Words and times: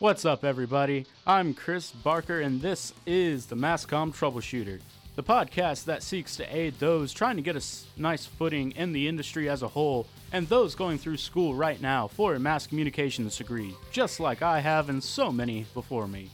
What's 0.00 0.24
up, 0.24 0.44
everybody? 0.44 1.06
I'm 1.24 1.54
Chris 1.54 1.92
Barker, 1.92 2.40
and 2.40 2.60
this 2.60 2.92
is 3.06 3.46
the 3.46 3.54
MassComm 3.54 4.12
Troubleshooter, 4.12 4.80
the 5.14 5.22
podcast 5.22 5.84
that 5.84 6.02
seeks 6.02 6.34
to 6.36 6.56
aid 6.56 6.80
those 6.80 7.12
trying 7.12 7.36
to 7.36 7.42
get 7.42 7.54
a 7.54 7.62
nice 7.96 8.26
footing 8.26 8.72
in 8.72 8.92
the 8.92 9.06
industry 9.06 9.48
as 9.48 9.62
a 9.62 9.68
whole 9.68 10.08
and 10.32 10.48
those 10.48 10.74
going 10.74 10.98
through 10.98 11.18
school 11.18 11.54
right 11.54 11.80
now 11.80 12.08
for 12.08 12.34
a 12.34 12.40
mass 12.40 12.66
communications 12.66 13.36
degree, 13.36 13.72
just 13.92 14.18
like 14.18 14.42
I 14.42 14.58
have 14.58 14.88
and 14.88 15.02
so 15.02 15.30
many 15.30 15.64
before 15.74 16.08
me. 16.08 16.28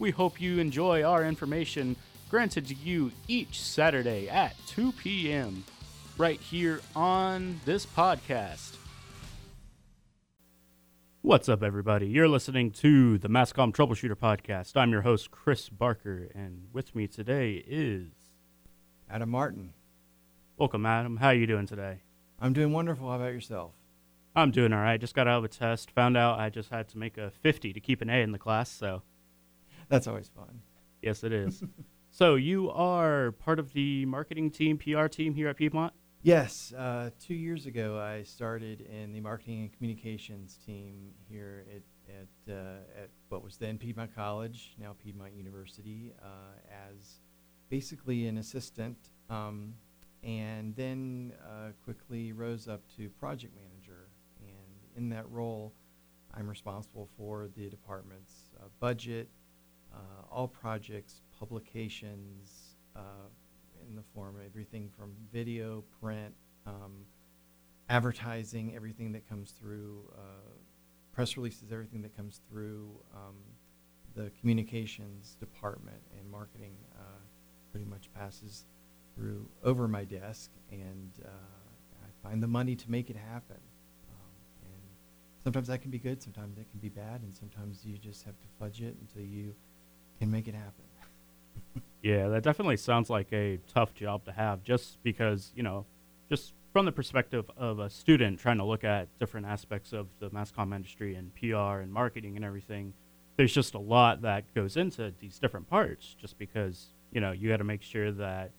We 0.00 0.10
hope 0.10 0.40
you 0.40 0.58
enjoy 0.58 1.04
our 1.04 1.24
information 1.24 1.94
granted 2.28 2.66
to 2.66 2.74
you 2.74 3.12
each 3.28 3.62
Saturday 3.62 4.28
at 4.28 4.56
2 4.66 4.90
p.m. 4.90 5.62
right 6.18 6.40
here 6.40 6.80
on 6.96 7.60
this 7.64 7.86
podcast. 7.86 8.72
What's 11.24 11.48
up, 11.48 11.62
everybody? 11.62 12.06
You're 12.06 12.28
listening 12.28 12.70
to 12.72 13.16
the 13.16 13.30
MassComm 13.30 13.72
Troubleshooter 13.72 14.14
Podcast. 14.14 14.76
I'm 14.76 14.90
your 14.92 15.00
host, 15.00 15.30
Chris 15.30 15.70
Barker, 15.70 16.28
and 16.34 16.66
with 16.70 16.94
me 16.94 17.06
today 17.06 17.64
is 17.66 18.10
Adam 19.08 19.30
Martin. 19.30 19.72
welcome, 20.58 20.84
Adam. 20.84 21.16
How 21.16 21.28
are 21.28 21.34
you 21.34 21.46
doing 21.46 21.64
today? 21.66 22.02
I'm 22.38 22.52
doing 22.52 22.72
wonderful. 22.72 23.08
How 23.08 23.16
about 23.16 23.32
yourself? 23.32 23.72
I'm 24.36 24.50
doing 24.50 24.74
all 24.74 24.80
right. 24.82 25.00
Just 25.00 25.14
got 25.14 25.26
out 25.26 25.38
of 25.38 25.44
a 25.44 25.48
test. 25.48 25.90
Found 25.92 26.18
out 26.18 26.38
I 26.38 26.50
just 26.50 26.68
had 26.68 26.88
to 26.88 26.98
make 26.98 27.16
a 27.16 27.30
50 27.30 27.72
to 27.72 27.80
keep 27.80 28.02
an 28.02 28.10
A 28.10 28.20
in 28.20 28.32
the 28.32 28.38
class. 28.38 28.68
So 28.70 29.00
That's 29.88 30.06
always 30.06 30.28
fun. 30.28 30.60
yes, 31.00 31.24
it 31.24 31.32
is. 31.32 31.62
so 32.10 32.34
you 32.34 32.70
are 32.70 33.32
part 33.32 33.58
of 33.58 33.72
the 33.72 34.04
marketing 34.04 34.50
team, 34.50 34.76
PR 34.76 35.06
team 35.06 35.34
here 35.34 35.48
at 35.48 35.56
Piedmont. 35.56 35.94
Yes, 36.24 36.72
uh, 36.72 37.10
two 37.20 37.34
years 37.34 37.66
ago 37.66 37.98
I 37.98 38.22
started 38.22 38.80
in 38.80 39.12
the 39.12 39.20
marketing 39.20 39.60
and 39.60 39.76
communications 39.76 40.58
team 40.64 41.12
here 41.28 41.66
at 41.70 41.82
at, 42.08 42.50
uh, 42.50 43.02
at 43.02 43.10
what 43.28 43.44
was 43.44 43.58
then 43.58 43.76
Piedmont 43.76 44.14
College, 44.14 44.74
now 44.80 44.94
Piedmont 45.04 45.34
University, 45.34 46.14
uh, 46.22 46.56
as 46.70 47.20
basically 47.68 48.26
an 48.26 48.38
assistant, 48.38 48.96
um, 49.28 49.74
and 50.22 50.74
then 50.76 51.34
uh, 51.46 51.72
quickly 51.84 52.32
rose 52.32 52.68
up 52.68 52.80
to 52.96 53.10
project 53.10 53.54
manager. 53.54 54.08
And 54.40 54.96
in 54.96 55.10
that 55.10 55.30
role, 55.30 55.74
I'm 56.32 56.48
responsible 56.48 57.06
for 57.18 57.48
the 57.54 57.68
department's 57.68 58.50
uh, 58.58 58.68
budget, 58.80 59.28
uh, 59.92 60.22
all 60.30 60.48
projects, 60.48 61.20
publications. 61.38 62.76
In 63.88 63.96
the 63.96 64.02
form 64.14 64.36
of 64.36 64.42
everything 64.46 64.88
from 64.96 65.12
video, 65.32 65.84
print, 66.00 66.34
um, 66.66 67.04
advertising, 67.88 68.74
everything 68.74 69.12
that 69.12 69.28
comes 69.28 69.50
through, 69.50 70.10
uh, 70.16 70.52
press 71.12 71.36
releases, 71.36 71.70
everything 71.70 72.02
that 72.02 72.16
comes 72.16 72.40
through 72.48 72.88
um, 73.14 73.36
the 74.14 74.30
communications 74.40 75.36
department 75.38 76.00
and 76.18 76.30
marketing 76.30 76.74
uh, 76.98 77.20
pretty 77.70 77.84
much 77.84 78.08
passes 78.14 78.64
through 79.14 79.46
over 79.62 79.86
my 79.86 80.04
desk, 80.04 80.50
and 80.70 81.12
uh, 81.24 81.28
I 81.28 82.28
find 82.28 82.42
the 82.42 82.48
money 82.48 82.74
to 82.76 82.90
make 82.90 83.10
it 83.10 83.16
happen. 83.16 83.60
Um, 84.08 84.32
and 84.62 84.82
sometimes 85.42 85.68
that 85.68 85.82
can 85.82 85.90
be 85.90 85.98
good, 85.98 86.22
sometimes 86.22 86.56
that 86.56 86.70
can 86.70 86.80
be 86.80 86.88
bad, 86.88 87.22
and 87.22 87.34
sometimes 87.34 87.84
you 87.84 87.98
just 87.98 88.24
have 88.24 88.38
to 88.40 88.46
fudge 88.58 88.80
it 88.80 88.96
until 89.00 89.22
you 89.22 89.54
can 90.18 90.30
make 90.30 90.48
it 90.48 90.54
happen. 90.54 90.84
Yeah, 92.04 92.28
that 92.28 92.42
definitely 92.42 92.76
sounds 92.76 93.08
like 93.08 93.32
a 93.32 93.58
tough 93.72 93.94
job 93.94 94.26
to 94.26 94.32
have 94.32 94.62
just 94.62 95.02
because, 95.02 95.52
you 95.56 95.62
know, 95.62 95.86
just 96.28 96.52
from 96.70 96.84
the 96.84 96.92
perspective 96.92 97.50
of 97.56 97.78
a 97.78 97.88
student 97.88 98.38
trying 98.38 98.58
to 98.58 98.64
look 98.64 98.84
at 98.84 99.08
different 99.18 99.46
aspects 99.46 99.94
of 99.94 100.08
the 100.20 100.28
mass 100.28 100.52
comm 100.52 100.74
industry 100.76 101.14
and 101.14 101.34
PR 101.34 101.80
and 101.80 101.90
marketing 101.90 102.36
and 102.36 102.44
everything, 102.44 102.92
there's 103.36 103.54
just 103.54 103.72
a 103.72 103.78
lot 103.78 104.20
that 104.20 104.44
goes 104.54 104.76
into 104.76 105.14
these 105.18 105.38
different 105.38 105.66
parts 105.70 106.14
just 106.20 106.38
because, 106.38 106.90
you 107.10 107.22
know, 107.22 107.32
you 107.32 107.48
got 107.48 107.56
to 107.56 107.64
make 107.64 107.80
sure 107.80 108.12
that 108.12 108.50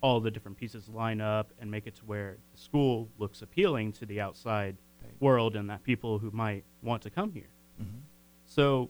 all 0.00 0.18
the 0.18 0.30
different 0.30 0.56
pieces 0.56 0.88
line 0.88 1.20
up 1.20 1.50
and 1.60 1.70
make 1.70 1.86
it 1.86 1.96
to 1.96 2.04
where 2.06 2.38
the 2.54 2.58
school 2.58 3.10
looks 3.18 3.42
appealing 3.42 3.92
to 3.92 4.06
the 4.06 4.22
outside 4.22 4.74
Right. 5.02 5.12
world 5.20 5.54
and 5.54 5.68
that 5.68 5.82
people 5.82 6.18
who 6.18 6.30
might 6.30 6.64
want 6.82 7.02
to 7.02 7.10
come 7.10 7.30
here. 7.32 7.48
Mm-hmm. 7.78 7.98
So, 8.46 8.88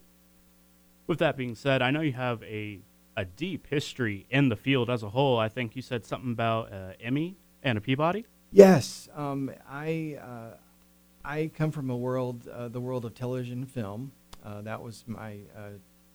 with 1.08 1.18
that 1.18 1.36
being 1.36 1.56
said, 1.56 1.82
I 1.82 1.90
know 1.90 2.00
you 2.00 2.12
have 2.12 2.40
a 2.44 2.78
a 3.16 3.24
deep 3.24 3.66
history 3.68 4.26
in 4.30 4.48
the 4.48 4.56
field 4.56 4.90
as 4.90 5.02
a 5.02 5.08
whole. 5.08 5.38
I 5.38 5.48
think 5.48 5.74
you 5.74 5.82
said 5.82 6.04
something 6.04 6.32
about 6.32 6.72
uh, 6.72 6.92
Emmy 7.00 7.36
and 7.62 7.78
a 7.78 7.80
Peabody. 7.80 8.26
Yes, 8.52 9.08
um, 9.14 9.50
I 9.68 10.18
uh, 10.22 10.56
I 11.24 11.50
come 11.54 11.72
from 11.72 11.90
a 11.90 11.96
world, 11.96 12.46
uh, 12.48 12.68
the 12.68 12.80
world 12.80 13.04
of 13.04 13.14
television 13.14 13.58
and 13.62 13.70
film. 13.70 14.12
Uh, 14.44 14.62
that 14.62 14.80
was 14.80 15.04
my 15.06 15.38
uh, 15.56 15.70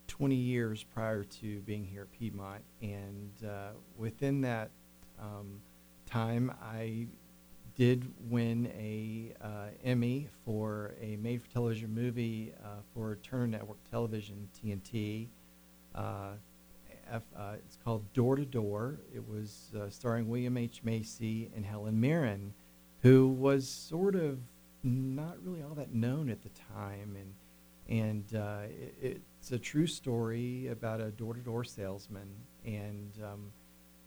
20 0.08 0.36
years 0.36 0.84
prior 0.84 1.24
to 1.24 1.60
being 1.62 1.86
here 1.86 2.04
at 2.04 2.12
Piedmont, 2.12 2.64
and 2.82 3.32
uh, 3.46 3.72
within 3.98 4.42
that 4.42 4.72
um, 5.20 5.60
time, 6.06 6.54
I 6.64 7.08
did 7.76 8.12
win 8.30 8.72
a 8.78 9.34
Emmy 9.84 10.30
for 10.46 10.94
a 11.02 11.16
made-for-television 11.18 11.94
movie 11.94 12.54
for 12.94 13.18
Turner 13.18 13.48
Network 13.48 13.78
Television 13.90 14.48
(TNT). 14.64 15.28
Uh, 17.12 17.54
it's 17.56 17.78
called 17.84 18.12
Door 18.14 18.38
to 18.38 18.46
Door. 18.46 19.00
It 19.14 19.28
was 19.28 19.72
uh, 19.76 19.90
starring 19.90 20.30
William 20.30 20.58
H. 20.58 20.82
Macy 20.84 21.52
and 21.56 21.66
Helen 21.66 22.00
Mirren, 22.00 22.54
who 23.02 23.28
was 23.28 23.68
sort 23.68 24.16
of 24.16 24.40
not 24.84 25.36
really 25.44 25.62
all 25.62 25.76
that 25.76 25.94
known 25.94 26.30
at 26.30 26.42
the 26.42 26.50
time, 26.74 27.18
and 27.18 27.34
and 27.90 28.42
uh, 28.42 28.62
it, 29.02 29.22
it's 29.40 29.52
a 29.52 29.60
true 29.60 29.88
story 29.88 30.68
about 30.68 31.02
a 31.02 31.12
door-to-door 31.12 31.64
salesman, 31.66 32.30
and 32.66 33.12
um, 33.24 33.52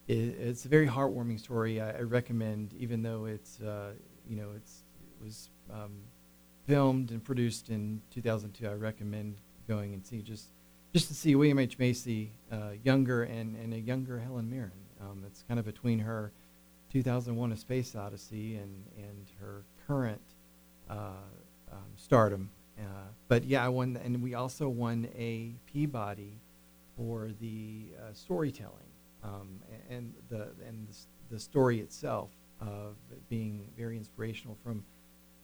it, 0.07 0.15
it's 0.15 0.65
a 0.65 0.69
very 0.69 0.87
heartwarming 0.87 1.39
story. 1.39 1.79
I, 1.79 1.97
I 1.97 2.01
recommend, 2.01 2.73
even 2.73 3.03
though 3.03 3.25
it's 3.25 3.61
uh, 3.61 3.91
you 4.27 4.35
know 4.35 4.49
it's 4.55 4.83
it 4.99 5.23
was 5.23 5.49
um, 5.71 6.01
filmed 6.65 7.11
and 7.11 7.23
produced 7.23 7.69
in 7.69 8.01
2002. 8.11 8.67
I 8.67 8.73
recommend 8.73 9.35
going 9.67 9.93
and 9.93 10.05
see 10.05 10.21
just 10.21 10.49
just 10.95 11.09
to 11.09 11.13
see 11.13 11.35
William 11.35 11.59
H. 11.59 11.77
Macy 11.77 12.31
uh, 12.49 12.69
younger 12.81 13.23
and, 13.23 13.57
and 13.57 13.73
a 13.73 13.77
younger 13.77 14.17
Helen 14.17 14.49
Mirren. 14.49 14.71
Um, 15.01 15.25
it's 15.27 15.43
kind 15.45 15.59
of 15.59 15.65
between 15.65 15.99
her 15.99 16.31
2001: 16.89 17.51
A 17.51 17.57
Space 17.57 17.97
Odyssey 17.97 18.55
and 18.55 18.85
and 18.95 19.27
her 19.41 19.65
current 19.85 20.21
uh, 20.89 21.09
um, 21.69 21.79
stardom. 21.97 22.49
Uh, 22.79 22.83
but 23.27 23.43
yeah, 23.43 23.65
I 23.65 23.67
won, 23.67 23.99
and 24.01 24.23
we 24.23 24.35
also 24.35 24.69
won 24.69 25.09
a 25.17 25.51
Peabody 25.65 26.39
for 26.95 27.29
the 27.41 27.87
uh, 27.99 28.13
storytelling 28.13 28.87
um, 29.21 29.59
and 29.89 30.13
the 30.29 30.47
and 30.65 30.87
the, 30.87 31.35
the 31.35 31.39
story 31.41 31.81
itself 31.81 32.29
of 32.61 32.95
being 33.27 33.67
very 33.77 33.97
inspirational 33.97 34.55
from 34.63 34.81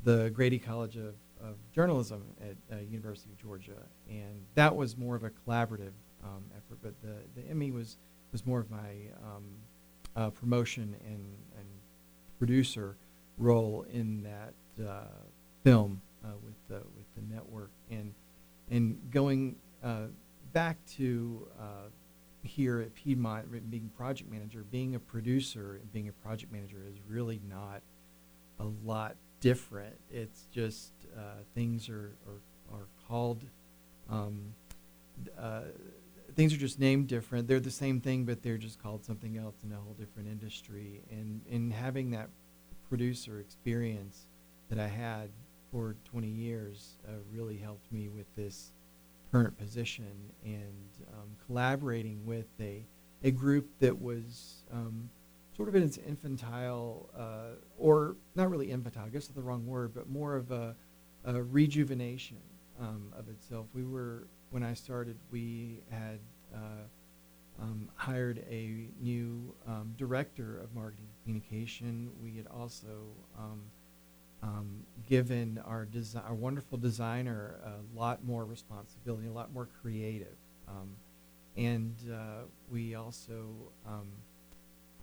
the 0.06 0.30
Grady 0.30 0.60
College 0.60 0.96
of, 0.96 1.14
of 1.44 1.56
Journalism 1.72 2.24
at 2.42 2.56
uh, 2.76 2.82
University 2.82 3.32
of 3.32 3.38
Georgia, 3.38 3.84
and 4.10 4.46
that 4.56 4.76
was 4.76 4.98
more 4.98 5.16
of 5.16 5.24
a 5.24 5.30
collaborative 5.30 5.94
um, 6.24 6.44
effort. 6.56 6.80
But 6.82 6.94
the, 7.02 7.42
the 7.42 7.48
Emmy 7.50 7.72
was 7.72 7.98
was 8.32 8.46
more 8.46 8.60
of 8.60 8.70
my 8.70 9.10
um, 9.24 9.44
uh, 10.16 10.30
promotion 10.30 10.96
and, 11.06 11.36
and 11.58 11.68
producer 12.40 12.96
role 13.38 13.86
in 13.92 14.24
that 14.24 14.54
uh, 14.88 15.06
film 15.64 16.02
uh, 16.24 16.30
with 16.44 16.56
the 16.68 16.86
with 16.96 17.06
the 17.16 17.34
network, 17.34 17.72
and 17.90 18.14
and 18.70 18.98
going 19.12 19.56
uh, 19.84 20.06
back 20.54 20.78
to 20.86 21.48
uh, 21.60 21.90
here 22.44 22.82
at 22.82 22.94
Piedmont, 22.96 23.70
being 23.70 23.90
project 23.96 24.32
manager, 24.32 24.66
being 24.72 24.96
a 24.96 25.00
producer 25.00 25.80
and 25.82 25.92
being 25.94 26.08
a 26.08 26.14
project 26.14 26.52
manager 26.52 26.84
is 26.88 26.98
really 27.08 27.40
not 27.48 27.82
a 28.60 28.66
lot 28.84 29.16
different. 29.42 29.96
It's 30.10 30.46
just 30.54 30.94
uh, 31.18 31.44
things 31.54 31.90
are, 31.90 32.16
are, 32.28 32.78
are 32.78 32.88
called, 33.08 33.44
um, 34.10 34.54
uh, 35.38 35.64
things 36.36 36.54
are 36.54 36.58
just 36.58 36.80
named 36.80 37.08
different. 37.08 37.48
They're 37.48 37.60
the 37.60 37.70
same 37.70 38.00
thing, 38.00 38.24
but 38.24 38.42
they're 38.42 38.58
just 38.58 38.82
called 38.82 39.04
something 39.04 39.38
else 39.38 39.56
in 39.66 39.74
a 39.74 39.76
whole 39.76 39.96
different 40.00 40.30
industry. 40.30 41.02
And 41.12 41.42
in 41.50 41.72
having 41.72 42.12
that 42.12 42.30
producer 42.88 43.40
experience 43.40 44.28
that 44.70 44.80
I 44.80 44.88
had 44.88 45.30
for 45.72 45.96
20 46.06 46.28
years 46.28 46.98
uh, 47.08 47.14
really 47.32 47.58
helped 47.58 47.92
me 47.92 48.10
with 48.10 48.34
this 48.36 48.72
current 49.32 49.58
position 49.58 50.32
and 50.44 50.90
um, 51.14 51.30
collaborating 51.46 52.26
with 52.26 52.48
a, 52.60 52.86
a 53.24 53.32
group 53.32 53.70
that 53.80 54.02
was 54.02 54.64
um, 54.72 55.10
sort 55.56 55.70
of 55.70 55.76
in 55.76 55.84
its 55.84 55.98
infantile, 55.98 57.10
uh, 57.18 57.56
or 57.78 58.16
not 58.36 58.50
really 58.50 58.72
infantile, 58.72 59.06
I 59.06 59.10
guess 59.10 59.28
that's 59.28 59.36
the 59.36 59.42
wrong 59.42 59.66
word, 59.66 59.94
but 59.94 60.10
more 60.10 60.36
of 60.36 60.52
a, 60.52 60.76
a 61.26 61.44
rejuvenation 61.44 62.38
um, 62.80 63.14
of 63.18 63.28
itself. 63.30 63.68
We 63.74 63.84
were, 63.84 64.28
when 64.50 64.64
I 64.64 64.74
started, 64.74 65.18
we 65.32 65.82
had 65.90 66.20
uh, 66.54 66.88
um, 67.62 67.90
hired 67.96 68.44
a 68.50 68.88
new 69.00 69.54
um, 69.68 69.94
director 69.98 70.60
of 70.60 70.74
marketing 70.74 71.08
communication. 71.24 72.10
We 72.24 72.38
had 72.38 72.48
also 72.48 73.12
um, 73.38 73.62
um, 74.42 74.84
given 75.08 75.62
our 75.66 75.86
desi- 75.86 76.24
our 76.26 76.34
wonderful 76.34 76.78
designer 76.78 77.60
a 77.64 78.00
lot 78.00 78.24
more 78.24 78.46
responsibility, 78.46 79.28
a 79.28 79.32
lot 79.32 79.54
more 79.54 79.68
creative, 79.82 80.36
um, 80.68 80.96
and 81.58 81.96
uh, 82.12 82.46
we 82.72 82.96
also 82.96 83.72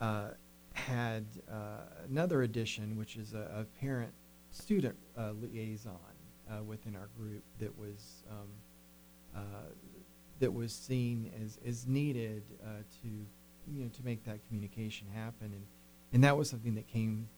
uh, 0.00 0.28
had 0.72 1.24
uh, 1.50 1.80
another 2.08 2.42
addition, 2.42 2.96
which 2.96 3.16
is 3.16 3.34
a, 3.34 3.60
a 3.60 3.64
parent-student 3.80 4.96
uh, 5.18 5.32
liaison 5.40 5.98
uh, 6.50 6.62
within 6.62 6.94
our 6.94 7.08
group 7.18 7.42
that 7.58 7.76
was 7.76 8.22
um, 8.30 8.48
uh, 9.36 9.40
that 10.40 10.52
was 10.52 10.72
seen 10.72 11.30
as, 11.44 11.58
as 11.66 11.86
needed 11.86 12.42
uh, 12.64 12.68
to 13.02 13.08
you 13.08 13.82
know 13.82 13.88
to 13.88 14.04
make 14.04 14.24
that 14.24 14.38
communication 14.46 15.06
happen, 15.12 15.52
and 15.52 15.66
and 16.12 16.24
that 16.24 16.36
was 16.36 16.48
something 16.48 16.74
that 16.74 16.86
came 16.86 17.28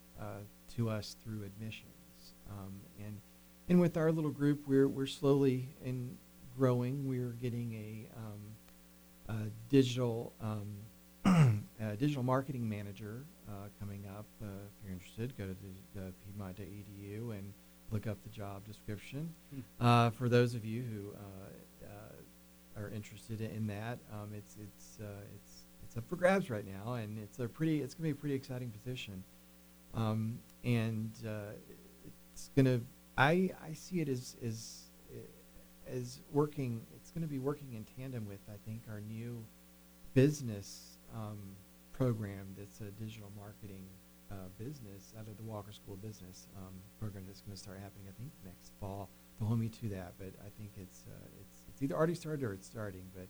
to 0.76 0.90
us 0.90 1.16
through 1.24 1.42
admissions, 1.42 2.34
um, 2.50 2.74
and 2.98 3.20
and 3.68 3.80
with 3.80 3.96
our 3.96 4.12
little 4.12 4.30
group, 4.30 4.62
we're 4.66 4.86
we're 4.86 5.06
slowly 5.06 5.68
and 5.84 6.16
growing. 6.56 7.08
We're 7.08 7.36
getting 7.40 7.72
a, 7.72 8.08
um, 8.18 9.36
a 9.36 9.50
digital 9.70 10.32
a 11.80 11.96
digital 11.96 12.22
marketing 12.22 12.68
manager 12.68 13.24
uh, 13.48 13.68
coming 13.78 14.04
up. 14.06 14.26
Uh, 14.42 14.46
if 14.46 14.84
you're 14.84 14.92
interested, 14.92 15.36
go 15.36 15.44
to 15.44 15.54
the, 15.54 16.00
the 16.00 16.12
piedmont.edu 16.24 17.30
and 17.30 17.52
look 17.90 18.06
up 18.06 18.22
the 18.22 18.28
job 18.28 18.64
description. 18.66 19.32
Uh, 19.80 20.10
for 20.10 20.28
those 20.28 20.54
of 20.54 20.64
you 20.64 20.82
who 20.82 21.12
uh, 21.14 21.86
uh, 21.86 22.82
are 22.82 22.90
interested 22.90 23.40
in 23.40 23.66
that, 23.66 23.98
um, 24.12 24.30
it's 24.36 24.56
it's 24.60 24.98
uh, 25.00 25.06
it's 25.34 25.64
it's 25.84 25.96
up 25.96 26.04
for 26.08 26.16
grabs 26.16 26.50
right 26.50 26.66
now, 26.66 26.94
and 26.94 27.18
it's 27.18 27.38
a 27.38 27.48
pretty 27.48 27.82
it's 27.82 27.94
gonna 27.94 28.08
be 28.08 28.10
a 28.10 28.14
pretty 28.14 28.34
exciting 28.34 28.70
position, 28.70 29.24
um, 29.94 30.38
and 30.64 31.10
uh, 31.26 31.52
it's 32.32 32.50
gonna 32.54 32.80
I 33.16 33.50
I 33.66 33.72
see 33.72 34.00
it 34.00 34.08
as 34.08 34.36
as 34.44 34.90
as 35.90 36.20
working. 36.32 36.82
It's 36.94 37.10
gonna 37.10 37.26
be 37.26 37.38
working 37.38 37.72
in 37.72 37.84
tandem 37.96 38.26
with 38.28 38.40
I 38.48 38.56
think 38.66 38.82
our 38.88 39.00
new 39.00 39.42
business 40.14 40.98
um, 41.14 41.38
program 42.00 42.46
that's 42.56 42.80
a 42.80 42.90
digital 42.92 43.30
marketing 43.36 43.84
uh, 44.30 44.34
business 44.58 45.12
out 45.18 45.28
of 45.28 45.36
the 45.36 45.42
Walker 45.42 45.70
School 45.70 45.92
of 45.94 46.00
Business 46.00 46.46
um, 46.56 46.72
program 46.98 47.24
that's 47.26 47.42
going 47.42 47.54
to 47.54 47.62
start 47.62 47.78
happening. 47.78 48.06
I 48.08 48.18
think 48.18 48.30
next 48.42 48.72
fall. 48.80 49.10
Don't 49.38 49.48
hold 49.48 49.60
me 49.60 49.68
to 49.68 49.88
that, 49.90 50.14
but 50.18 50.32
I 50.40 50.48
think 50.56 50.70
it's 50.80 51.04
uh, 51.06 51.26
it's 51.38 51.66
it's 51.68 51.82
either 51.82 51.94
already 51.94 52.14
started 52.14 52.42
or 52.42 52.54
it's 52.54 52.66
starting. 52.66 53.02
But 53.14 53.28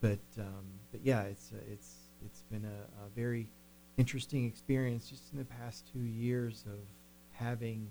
but 0.00 0.40
um, 0.40 0.66
but 0.92 1.00
yeah, 1.02 1.22
it's 1.22 1.50
uh, 1.52 1.58
it's 1.68 1.94
it's 2.24 2.42
been 2.42 2.64
a, 2.64 3.06
a 3.06 3.08
very 3.16 3.48
interesting 3.96 4.44
experience 4.44 5.08
just 5.08 5.32
in 5.32 5.38
the 5.38 5.44
past 5.44 5.90
two 5.92 6.04
years 6.04 6.64
of 6.68 6.78
having 7.32 7.88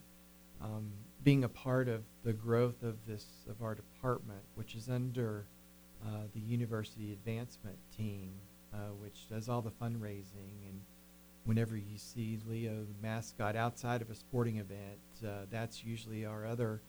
um, 0.61 0.91
being 1.23 1.43
a 1.43 1.49
part 1.49 1.89
of 1.89 2.03
the 2.23 2.31
growth 2.31 2.83
of 2.83 2.95
this 3.05 3.25
of 3.49 3.61
our 3.61 3.75
department, 3.75 4.43
which 4.53 4.75
is 4.75 4.87
under 4.87 5.45
uh, 6.05 6.19
the 6.33 6.39
university 6.39 7.11
advancement 7.11 7.77
team, 7.97 8.31
uh, 8.75 8.93
which 8.99 9.29
does 9.29 9.47
all 9.49 9.61
the 9.61 9.71
fundraising 9.71 10.67
and 10.67 10.81
whenever 11.45 11.77
you 11.77 11.97
see 11.97 12.39
Leo 12.47 12.85
mascot 13.01 13.55
outside 13.55 14.01
of 14.01 14.09
a 14.09 14.15
sporting 14.15 14.57
event, 14.57 14.99
uh, 15.25 15.45
that's 15.49 15.83
usually 15.83 16.25
our 16.25 16.45
other 16.45 16.81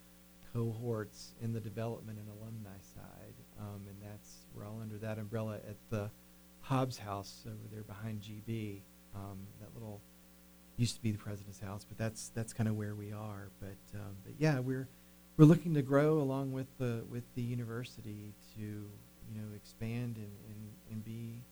cohorts 0.52 1.34
in 1.42 1.52
the 1.52 1.60
development 1.60 2.18
and 2.18 2.28
alumni 2.28 2.78
side, 2.94 3.34
um, 3.60 3.82
and 3.88 3.96
that's 4.02 4.46
we're 4.54 4.64
all 4.64 4.80
under 4.80 4.96
that 4.96 5.18
umbrella 5.18 5.56
at 5.68 5.76
the 5.90 6.10
Hobbs 6.62 6.98
House 6.98 7.44
over 7.46 7.68
there 7.70 7.82
behind 7.82 8.22
GB. 8.22 8.80
Um, 9.14 9.46
that 9.60 9.68
little 9.74 10.00
used 10.76 10.96
to 10.96 11.02
be 11.02 11.12
the 11.12 11.18
president's 11.18 11.60
house, 11.60 11.84
but 11.84 11.98
that's 11.98 12.30
that's 12.34 12.52
kind 12.52 12.68
of 12.68 12.76
where 12.76 12.94
we 12.94 13.12
are. 13.12 13.50
But 13.60 13.98
um, 13.98 14.16
but 14.24 14.34
yeah, 14.38 14.58
we're 14.60 14.88
we're 15.36 15.44
looking 15.44 15.74
to 15.74 15.82
grow 15.82 16.18
along 16.18 16.52
with 16.52 16.66
the 16.78 17.04
with 17.10 17.24
the 17.34 17.42
university 17.42 18.32
to 18.56 18.60
you 18.60 19.34
know 19.34 19.54
expand 19.54 20.16
and 20.16 20.32
and, 20.48 20.70
and 20.90 21.04
be 21.04 21.42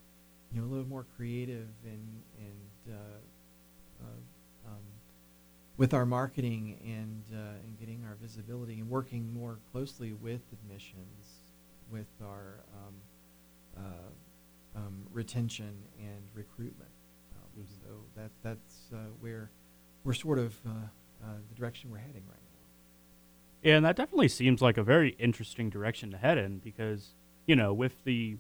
you 0.53 0.61
know 0.61 0.67
a 0.67 0.71
little 0.71 0.87
more 0.87 1.07
creative 1.17 1.69
and 1.85 2.23
and 2.39 2.95
uh, 2.95 4.05
uh, 4.05 4.69
um, 4.71 4.83
with 5.77 5.93
our 5.95 6.07
marketing 6.07 6.79
and 6.85 7.23
uh, 7.37 7.59
and 7.65 7.79
getting 7.79 8.05
our 8.05 8.17
visibility 8.21 8.81
and 8.81 8.89
working 8.89 9.33
more 9.35 9.59
closely 9.73 10.13
with 10.13 10.43
admissions, 10.53 11.41
with 11.91 12.07
our 12.23 12.61
um, 12.75 12.95
uh, 13.77 14.79
um, 14.79 15.07
retention 15.13 15.75
and 15.99 16.23
recruitment. 16.35 16.91
Um, 17.37 17.63
Mhm. 17.63 17.67
So 17.83 17.89
that 18.17 18.31
that's 18.43 18.91
uh, 18.93 18.97
where 19.21 19.51
we're 20.05 20.13
sort 20.13 20.39
of 20.39 20.55
uh, 20.67 20.71
uh, 21.25 21.27
the 21.49 21.55
direction 21.55 21.91
we're 21.91 21.99
heading 21.99 22.25
right 22.29 22.39
now. 22.43 22.51
Yeah, 23.63 23.77
and 23.77 23.87
that 23.87 23.97
definitely 23.97 24.29
seems 24.29 24.61
like 24.61 24.77
a 24.77 24.83
very 24.83 25.11
interesting 25.19 25.71
direction 25.71 26.11
to 26.11 26.19
head 26.19 26.37
in 26.39 26.59
because 26.59 27.15
you 27.47 27.57
know 27.57 27.73
with 27.73 28.05
the 28.05 28.37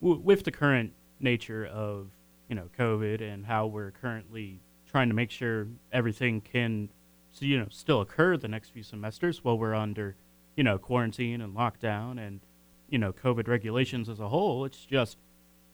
w- 0.00 0.20
with 0.20 0.44
the 0.44 0.52
current 0.52 0.92
nature 1.22 1.66
of 1.66 2.08
you 2.48 2.54
know 2.54 2.68
COVID 2.78 3.20
and 3.20 3.46
how 3.46 3.66
we're 3.66 3.90
currently 3.90 4.60
trying 4.90 5.08
to 5.08 5.14
make 5.14 5.30
sure 5.30 5.68
everything 5.92 6.40
can 6.40 6.90
so, 7.32 7.44
you 7.44 7.58
know 7.58 7.66
still 7.70 8.00
occur 8.00 8.36
the 8.36 8.48
next 8.48 8.70
few 8.70 8.82
semesters 8.82 9.44
while 9.44 9.58
we're 9.58 9.74
under 9.74 10.16
you 10.56 10.64
know 10.64 10.78
quarantine 10.78 11.40
and 11.40 11.56
lockdown 11.56 12.18
and 12.18 12.40
you 12.88 12.98
know 12.98 13.12
COVID 13.12 13.48
regulations 13.48 14.08
as 14.08 14.20
a 14.20 14.28
whole. 14.28 14.64
It's 14.64 14.84
just 14.84 15.18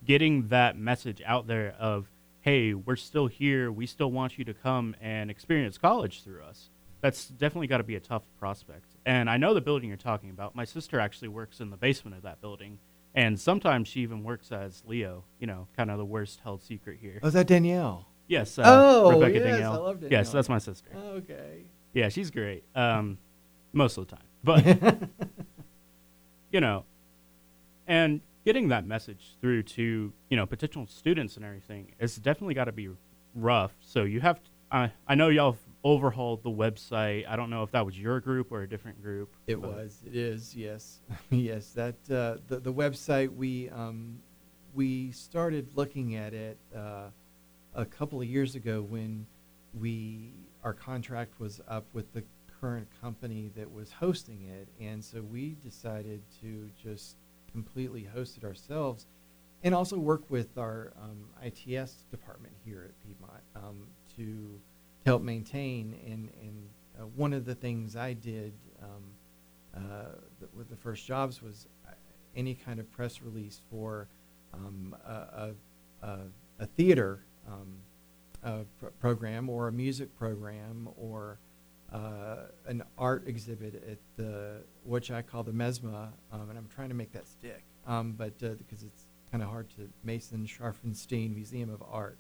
getting 0.05 0.49
that 0.49 0.77
message 0.79 1.23
out 1.27 1.47
there 1.47 1.75
of 1.79 2.11
hey, 2.41 2.73
we're 2.73 2.97
still 2.97 3.27
here. 3.27 3.71
We 3.71 3.85
still 3.85 4.13
want 4.13 4.39
you 4.39 4.45
to 4.45 4.55
come 4.55 4.95
and 5.01 5.31
experience 5.31 5.77
college 5.77 6.23
through 6.23 6.45
us 6.45 6.71
that's 7.01 7.29
definitely 7.29 7.67
got 7.67 7.79
to 7.79 7.85
be 7.85 7.95
a 7.95 8.01
tough 8.01 8.25
prospect. 8.39 8.97
And 9.07 9.31
I 9.31 9.37
know 9.37 9.55
the 9.55 9.61
building 9.61 9.89
you're 9.89 9.97
talking 9.97 10.31
about. 10.31 10.55
My 10.55 10.65
sister 10.65 10.99
actually 10.99 11.29
works 11.29 11.61
in 11.61 11.71
the 11.71 11.77
basement 11.77 12.17
of 12.17 12.23
that 12.23 12.41
building, 12.41 12.79
and 13.19 13.39
sometimes 13.39 13.89
she 13.89 14.01
even 14.01 14.23
works 14.23 14.53
as 14.53 14.85
Leo. 14.87 15.25
You 15.41 15.49
know, 15.49 15.67
kind 15.77 15.91
of 15.91 15.99
the 15.99 16.05
worst 16.05 16.41
held 16.43 16.63
secret 16.63 16.99
here. 17.01 17.19
Oh, 17.23 17.27
is 17.27 17.35
that 17.35 17.49
Danielle? 17.49 18.07
Yes. 18.29 18.59
Uh, 18.59 18.63
Oh, 18.67 19.11
Rebecca 19.15 19.35
yes, 19.35 19.43
Danielle. 19.43 19.73
I 19.73 19.77
love 19.77 20.05
Yes, 20.09 20.31
that's 20.31 20.49
my 20.49 20.59
sister. 20.59 20.91
Okay. 20.95 21.65
Yeah, 21.93 22.11
she's 22.11 22.31
great. 22.31 22.63
Um, 22.77 23.19
most 23.73 23.99
of 23.99 24.07
the 24.07 24.17
time, 24.17 24.25
but 24.45 24.65
you 26.53 26.61
know, 26.61 26.85
and 27.89 28.21
getting 28.45 28.69
that 28.69 28.87
message 28.87 29.37
through 29.41 29.65
to 29.65 30.13
you 30.29 30.37
know 30.37 30.47
potential 30.47 30.87
students 30.87 31.37
and 31.37 31.45
everything 31.45 31.93
is 31.99 32.17
definitely 32.17 32.55
got 32.55 32.67
to 32.67 32.73
be 32.73 32.89
rough. 33.35 33.73
So 33.81 34.05
you 34.05 34.21
have, 34.21 34.37
to, 34.43 34.51
I 34.71 34.93
I 35.09 35.17
know 35.17 35.29
y'all 35.29 35.53
have 35.53 35.68
overhauled 35.85 36.43
the 36.43 36.51
website. 36.51 37.29
I 37.29 37.37
don't 37.37 37.51
know 37.51 37.63
if 37.63 37.71
that 37.73 37.85
was 37.85 37.99
your 37.99 38.21
group 38.21 38.51
or 38.51 38.63
a 38.63 38.69
different 38.69 39.03
group. 39.03 39.35
It 39.47 39.61
was. 39.61 40.01
It 40.07 40.17
is. 40.17 40.55
Yes. 40.55 41.01
yes. 41.31 41.71
That 41.71 41.95
uh, 42.11 42.39
the 42.49 42.61
the 42.61 42.73
website 42.73 43.35
we 43.35 43.71
um, 43.71 44.19
we 44.75 45.13
started 45.13 45.69
looking 45.75 46.17
at 46.17 46.35
it 46.35 46.59
uh, 46.77 47.11
a 47.75 47.85
couple 47.85 48.21
of 48.21 48.27
years 48.27 48.55
ago 48.55 48.83
when 48.83 49.27
we 49.79 50.33
our 50.65 50.75
contract 50.75 51.39
was 51.39 51.61
up 51.69 51.85
with 51.93 52.13
the 52.13 52.23
current 52.61 52.89
company 53.01 53.51
that 53.57 53.71
was 53.71 53.93
hosting 53.93 54.43
it, 54.45 54.69
and 54.81 55.05
so 55.05 55.23
we 55.23 55.57
decided 55.63 56.21
to 56.41 56.69
just 56.83 57.17
completely 57.53 58.03
host 58.03 58.37
it 58.37 58.45
ourselves, 58.45 59.07
and 59.63 59.75
also 59.75 59.97
work 59.97 60.23
with 60.29 60.59
our 60.59 60.93
um, 61.01 61.29
ITS 61.43 62.05
department 62.11 62.55
here 62.65 62.85
at 62.89 63.07
Piedmont 63.07 63.43
um, 63.55 63.87
to 64.17 64.61
help 65.09 65.23
maintain. 65.23 65.99
And 66.07 66.31
and 66.41 66.69
uh, 66.99 67.07
one 67.17 67.33
of 67.33 67.45
the 67.45 67.55
things 67.55 67.97
I 67.97 68.13
did. 68.13 68.53
Um, 68.83 69.15
uh, 69.77 70.13
th- 70.41 70.51
with 70.55 70.69
the 70.69 70.77
first 70.77 71.07
jobs 71.07 71.43
was 71.43 71.67
uh, 71.87 71.93
any 72.35 72.55
kind 72.55 72.81
of 72.81 72.91
press 72.91 73.23
release 73.23 73.61
for 73.71 74.09
um, 74.55 74.97
a, 75.07 75.13
a, 75.13 75.55
a, 76.03 76.19
a 76.61 76.67
theater 76.67 77.25
um, 77.47 77.77
uh, 78.43 78.65
pr- 78.79 78.87
program 78.99 79.49
or 79.49 79.69
a 79.69 79.73
music 79.73 80.17
program 80.17 80.89
or 80.97 81.39
uh, 81.93 82.47
an 82.67 82.83
art 82.97 83.27
exhibit 83.27 83.83
at 83.89 83.99
the 84.17 84.63
which 84.85 85.11
I 85.11 85.23
call 85.23 85.43
the 85.43 85.53
Mesma, 85.53 86.13
um, 86.33 86.51
and 86.51 86.59
I'm 86.59 86.69
trying 86.75 86.89
to 86.89 86.95
make 86.95 87.13
that 87.13 87.27
stick, 87.27 87.65
um, 87.87 88.13
but 88.13 88.35
uh, 88.43 88.55
because 88.55 88.83
it's 88.83 89.07
kind 89.31 89.43
of 89.43 89.49
hard 89.49 89.71
to 89.77 89.89
Mason 90.05 90.47
Scharfenstein 90.47 91.35
Museum 91.35 91.71
of 91.71 91.83
Art, 91.91 92.19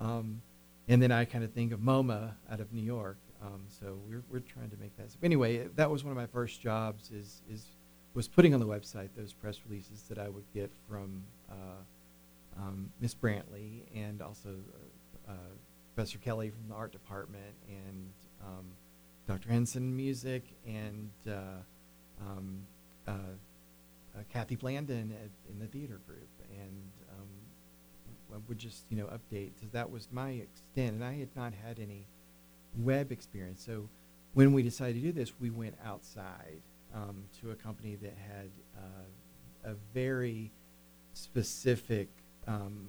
um, 0.00 0.42
and 0.88 1.02
then 1.02 1.10
I 1.12 1.24
kind 1.24 1.44
of 1.44 1.52
think 1.52 1.72
of 1.72 1.80
MoMA 1.80 2.32
out 2.50 2.60
of 2.60 2.72
New 2.72 2.82
York. 2.82 3.18
Um, 3.42 3.64
so 3.68 3.98
we're, 4.08 4.22
we're 4.30 4.40
trying 4.40 4.70
to 4.70 4.76
make 4.78 4.96
that. 4.96 5.10
So 5.12 5.18
anyway, 5.22 5.68
that 5.76 5.90
was 5.90 6.04
one 6.04 6.10
of 6.10 6.16
my 6.16 6.26
first 6.26 6.60
jobs. 6.60 7.10
Is 7.10 7.42
is 7.50 7.66
was 8.14 8.28
putting 8.28 8.54
on 8.54 8.60
the 8.60 8.66
website 8.66 9.10
those 9.16 9.32
press 9.32 9.60
releases 9.68 10.02
that 10.04 10.18
I 10.18 10.28
would 10.28 10.50
get 10.54 10.72
from 10.88 11.22
uh, 11.50 12.58
um, 12.58 12.90
Miss 13.00 13.14
Brantley 13.14 13.82
and 13.94 14.22
also 14.22 14.48
uh, 15.28 15.32
uh, 15.32 15.34
Professor 15.94 16.18
Kelly 16.18 16.50
from 16.50 16.68
the 16.68 16.74
art 16.74 16.92
department 16.92 17.54
and 17.68 18.12
um, 18.42 18.66
Dr. 19.26 19.50
Henson 19.50 19.94
music 19.94 20.44
and 20.66 21.10
uh, 21.28 21.62
um, 22.20 22.66
uh, 23.06 23.12
uh, 23.12 24.22
Kathy 24.32 24.56
Blandon 24.56 25.10
at, 25.10 25.30
in 25.50 25.58
the 25.58 25.66
theater 25.66 26.00
group 26.06 26.28
and 26.50 26.90
would 28.48 28.58
just 28.58 28.84
you 28.90 28.96
know 28.96 29.06
update 29.06 29.50
because 29.54 29.70
that 29.72 29.90
was 29.90 30.08
my 30.10 30.30
extent 30.30 30.94
and 30.94 31.04
I 31.04 31.14
had 31.14 31.34
not 31.36 31.52
had 31.54 31.78
any 31.78 32.06
web 32.78 33.12
experience. 33.12 33.64
So 33.64 33.88
when 34.34 34.52
we 34.52 34.62
decided 34.62 34.94
to 34.96 35.00
do 35.00 35.12
this, 35.12 35.32
we 35.40 35.50
went 35.50 35.76
outside 35.84 36.60
um, 36.94 37.24
to 37.40 37.50
a 37.50 37.54
company 37.54 37.96
that 37.96 38.14
had 38.16 38.50
uh, 38.76 39.70
a 39.70 39.74
very 39.94 40.52
specific 41.14 42.08
um, 42.46 42.88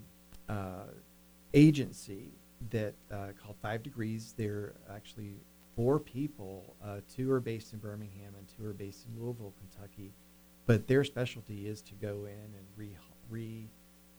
uh, 0.49 0.91
agency 1.53 2.31
that 2.69 2.93
uh, 3.11 3.27
called 3.41 3.55
Five 3.61 3.83
Degrees. 3.83 4.33
They're 4.37 4.73
actually 4.93 5.35
four 5.75 5.99
people. 5.99 6.75
Uh, 6.83 6.97
two 7.13 7.31
are 7.31 7.39
based 7.39 7.73
in 7.73 7.79
Birmingham 7.79 8.33
and 8.37 8.47
two 8.47 8.65
are 8.65 8.73
based 8.73 9.05
in 9.05 9.21
Louisville, 9.21 9.53
Kentucky. 9.59 10.11
But 10.65 10.87
their 10.87 11.03
specialty 11.03 11.67
is 11.67 11.81
to 11.83 11.93
go 11.93 12.25
in 12.25 12.53
and 12.57 12.65
re, 12.75 12.97
re 13.29 13.69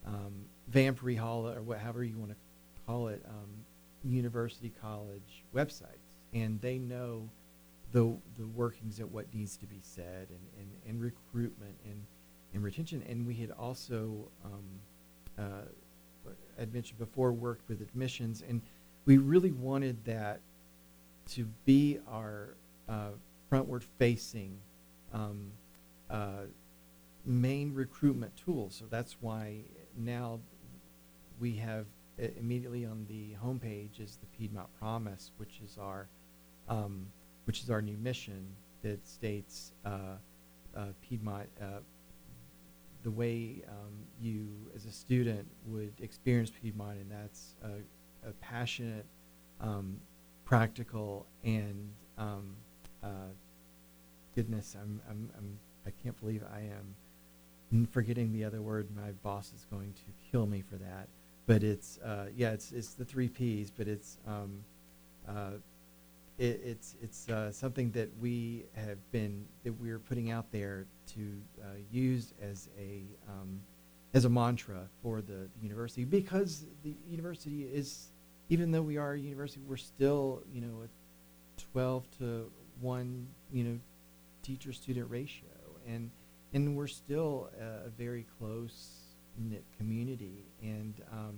um, 0.08 0.32
rehaul, 0.72 1.56
or 1.56 1.62
whatever 1.62 2.02
you 2.02 2.18
want 2.18 2.30
to 2.30 2.36
call 2.86 3.08
it, 3.08 3.22
um, 3.28 3.50
university 4.04 4.72
college 4.80 5.44
websites, 5.54 6.06
and 6.32 6.60
they 6.60 6.78
know 6.78 7.28
the 7.92 8.14
the 8.38 8.46
workings 8.54 9.00
of 9.00 9.12
what 9.12 9.32
needs 9.34 9.56
to 9.56 9.66
be 9.66 9.80
said 9.82 10.28
and, 10.28 10.46
and, 10.58 10.70
and 10.88 11.02
recruitment 11.02 11.76
and, 11.84 12.02
and 12.54 12.62
retention. 12.62 13.02
And 13.08 13.26
we 13.26 13.34
had 13.34 13.50
also, 13.50 14.28
um, 14.44 14.64
uh, 15.38 16.32
I'd 16.60 16.72
mentioned 16.72 16.98
before, 16.98 17.32
worked 17.32 17.68
with 17.68 17.80
admissions, 17.80 18.42
and 18.48 18.60
we 19.06 19.18
really 19.18 19.52
wanted 19.52 20.04
that 20.04 20.40
to 21.28 21.46
be 21.64 21.98
our 22.10 22.54
uh, 22.88 23.10
frontward 23.50 23.82
facing 23.98 24.58
um, 25.12 25.50
uh, 26.10 26.46
main 27.24 27.74
recruitment 27.74 28.32
tool. 28.36 28.70
So 28.70 28.84
that's 28.90 29.16
why 29.20 29.60
now 29.98 30.40
we 31.40 31.56
have 31.56 31.86
uh, 32.20 32.26
immediately 32.38 32.84
on 32.84 33.06
the 33.08 33.36
homepage 33.42 34.00
is 34.00 34.16
the 34.16 34.26
Piedmont 34.26 34.68
Promise, 34.78 35.32
which 35.36 35.60
is 35.64 35.78
our 35.78 36.08
um, 36.68 37.06
which 37.44 37.62
is 37.62 37.70
our 37.70 37.80
new 37.80 37.96
mission 37.96 38.46
that 38.82 39.06
states 39.06 39.72
uh, 39.84 40.16
uh, 40.76 40.86
Piedmont 41.00 41.48
uh, 41.60 41.80
the 43.02 43.10
way 43.10 43.62
um, 43.68 43.94
you 44.20 44.48
as 44.74 44.84
a 44.84 44.92
student 44.92 45.46
would 45.66 45.94
experience 46.00 46.50
Piedmont, 46.50 46.98
and 46.98 47.10
that's 47.10 47.54
a, 47.62 48.28
a 48.28 48.32
passionate, 48.40 49.06
um, 49.60 49.98
practical, 50.44 51.26
and 51.44 51.90
um, 52.18 52.54
uh, 53.02 53.30
goodness, 54.34 54.76
I'm, 54.80 55.00
I'm, 55.08 55.30
I'm 55.38 55.58
I 55.86 55.90
can't 56.02 56.18
believe 56.20 56.42
I 56.52 56.60
am 56.60 56.94
forgetting 57.90 58.32
the 58.32 58.44
other 58.44 58.62
word. 58.62 58.88
My 58.94 59.10
boss 59.22 59.52
is 59.54 59.66
going 59.70 59.92
to 59.92 60.30
kill 60.30 60.46
me 60.46 60.62
for 60.62 60.76
that. 60.76 61.08
But 61.46 61.62
it's 61.62 61.98
uh, 61.98 62.26
yeah, 62.36 62.50
it's 62.50 62.72
it's 62.72 62.94
the 62.94 63.04
three 63.04 63.28
P's. 63.28 63.70
But 63.70 63.88
it's 63.88 64.18
um, 64.26 64.64
uh, 65.28 65.52
it, 66.38 66.60
it's 66.64 66.96
it's 67.02 67.28
uh, 67.28 67.52
something 67.52 67.90
that 67.92 68.10
we 68.20 68.64
have 68.74 68.98
been 69.12 69.44
that 69.64 69.72
we're 69.80 69.98
putting 69.98 70.30
out 70.30 70.50
there 70.52 70.86
to 71.14 71.40
uh, 71.62 71.66
use 71.90 72.32
as 72.42 72.68
a 72.78 73.02
um, 73.28 73.60
as 74.14 74.24
a 74.24 74.28
mantra 74.28 74.88
for 75.02 75.20
the, 75.20 75.48
the 75.56 75.62
university 75.62 76.04
because 76.04 76.64
the 76.82 76.94
university 77.08 77.64
is 77.64 78.08
even 78.48 78.70
though 78.70 78.82
we 78.82 78.96
are 78.96 79.12
a 79.12 79.18
university, 79.18 79.60
we're 79.66 79.76
still 79.76 80.42
you 80.52 80.60
know 80.60 80.82
a 80.84 81.60
twelve 81.72 82.06
to 82.18 82.50
one 82.80 83.26
you 83.52 83.64
know 83.64 83.78
teacher 84.42 84.72
student 84.72 85.10
ratio 85.10 85.48
and 85.86 86.10
and 86.52 86.76
we're 86.76 86.86
still 86.86 87.50
a, 87.60 87.86
a 87.86 87.90
very 87.90 88.26
close 88.38 88.98
knit 89.38 89.64
community, 89.76 90.46
and 90.62 90.94
um, 91.12 91.36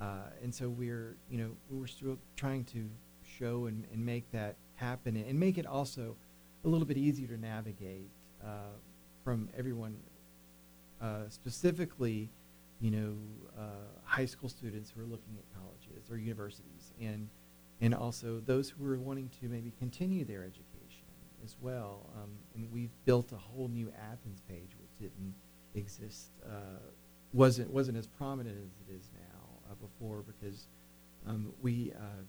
uh, 0.00 0.30
and 0.42 0.54
so 0.54 0.68
we're 0.68 1.16
you 1.30 1.38
know 1.38 1.50
we're 1.70 1.86
still 1.86 2.18
trying 2.36 2.64
to 2.64 2.88
show 3.38 3.66
and, 3.66 3.86
and 3.92 4.04
make 4.04 4.30
that 4.32 4.56
happen, 4.76 5.16
and 5.16 5.38
make 5.38 5.58
it 5.58 5.66
also 5.66 6.16
a 6.64 6.68
little 6.68 6.86
bit 6.86 6.96
easier 6.96 7.28
to 7.28 7.36
navigate 7.38 8.08
uh, 8.44 8.76
from 9.22 9.48
everyone, 9.56 9.96
uh, 11.00 11.28
specifically, 11.28 12.30
you 12.80 12.90
know, 12.90 13.14
uh, 13.58 13.62
high 14.04 14.26
school 14.26 14.48
students 14.48 14.90
who 14.90 15.00
are 15.00 15.06
looking 15.06 15.36
at 15.38 15.44
colleges 15.58 16.10
or 16.10 16.18
universities, 16.18 16.92
and 17.00 17.28
and 17.80 17.94
also 17.94 18.40
those 18.46 18.70
who 18.70 18.86
are 18.86 18.98
wanting 18.98 19.28
to 19.40 19.48
maybe 19.48 19.72
continue 19.78 20.24
their 20.24 20.42
education 20.44 20.63
as 21.44 21.56
well. 21.60 22.10
Um, 22.16 22.30
and 22.54 22.72
we've 22.72 22.90
built 23.04 23.32
a 23.32 23.36
whole 23.36 23.68
new 23.68 23.92
Athens 24.10 24.40
page, 24.48 24.70
which 24.80 24.98
didn't 24.98 25.34
exist, 25.74 26.30
uh, 26.46 26.80
wasn't 27.32 27.70
wasn't 27.70 27.98
as 27.98 28.06
prominent 28.06 28.56
as 28.56 28.72
it 28.88 28.98
is 28.98 29.10
now 29.12 29.70
uh, 29.70 29.74
before, 29.74 30.22
because 30.22 30.66
um, 31.26 31.52
we 31.62 31.92
uh, 31.96 32.22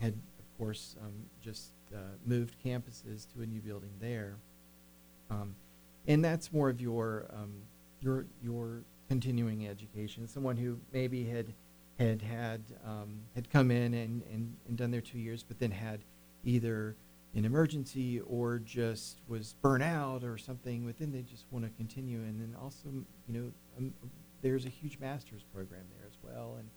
had, 0.00 0.14
of 0.38 0.58
course, 0.58 0.96
um, 1.02 1.14
just 1.40 1.72
uh, 1.94 1.98
moved 2.26 2.56
campuses 2.64 3.26
to 3.34 3.42
a 3.42 3.46
new 3.46 3.60
building 3.60 3.92
there, 4.00 4.36
um, 5.30 5.54
and 6.06 6.24
that's 6.24 6.52
more 6.52 6.68
of 6.68 6.80
your 6.80 7.26
um, 7.32 7.52
your 8.00 8.26
your 8.42 8.82
continuing 9.08 9.66
education. 9.66 10.28
Someone 10.28 10.56
who 10.56 10.78
maybe 10.92 11.24
had 11.24 11.52
had 11.98 12.22
had 12.22 12.62
um, 12.84 13.20
had 13.34 13.48
come 13.50 13.70
in 13.70 13.94
and, 13.94 14.22
and, 14.32 14.56
and 14.68 14.76
done 14.76 14.90
their 14.90 15.00
two 15.00 15.18
years, 15.18 15.42
but 15.42 15.58
then 15.58 15.70
had 15.70 16.00
either 16.44 16.96
an 17.34 17.44
emergency 17.44 18.20
or 18.20 18.58
just 18.58 19.20
was 19.26 19.54
burnt 19.60 19.82
out 19.82 20.22
or 20.22 20.38
something, 20.38 20.92
then 20.98 21.10
they 21.10 21.22
just 21.22 21.46
want 21.50 21.64
to 21.64 21.70
continue. 21.76 22.18
And 22.18 22.40
then 22.40 22.56
also, 22.60 22.88
you 23.26 23.34
know, 23.34 23.52
um, 23.76 23.92
there's 24.42 24.66
a 24.66 24.68
huge 24.68 24.98
master's 25.00 25.42
program 25.42 25.84
there 25.96 26.06
as 26.06 26.16
well, 26.22 26.56
and 26.58 26.68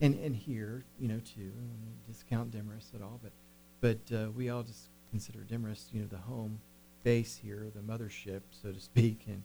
and 0.00 0.24
and 0.24 0.36
here, 0.36 0.84
you 0.98 1.08
know, 1.08 1.20
too. 1.20 1.50
Don't 1.50 2.06
discount 2.06 2.50
Demorest 2.50 2.94
at 2.94 3.02
all, 3.02 3.20
but 3.22 3.32
but 3.80 4.16
uh, 4.16 4.30
we 4.30 4.50
all 4.50 4.62
just 4.62 4.90
consider 5.10 5.40
Demorest, 5.40 5.92
you 5.92 6.00
know, 6.00 6.06
the 6.06 6.18
home 6.18 6.60
base 7.02 7.36
here, 7.36 7.70
the 7.74 7.80
mothership, 7.80 8.42
so 8.50 8.72
to 8.72 8.80
speak, 8.80 9.24
and 9.26 9.42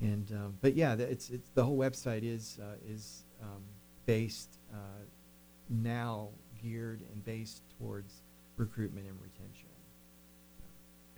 and 0.00 0.32
um, 0.32 0.58
but 0.60 0.74
yeah, 0.74 0.94
it's 0.94 1.30
it's 1.30 1.50
the 1.50 1.64
whole 1.64 1.78
website 1.78 2.22
is 2.22 2.58
uh, 2.60 2.76
is 2.88 3.24
um, 3.42 3.62
based 4.06 4.58
uh, 4.72 5.04
now 5.68 6.30
geared 6.60 7.02
and 7.12 7.24
based 7.24 7.62
towards 7.78 8.22
recruitment 8.56 9.06
and 9.06 9.16
retention 9.22 9.69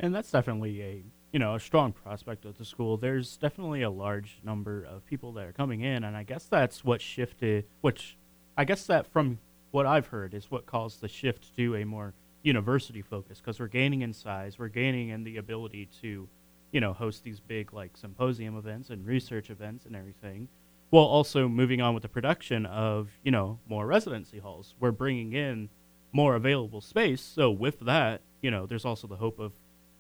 and 0.03 0.13
that's 0.15 0.31
definitely 0.31 0.83
a 0.83 1.05
you 1.33 1.39
know 1.39 1.55
a 1.55 1.61
strong 1.61 1.93
prospect 1.93 2.45
of 2.45 2.59
the 2.59 2.65
school. 2.65 2.97
There's 2.99 3.37
definitely 3.37 3.83
a 3.83 3.91
large 3.91 4.41
number 4.45 4.83
of 4.83 5.07
people 5.07 5.33
that 5.35 5.47
are 5.47 5.53
coming 5.53 5.81
in, 5.81 6.05
and 6.05 6.17
I 6.17 6.25
guess 6.25 6.45
that's 6.45 6.85
what 6.85 7.01
shifted. 7.01 7.65
Which 7.81 8.19
I 8.59 8.65
guess 8.65 8.85
that 8.87 9.07
from 9.07 9.39
what 9.71 9.87
I've 9.87 10.09
heard 10.09 10.35
is 10.35 10.51
what 10.51 10.67
caused 10.67 11.01
the 11.01 11.09
shift 11.09 11.57
to 11.57 11.77
a 11.77 11.85
more 11.85 12.13
university 12.43 13.01
focus 13.01 13.39
because 13.39 13.61
we're 13.61 13.69
gaining 13.69 14.03
in 14.03 14.13
size, 14.13 14.59
we're 14.59 14.69
gaining 14.69 15.09
in 15.09 15.23
the 15.23 15.37
ability 15.39 15.89
to 16.03 16.29
you 16.73 16.81
know 16.81 16.93
host 16.93 17.23
these 17.23 17.41
big 17.41 17.73
like 17.73 17.97
symposium 17.97 18.59
events 18.59 18.91
and 18.91 19.07
research 19.07 19.49
events 19.49 19.87
and 19.87 19.97
everything. 19.97 20.49
While 20.91 21.05
also 21.05 21.49
moving 21.49 21.81
on 21.81 21.95
with 21.95 22.03
the 22.03 22.09
production 22.09 22.67
of 22.67 23.09
you 23.23 23.31
know 23.31 23.61
more 23.67 23.87
residency 23.87 24.41
halls, 24.41 24.75
we're 24.81 24.91
bringing 24.91 25.33
in 25.33 25.71
more 26.13 26.35
available 26.35 26.83
space. 26.83 27.23
So 27.23 27.51
with 27.51 27.81
that, 27.81 28.21
you 28.43 28.51
know, 28.51 28.67
there's 28.67 28.85
also 28.85 29.07
the 29.07 29.17
hope 29.17 29.39
of 29.39 29.53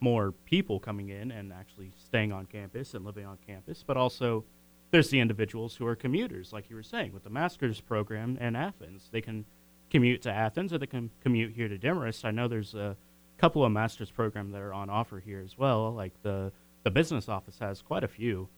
more 0.03 0.33
people 0.45 0.81
coming 0.81 1.09
in 1.09 1.31
and 1.31 1.53
actually 1.53 1.93
staying 1.97 2.33
on 2.33 2.45
campus 2.47 2.93
and 2.95 3.05
living 3.05 3.25
on 3.25 3.39
campus, 3.47 3.85
but 3.87 3.97
also 3.97 4.45
there's 4.91 5.11
the 5.11 5.21
individuals 5.21 5.77
who 5.77 5.87
are 5.87 5.95
commuters, 5.95 6.53
like 6.53 6.69
you 6.69 6.77
were 6.77 6.83
saying, 6.83 7.13
with 7.13 7.23
the 7.23 7.31
master's 7.31 7.81
program 7.81 8.37
in 8.39 8.57
Athens. 8.57 9.09
They 9.13 9.21
can 9.21 9.47
commute 9.91 10.21
to 10.23 10.31
Athens 10.33 10.73
or 10.73 10.79
they 10.79 10.87
can 10.87 11.11
commute 11.23 11.55
here 11.55 11.69
to 11.69 11.79
Demorest. 11.79 12.25
I 12.25 12.33
know 12.33 12.49
there's 12.49 12.75
a 12.75 12.97
couple 13.39 13.65
of 13.65 13.73
master's 13.73 14.11
programs 14.11 14.53
that 14.53 14.61
are 14.61 14.75
on 14.75 14.91
offer 14.91 15.21
here 15.21 15.41
as 15.41 15.57
well, 15.57 15.93
like 15.93 16.13
the, 16.23 16.53
the 16.83 16.91
business 16.91 17.29
office 17.29 17.59
has 17.61 17.81
quite 17.81 18.05
a 18.05 18.09
few. 18.09 18.49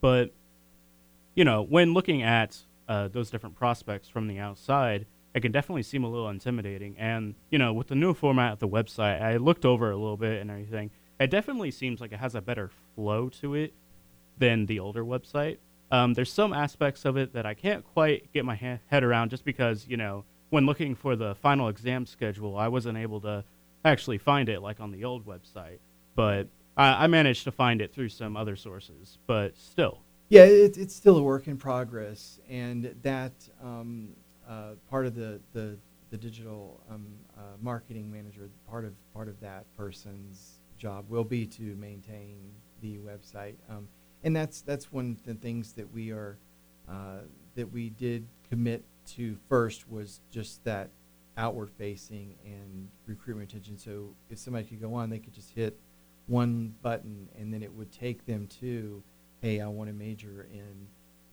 But, 0.00 0.32
you 1.34 1.44
know, 1.44 1.62
when 1.62 1.92
looking 1.92 2.22
at 2.22 2.58
uh, 2.88 3.08
those 3.08 3.30
different 3.30 3.54
prospects 3.54 4.08
from 4.08 4.28
the 4.28 4.38
outside, 4.38 5.06
it 5.34 5.40
can 5.40 5.52
definitely 5.52 5.82
seem 5.82 6.04
a 6.04 6.08
little 6.08 6.28
intimidating. 6.28 6.96
And 6.98 7.34
you 7.50 7.58
know, 7.58 7.72
with 7.72 7.88
the 7.88 7.94
new 7.94 8.14
format 8.14 8.52
of 8.52 8.58
the 8.60 8.68
website, 8.68 9.20
I 9.20 9.36
looked 9.36 9.64
over 9.64 9.90
a 9.90 9.96
little 9.96 10.16
bit 10.16 10.40
and 10.40 10.50
everything. 10.50 10.90
It 11.18 11.30
definitely 11.30 11.70
seems 11.70 12.00
like 12.00 12.12
it 12.12 12.20
has 12.20 12.34
a 12.34 12.40
better 12.40 12.70
flow 12.94 13.28
to 13.40 13.54
it 13.54 13.74
than 14.38 14.66
the 14.66 14.78
older 14.80 15.04
website. 15.04 15.58
Um, 15.90 16.14
there's 16.14 16.32
some 16.32 16.52
aspects 16.52 17.04
of 17.04 17.16
it 17.16 17.32
that 17.34 17.46
I 17.46 17.54
can't 17.54 17.84
quite 17.84 18.32
get 18.32 18.44
my 18.44 18.56
ha- 18.56 18.78
head 18.86 19.04
around, 19.04 19.30
just 19.30 19.44
because 19.44 19.86
you 19.88 19.96
know, 19.96 20.24
when 20.50 20.66
looking 20.66 20.94
for 20.94 21.16
the 21.16 21.34
final 21.36 21.68
exam 21.68 22.06
schedule, 22.06 22.56
I 22.56 22.68
wasn't 22.68 22.98
able 22.98 23.20
to 23.22 23.44
actually 23.84 24.18
find 24.18 24.48
it 24.48 24.60
like 24.60 24.80
on 24.80 24.92
the 24.92 25.04
old 25.04 25.26
website. 25.26 25.78
But 26.14 26.48
I, 26.76 27.04
I 27.04 27.06
managed 27.08 27.44
to 27.44 27.52
find 27.52 27.80
it 27.80 27.92
through 27.92 28.08
some 28.08 28.36
other 28.36 28.56
sources. 28.56 29.18
But 29.26 29.56
still, 29.58 30.00
yeah, 30.28 30.44
it, 30.44 30.78
it's 30.78 30.94
still 30.94 31.16
a 31.16 31.22
work 31.22 31.48
in 31.48 31.56
progress, 31.56 32.40
and 32.48 32.94
that 33.02 33.32
um, 33.62 34.14
uh, 34.48 34.72
part 34.90 35.06
of 35.06 35.14
the, 35.14 35.40
the, 35.52 35.76
the 36.10 36.16
digital 36.16 36.80
um, 36.90 37.06
uh, 37.36 37.56
marketing 37.60 38.10
manager, 38.10 38.50
part 38.68 38.84
of, 38.84 38.92
part 39.12 39.28
of 39.28 39.40
that 39.40 39.64
person's 39.76 40.60
job 40.78 41.04
will 41.08 41.24
be 41.24 41.46
to 41.46 41.74
maintain 41.76 42.36
the 42.80 42.98
website. 42.98 43.54
Um, 43.68 43.88
and 44.22 44.34
that's, 44.34 44.62
that's 44.62 44.92
one 44.92 45.16
of 45.18 45.26
the 45.26 45.34
things 45.34 45.72
that 45.72 45.92
we 45.92 46.10
are, 46.10 46.38
uh, 46.88 47.20
that 47.54 47.70
we 47.72 47.90
did 47.90 48.26
commit 48.48 48.84
to 49.06 49.36
first 49.48 49.90
was 49.90 50.20
just 50.30 50.64
that 50.64 50.90
outward 51.36 51.70
facing 51.70 52.36
and 52.44 52.88
recruitment 53.06 53.50
attention. 53.50 53.76
So 53.76 54.14
if 54.30 54.38
somebody 54.38 54.66
could 54.66 54.80
go 54.80 54.94
on, 54.94 55.10
they 55.10 55.18
could 55.18 55.34
just 55.34 55.50
hit 55.50 55.78
one 56.26 56.74
button 56.82 57.28
and 57.38 57.52
then 57.52 57.62
it 57.62 57.72
would 57.72 57.92
take 57.92 58.24
them 58.24 58.46
to, 58.60 59.02
hey, 59.40 59.60
I 59.60 59.66
want 59.68 59.88
to 59.88 59.94
major 59.94 60.48
in, 60.52 60.86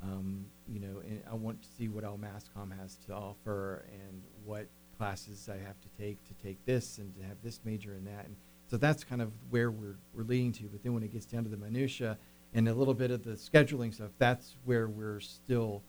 um, 0.04 0.46
you 0.68 0.80
know, 0.80 1.02
I 1.30 1.36
want 1.36 1.62
to 1.62 1.68
see 1.78 1.88
what 1.88 2.04
all 2.04 2.18
MassComm 2.18 2.78
has 2.80 2.98
to 3.08 3.14
offer 3.14 3.86
and 3.92 4.24
what 4.44 4.68
classes 4.98 5.50
I 5.50 5.58
have 5.58 5.80
to 5.82 5.90
take 6.00 6.24
to 6.28 6.34
take 6.44 6.64
this 6.66 6.98
and 6.98 7.16
to 7.16 7.22
have 7.24 7.38
this 7.44 7.60
major 7.64 7.94
in 7.96 8.06
that. 8.06 8.26
And 8.26 8.36
so 8.70 8.78
that's 8.78 9.04
kind 9.04 9.22
of 9.22 9.32
where 9.50 9.72
we're, 9.72 9.98
we're 10.14 10.24
leading 10.24 10.52
to. 10.54 10.64
But 10.64 10.84
then 10.84 10.94
when 10.94 11.04
it 11.04 11.12
gets 11.12 11.26
down 11.26 11.44
to 11.44 11.50
the 11.50 11.58
minutia 11.58 12.18
and 12.54 12.68
a 12.68 12.74
little 12.74 12.94
bit 12.94 13.12
of 13.12 13.24
the 13.24 13.32
scheduling 13.32 13.94
stuff, 13.94 14.12
that's 14.18 14.56
where 14.66 14.88
we're 14.88 15.20
still 15.20 15.84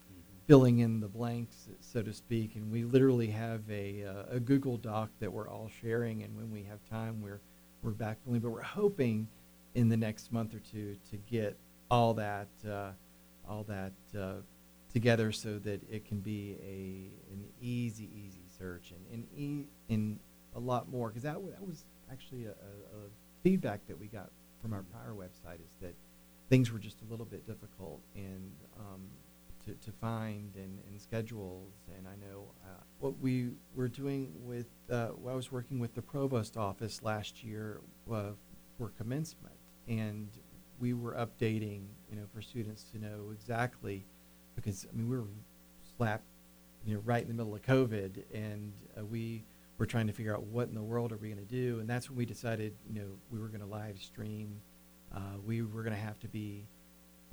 filling 0.47 0.81
in 0.81 1.01
the 1.01 1.09
blanks, 1.09 1.69
so 1.81 2.03
to 2.03 2.13
speak. 2.13 2.57
And 2.57 2.71
we 2.71 2.85
literally 2.85 3.29
have 3.29 3.63
a, 3.71 4.05
uh, 4.05 4.37
a 4.37 4.41
Google 4.41 4.77
Doc 4.77 5.11
that 5.21 5.33
we're 5.33 5.49
all 5.49 5.71
sharing. 5.81 6.23
And 6.23 6.37
when 6.37 6.51
we 6.51 6.65
have 6.65 6.85
time, 6.89 7.21
we're 7.23 7.41
we're 7.83 7.93
backfilling. 7.93 8.41
But 8.41 8.51
we're 8.51 8.63
hoping 8.63 9.29
in 9.75 9.89
the 9.89 9.97
next 9.97 10.33
month 10.33 10.55
or 10.55 10.61
two 10.61 10.97
to 11.11 11.17
get 11.17 11.57
all 11.91 12.15
that 12.15 12.49
uh, 12.69 12.91
all 13.49 13.65
that 13.65 13.93
uh, 14.19 14.35
together 14.93 15.33
so 15.33 15.59
that 15.59 15.81
it 15.91 16.05
can 16.05 16.21
be 16.21 16.57
a 16.63 17.33
an 17.33 17.45
easy 17.61 18.09
easy 18.15 18.45
search 18.59 18.93
and 19.13 19.27
and, 19.37 19.67
and 19.89 20.19
a 20.55 20.61
lot 20.61 20.89
more 20.89 21.09
because 21.09 21.23
that, 21.23 21.35
w- 21.35 21.51
that 21.53 21.67
was 21.67 21.85
actually 22.11 22.45
a, 22.45 22.51
a, 22.51 22.53
a 22.53 23.09
feedback 23.43 23.87
that 23.87 23.99
we 23.99 24.07
got 24.07 24.31
from 24.61 24.73
our 24.73 24.83
prior 24.83 25.13
website 25.15 25.65
is 25.65 25.75
that 25.81 25.95
things 26.49 26.71
were 26.71 26.79
just 26.79 27.01
a 27.01 27.05
little 27.11 27.25
bit 27.25 27.47
difficult 27.47 28.01
and 28.15 28.53
um, 28.79 29.01
to, 29.65 29.73
to 29.75 29.91
find 29.93 30.55
and, 30.57 30.79
and 30.89 31.01
schedules. 31.01 31.73
And 31.97 32.07
I 32.07 32.15
know 32.17 32.53
uh, 32.63 32.83
what 32.99 33.19
we 33.19 33.51
were 33.75 33.89
doing 33.89 34.33
with, 34.41 34.67
uh, 34.91 35.09
I 35.29 35.35
was 35.35 35.51
working 35.51 35.79
with 35.79 35.95
the 35.95 36.03
provost 36.03 36.57
office 36.57 37.03
last 37.03 37.43
year 37.43 37.81
uh, 38.13 38.31
for 38.77 38.91
commencement. 38.91 39.55
And 39.89 40.29
we 40.83 40.93
were 40.95 41.13
updating, 41.13 41.85
you 42.11 42.17
know, 42.17 42.25
for 42.35 42.43
students 42.43 42.83
to 42.93 42.99
know 42.99 43.31
exactly, 43.33 44.05
because, 44.57 44.85
I 44.93 44.97
mean, 44.97 45.09
we 45.09 45.17
were 45.17 45.29
slapped, 45.97 46.25
you 46.85 46.95
know, 46.95 47.01
right 47.05 47.23
in 47.23 47.29
the 47.29 47.35
middle 47.35 47.55
of 47.55 47.63
COVID. 47.63 48.25
And 48.35 48.73
uh, 48.99 49.05
we 49.05 49.45
were 49.79 49.87
trying 49.87 50.09
to 50.09 50.13
figure 50.13 50.35
out 50.35 50.43
what 50.43 50.69
in 50.69 50.75
the 50.75 50.83
world 50.83 51.13
are 51.13 51.17
we 51.17 51.29
going 51.29 51.47
to 51.47 51.55
do. 51.55 51.79
And 51.79 51.89
that's 51.89 52.11
when 52.11 52.19
we 52.19 52.27
decided, 52.27 52.75
you 52.93 53.01
know, 53.01 53.07
we 53.31 53.39
were 53.39 53.47
going 53.47 53.61
to 53.61 53.67
live 53.67 53.97
stream. 54.03 54.61
Uh, 55.15 55.39
we 55.47 55.63
were 55.63 55.85
going 55.85 55.95
to 55.95 56.03
have 56.03 56.19
to 56.19 56.29
be, 56.29 56.67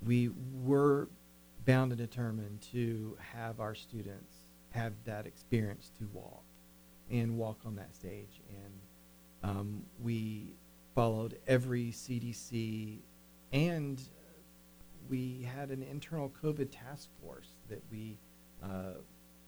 we 0.06 0.30
were 0.64 1.10
bound 1.66 1.92
and 1.92 1.98
determined 1.98 2.62
to 2.74 3.18
have 3.34 3.60
our 3.60 3.74
students 3.74 4.36
have 4.70 4.94
that 5.06 5.26
experience 5.26 5.92
to 5.98 6.08
walk 6.14 6.44
and 7.10 7.36
walk 7.36 7.58
on 7.66 7.76
that 7.78 7.96
stage. 7.96 8.42
And 8.50 9.50
um, 9.52 9.84
we 10.00 10.54
followed 10.94 11.40
every 11.48 11.92
CDC, 11.92 13.00
and 13.52 14.02
we 15.10 15.48
had 15.56 15.70
an 15.70 15.84
internal 15.84 16.32
COVID 16.44 16.70
task 16.72 17.10
force 17.22 17.50
that 17.70 17.82
we 17.92 18.18
uh, 18.64 19.00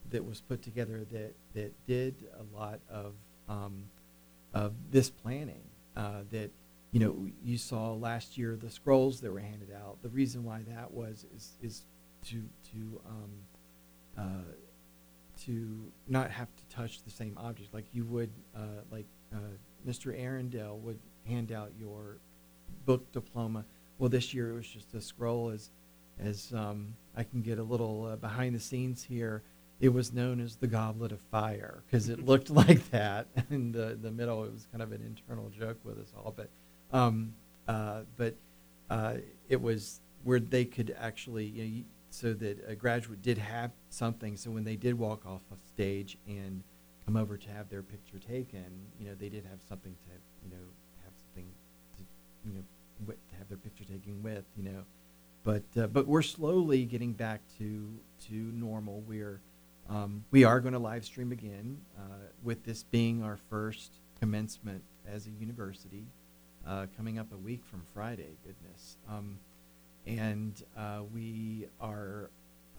that 0.10 0.26
was 0.26 0.42
put 0.42 0.62
together 0.62 1.06
that 1.12 1.34
that 1.54 1.74
did 1.86 2.16
a 2.40 2.58
lot 2.58 2.80
of 2.90 3.14
um, 3.48 3.84
of 4.54 4.74
this 4.92 5.10
planning. 5.10 5.64
Uh, 5.96 6.22
that 6.32 6.50
you 6.92 7.00
know 7.00 7.28
you 7.44 7.58
saw 7.58 7.94
last 7.94 8.38
year 8.38 8.58
the 8.60 8.70
scrolls 8.70 9.22
that 9.22 9.32
were 9.32 9.40
handed 9.40 9.72
out. 9.72 9.98
The 10.02 10.10
reason 10.10 10.44
why 10.44 10.64
that 10.68 10.92
was 10.92 11.26
is 11.36 11.58
is 11.62 11.82
to 12.26 12.44
to 12.72 13.02
um, 13.06 13.32
uh, 14.18 14.54
to 15.46 15.92
not 16.08 16.32
have 16.32 16.48
to 16.56 16.76
touch 16.76 17.04
the 17.04 17.12
same 17.12 17.38
object 17.38 17.74
like 17.74 17.86
you 17.94 18.06
would 18.06 18.32
uh, 18.56 18.84
like 18.92 19.06
uh, 19.34 19.38
Mr. 19.88 20.18
Arundel 20.18 20.80
would 20.80 21.00
hand 21.28 21.52
out 21.52 21.72
your 21.80 22.18
book 22.86 23.12
diploma. 23.12 23.66
Well, 24.02 24.10
this 24.10 24.34
year 24.34 24.50
it 24.50 24.56
was 24.56 24.68
just 24.68 24.96
a 24.96 25.00
scroll 25.00 25.52
as 25.52 25.70
as 26.20 26.52
um, 26.56 26.96
I 27.16 27.22
can 27.22 27.44
get 27.44 27.60
a 27.60 27.64
little 27.64 28.06
uh, 28.06 28.16
behind 28.16 28.56
the 28.56 28.60
scenes 28.60 29.04
here. 29.04 29.44
It 29.80 29.90
was 29.90 30.12
known 30.12 30.42
as 30.42 30.56
the 30.56 30.66
Goblet 30.66 31.12
of 31.12 31.20
Fire 31.30 31.84
because 31.86 32.10
it 32.10 32.26
looked 32.26 32.50
like 32.64 32.90
that 32.90 33.28
in 33.52 33.72
the 33.72 34.00
the 34.02 34.10
middle. 34.10 34.44
It 34.44 34.54
was 34.54 34.68
kind 34.72 34.82
of 34.82 34.92
an 34.92 35.04
internal 35.06 35.52
joke 35.52 35.78
with 35.84 36.00
us 36.00 36.12
all, 36.18 36.34
but 36.36 36.50
um, 36.92 37.36
uh, 37.68 38.02
but 38.18 38.34
uh, 38.90 39.18
it 39.50 39.62
was 39.62 40.02
where 40.24 40.40
they 40.40 40.66
could 40.66 40.96
actually 41.00 41.46
you 41.46 41.64
know, 41.64 41.84
so 42.10 42.34
that 42.34 42.58
a 42.68 42.74
graduate 42.74 43.22
did 43.22 43.38
have 43.38 43.70
something. 43.90 44.36
So 44.36 44.50
when 44.50 44.64
they 44.64 44.78
did 44.78 44.98
walk 44.98 45.28
off 45.28 45.44
of 45.52 45.60
stage 45.76 46.18
and 46.26 46.64
come 47.06 47.18
over 47.18 47.38
to 47.38 47.50
have 47.52 47.70
their 47.70 47.84
picture 47.84 48.18
taken, 48.18 48.66
you 49.00 49.06
know, 49.06 49.14
they 49.14 49.30
did 49.30 49.46
have 49.46 49.60
something 49.70 49.94
to, 49.94 50.12
you 50.44 50.50
know, 50.50 50.66
have 51.04 51.14
something 51.20 51.52
to, 51.98 52.04
you 52.48 52.56
know, 52.56 52.64
their 53.52 53.58
picture 53.58 53.84
taking 53.84 54.24
with, 54.24 54.46
you 54.58 54.64
know. 54.64 54.84
But 55.44 55.64
uh, 55.78 55.88
but 55.88 56.08
we're 56.08 56.22
slowly 56.22 56.86
getting 56.86 57.14
back 57.14 57.42
to 57.58 58.00
to 58.30 58.34
normal. 58.34 59.04
We're 59.08 59.42
um, 59.90 60.24
we 60.32 60.44
are 60.44 60.60
going 60.60 60.74
to 60.74 60.80
live 60.80 61.04
stream 61.04 61.32
again, 61.32 61.80
uh, 61.98 62.30
with 62.44 62.64
this 62.64 62.84
being 62.84 63.24
our 63.24 63.38
first 63.50 63.92
commencement 64.20 64.84
as 65.06 65.28
a 65.28 65.32
university, 65.32 66.06
uh, 66.66 66.86
coming 66.96 67.20
up 67.20 67.28
a 67.34 67.38
week 67.38 67.66
from 67.66 67.84
Friday. 67.94 68.38
Goodness. 68.46 68.98
Um, 69.10 69.38
and 70.08 70.64
uh, 70.78 71.02
we 71.14 71.68
are 71.80 72.30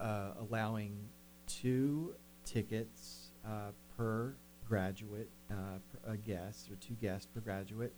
uh, 0.01 0.31
allowing 0.41 0.97
two 1.47 2.15
tickets 2.45 3.31
uh, 3.45 3.71
per 3.97 4.35
graduate, 4.67 5.29
uh, 5.51 6.11
a 6.11 6.17
guest 6.17 6.71
or 6.71 6.77
two 6.77 6.95
guests 6.95 7.29
per 7.35 7.41
graduate, 7.41 7.93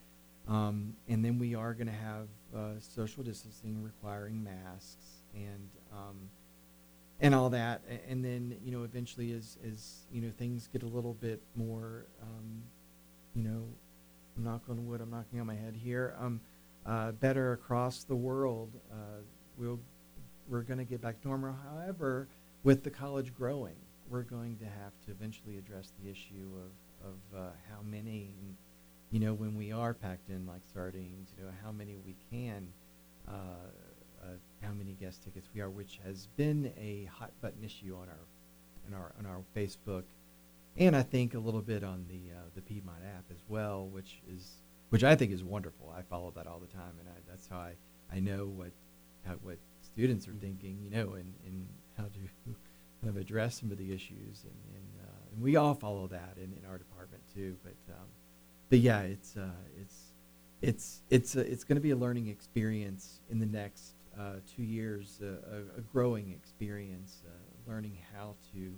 um, 0.49 0.95
and 1.09 1.25
then 1.25 1.39
we 1.39 1.55
are 1.55 1.75
going 1.75 1.87
to 1.87 1.93
have 1.93 2.29
uh, 2.55 2.79
social 2.79 3.23
distancing 3.23 3.83
requiring 3.83 4.43
masks 4.43 5.23
and 5.35 5.71
um, 5.93 6.29
and 7.21 7.35
all 7.35 7.49
that, 7.51 7.83
and 8.09 8.25
then 8.25 8.57
you 8.65 8.73
know 8.73 8.83
eventually 8.85 9.33
as 9.33 9.59
as 9.67 10.07
you 10.13 10.21
know 10.21 10.31
things 10.39 10.69
get 10.73 10.83
a 10.83 10.87
little 10.87 11.15
bit 11.15 11.41
more, 11.55 12.07
um, 12.23 12.63
you 13.35 13.45
know, 13.45 13.65
knock 14.37 14.63
on 14.69 14.87
wood, 14.87 15.01
I'm 15.01 15.11
knocking 15.11 15.41
on 15.41 15.47
my 15.47 15.55
head 15.55 15.77
here. 15.77 16.15
Um, 16.19 16.41
uh, 16.87 17.13
better 17.13 17.53
across 17.53 18.05
the 18.05 18.15
world. 18.15 18.71
Uh, 18.93 19.23
we'll, 19.57 19.81
we're 20.49 20.63
going 20.63 20.79
to 20.79 20.85
get 20.85 21.01
back 21.01 21.21
to 21.23 21.29
normal. 21.29 21.55
However, 21.71 22.29
with 22.63 22.83
the 22.85 22.91
college 22.91 23.35
growing, 23.35 23.77
we're 24.09 24.23
going 24.23 24.59
to 24.59 24.65
have 24.65 24.93
to 25.07 25.11
eventually 25.11 25.57
address 25.57 25.93
the 26.03 26.11
issue 26.11 26.51
of, 26.57 27.09
of 27.09 27.39
uh, 27.39 27.51
how 27.71 27.81
many, 27.83 28.35
you 29.15 29.21
know, 29.21 29.33
when 29.33 29.57
we 29.57 29.71
are 29.71 29.95
packed 29.95 30.29
in 30.29 30.45
like 30.45 30.63
sardines, 30.73 31.33
you 31.39 31.45
know, 31.45 31.51
how 31.63 31.71
many 31.71 31.95
we 32.05 32.17
can, 32.33 32.67
uh, 33.29 33.71
uh, 34.21 34.27
how 34.61 34.73
many 34.73 34.95
guest 34.95 35.23
tickets 35.23 35.49
we 35.55 35.61
are, 35.61 35.71
which 35.71 36.01
has 36.05 36.27
been 36.37 36.73
a 36.77 37.09
hot 37.17 37.31
button 37.41 37.63
issue 37.63 37.95
on 37.95 38.09
our, 38.09 38.89
on 38.89 38.93
our, 38.93 39.15
on 39.17 39.25
our 39.25 39.45
Facebook, 39.55 40.03
and 40.77 40.97
I 40.97 41.03
think 41.03 41.35
a 41.35 41.39
little 41.39 41.63
bit 41.63 41.85
on 41.85 42.05
the 42.09 42.33
uh, 42.35 42.41
the 42.57 42.61
Piedmont 42.61 43.05
app 43.17 43.23
as 43.31 43.39
well, 43.47 43.87
which 43.87 44.21
is 44.29 44.57
which 44.89 45.05
I 45.05 45.15
think 45.15 45.31
is 45.31 45.45
wonderful. 45.45 45.95
I 45.97 46.03
follow 46.03 46.33
that 46.35 46.49
all 46.49 46.59
the 46.59 46.67
time, 46.67 46.95
and 46.99 47.09
I, 47.09 47.21
that's 47.29 47.47
how 47.47 47.59
I, 47.59 47.75
I 48.13 48.19
know 48.19 48.47
what 48.47 48.73
how, 49.25 49.35
what 49.45 49.59
students 49.81 50.27
are 50.27 50.35
thinking, 50.41 50.81
you 50.83 50.91
know, 50.91 51.13
and, 51.13 51.33
and 51.47 51.69
how 51.97 52.07
to 52.07 52.53
kind 53.01 53.11
of 53.11 53.17
address 53.17 53.61
some 53.61 53.71
of 53.71 53.79
the 53.79 53.93
issues, 53.93 54.43
and 54.43 54.75
and, 54.75 55.07
uh, 55.07 55.33
and 55.33 55.41
we 55.41 55.55
all 55.55 55.75
follow 55.75 56.09
that 56.09 56.35
in, 56.37 56.53
in 56.59 56.69
our 56.69 56.79
department 56.79 57.23
too. 57.33 57.57
But 57.63 57.77
um, 57.95 58.09
but 58.71 58.79
yeah, 58.79 59.01
it's 59.01 59.37
uh, 59.37 59.51
it's 59.81 60.13
it's 60.63 61.03
it's 61.11 61.37
a, 61.37 61.41
it's 61.41 61.65
going 61.65 61.77
to 61.77 61.83
be 61.83 61.91
a 61.91 61.97
learning 61.97 62.29
experience 62.29 63.21
in 63.31 63.39
the 63.39 63.47
next 63.47 63.95
uh, 64.19 64.35
two 64.55 64.63
years, 64.63 65.21
uh, 65.23 65.27
a, 65.27 65.79
a 65.79 65.81
growing 65.93 66.31
experience, 66.33 67.23
uh, 67.27 67.71
learning 67.71 67.99
how 68.15 68.35
to 68.53 68.73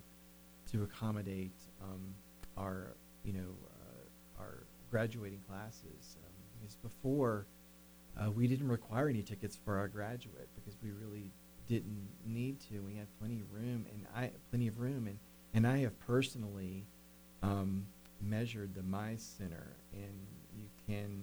to 0.72 0.82
accommodate 0.82 1.54
um, 1.82 2.14
our 2.56 2.96
you 3.24 3.32
know 3.32 3.54
uh, 3.70 4.40
our 4.42 4.66
graduating 4.90 5.40
classes. 5.48 6.16
Um, 6.24 6.32
because 6.58 6.76
before 6.76 7.46
uh, 8.18 8.30
we 8.30 8.46
didn't 8.46 8.68
require 8.68 9.08
any 9.08 9.22
tickets 9.22 9.56
for 9.62 9.78
our 9.78 9.88
graduate 9.88 10.48
because 10.54 10.76
we 10.82 10.90
really 10.90 11.30
didn't 11.68 12.08
need 12.24 12.60
to. 12.68 12.80
We 12.80 12.94
had 12.94 13.06
plenty 13.18 13.40
of 13.40 13.52
room, 13.52 13.86
and 13.92 14.06
I 14.14 14.30
plenty 14.50 14.68
of 14.68 14.78
room, 14.78 15.06
and 15.06 15.18
and 15.54 15.66
I 15.66 15.78
have 15.78 15.98
personally 16.00 16.86
um, 17.42 17.86
measured 18.20 18.74
the 18.74 18.82
Mize 18.82 19.20
Center, 19.20 19.76
and 19.92 20.26
you 20.56 20.68
can. 20.86 21.22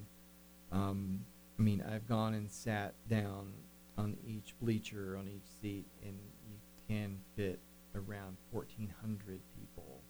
Um, 0.72 1.26
I 1.60 1.62
mean, 1.62 1.84
I've 1.88 2.08
gone 2.08 2.34
and 2.34 2.50
sat 2.50 2.94
down 3.10 3.54
on 3.98 4.18
each 4.28 4.56
bleacher, 4.60 5.16
on 5.18 5.28
each 5.28 5.46
seat, 5.62 5.86
and 6.04 6.18
you 6.50 6.58
can 6.88 7.20
fit 7.36 7.60
around 7.96 8.38
1,400 8.52 9.40
people 9.60 10.02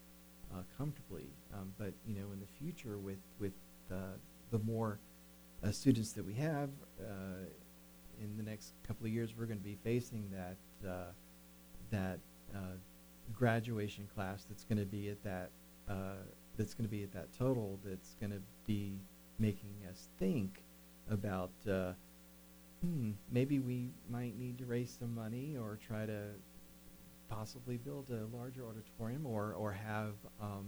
uh, 0.52 0.62
comfortably. 0.78 1.28
Um, 1.52 1.72
but 1.78 1.92
you 2.06 2.14
know, 2.14 2.32
in 2.32 2.40
the 2.40 2.46
future, 2.58 2.98
with 2.98 3.18
with 3.38 3.52
uh, 3.90 4.16
the 4.50 4.58
more 4.60 4.98
uh, 5.62 5.70
students 5.70 6.12
that 6.12 6.24
we 6.24 6.34
have 6.34 6.70
uh, 7.00 7.46
in 8.20 8.36
the 8.36 8.42
next 8.42 8.72
couple 8.86 9.06
of 9.06 9.12
years, 9.12 9.34
we're 9.36 9.46
going 9.46 9.58
to 9.58 9.64
be 9.64 9.78
facing 9.84 10.30
that 10.30 10.88
uh, 10.88 11.12
that 11.90 12.18
graduation 13.32 14.06
class 14.14 14.44
that's 14.44 14.64
going 14.64 14.78
to 14.78 14.84
be 14.84 15.08
at 15.08 15.22
that 15.24 15.50
that's 16.56 16.74
going 16.74 16.84
to 16.84 16.90
be 16.90 17.02
at 17.02 17.12
that 17.12 17.28
total 17.36 17.78
that's 17.84 18.14
going 18.20 18.30
to 18.30 18.40
be 18.66 18.98
making 19.38 19.74
us 19.90 20.08
think 20.18 20.62
about 21.10 21.50
uh, 21.68 21.92
hmm, 22.84 23.10
maybe 23.30 23.58
we 23.58 23.90
might 24.10 24.38
need 24.38 24.58
to 24.58 24.64
raise 24.64 24.96
some 24.98 25.14
money 25.14 25.56
or 25.60 25.78
try 25.86 26.06
to 26.06 26.20
possibly 27.28 27.76
build 27.76 28.10
a 28.10 28.36
larger 28.36 28.62
auditorium 28.66 29.26
or, 29.26 29.54
or 29.54 29.72
have 29.72 30.14
um, 30.40 30.66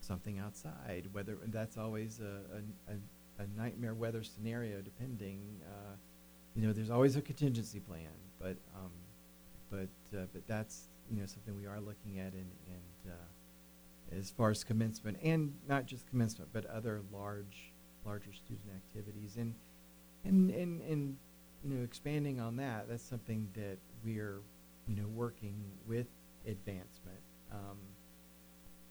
something 0.00 0.38
outside. 0.38 1.08
Whether 1.12 1.36
that's 1.46 1.76
always 1.76 2.20
a, 2.20 2.92
a, 2.92 3.42
a, 3.42 3.46
nightmare 3.56 3.94
weather 3.94 4.22
scenario, 4.22 4.80
depending. 4.80 5.40
Uh, 5.64 5.94
you 6.54 6.66
know, 6.66 6.72
there's 6.72 6.90
always 6.90 7.16
a 7.16 7.20
contingency 7.20 7.80
plan, 7.80 8.08
but 8.40 8.56
um, 8.74 8.90
but 9.70 10.18
uh, 10.18 10.24
but 10.32 10.46
that's 10.46 10.88
you 11.10 11.20
know 11.20 11.26
something 11.26 11.56
we 11.56 11.66
are 11.66 11.80
looking 11.80 12.18
at, 12.18 12.32
and 12.32 12.50
and 12.66 13.12
uh, 13.12 13.28
as 14.16 14.30
far 14.30 14.50
as 14.50 14.64
commencement, 14.64 15.18
and 15.22 15.54
not 15.68 15.86
just 15.86 16.06
commencement, 16.08 16.50
but 16.52 16.64
other 16.66 17.02
large 17.12 17.72
larger 18.04 18.32
student 18.32 18.70
activities, 18.74 19.36
and 19.36 19.54
and 20.24 20.50
and 20.50 20.80
and 20.82 21.16
you 21.62 21.70
know 21.70 21.84
expanding 21.84 22.40
on 22.40 22.56
that, 22.56 22.88
that's 22.88 23.02
something 23.02 23.48
that 23.54 23.78
we're 24.04 24.40
you 24.86 24.96
know 24.96 25.08
working 25.08 25.62
with 25.86 26.06
advancement 26.46 27.20
um, 27.52 27.78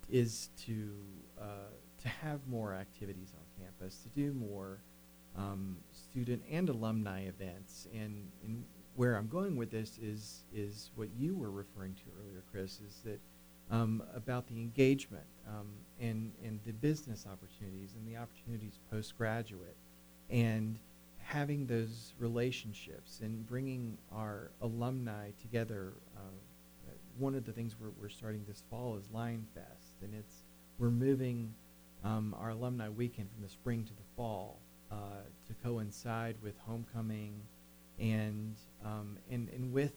is 0.10 0.50
to 0.66 0.92
uh, 1.40 1.72
to 2.02 2.08
have 2.08 2.40
more 2.48 2.74
activities 2.74 3.34
on 3.36 3.64
campus, 3.64 4.04
to 4.04 4.10
do 4.10 4.34
more 4.34 4.80
um, 5.36 5.78
student 5.92 6.42
and 6.50 6.70
alumni 6.70 7.22
events, 7.26 7.88
and, 7.94 8.30
and 8.44 8.64
where 8.96 9.16
I'm 9.16 9.28
going 9.28 9.56
with 9.56 9.70
this 9.72 9.98
is 9.98 10.46
is 10.54 10.92
what 10.96 11.10
you 11.16 11.36
were 11.36 11.52
referring 11.52 11.94
to 11.96 12.02
earlier, 12.20 12.44
Chris, 12.52 12.80
is 12.82 13.02
that 13.06 13.20
um, 13.72 14.04
about 14.16 14.48
the 14.48 14.56
engagement 14.56 15.26
um, 15.48 15.68
and 16.00 16.32
and 16.44 16.60
the 16.66 16.74
business 16.74 17.26
opportunities 17.32 17.94
and 17.96 18.08
the 18.08 18.18
opportunities 18.18 18.80
postgraduate, 18.92 19.76
and 20.30 20.78
having 21.18 21.66
those 21.68 22.14
relationships 22.20 23.20
and 23.22 23.46
bringing 23.48 23.98
our 24.12 24.52
alumni 24.62 25.32
together. 25.42 25.94
Uh, 26.16 26.22
one 27.18 27.34
of 27.34 27.46
the 27.46 27.52
things 27.52 27.76
we're, 27.80 27.90
we're 28.00 28.10
starting 28.10 28.46
this 28.48 28.62
fall 28.70 28.96
is 28.96 29.10
Lion 29.12 29.48
Fest, 29.56 29.94
and 30.04 30.14
it's 30.14 30.44
we're 30.78 30.92
moving 30.92 31.52
um, 32.04 32.36
our 32.40 32.52
alumni 32.52 32.90
weekend 32.90 33.28
from 33.34 33.42
the 33.42 33.50
spring 33.50 33.84
to 33.84 33.94
the 33.94 34.04
fall 34.16 34.60
uh, 34.92 34.96
to 35.48 35.54
coincide 35.64 36.36
with 36.42 36.54
homecoming 36.66 37.42
and 38.00 38.56
um, 38.86 39.18
and 39.32 39.50
and 39.50 39.74
with 39.74 39.94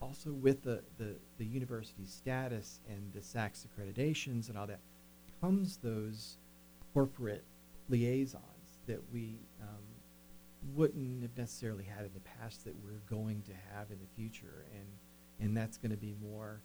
also 0.00 0.30
with 0.30 0.62
the, 0.62 0.82
the, 0.98 1.16
the 1.38 1.44
university 1.44 2.04
status 2.04 2.80
and 2.88 3.12
the 3.12 3.20
SACS 3.20 3.66
accreditations 3.66 4.48
and 4.48 4.56
all 4.56 4.66
that 4.66 4.80
comes 5.40 5.78
those 5.78 6.38
corporate 6.94 7.44
liaisons 7.88 8.78
that 8.86 9.00
we 9.12 9.38
um, 9.60 9.84
wouldn't 10.74 11.22
have 11.22 11.36
necessarily 11.36 11.84
had 11.84 12.04
in 12.04 12.10
the 12.14 12.20
past 12.20 12.64
that 12.64 12.74
we're 12.84 13.02
going 13.08 13.42
to 13.42 13.52
have 13.74 13.90
in 13.90 13.98
the 13.98 14.06
future. 14.16 14.64
And 14.74 14.86
and 15.40 15.56
that's 15.56 15.76
going 15.76 15.90
to 15.90 15.96
be 15.96 16.14
more 16.22 16.60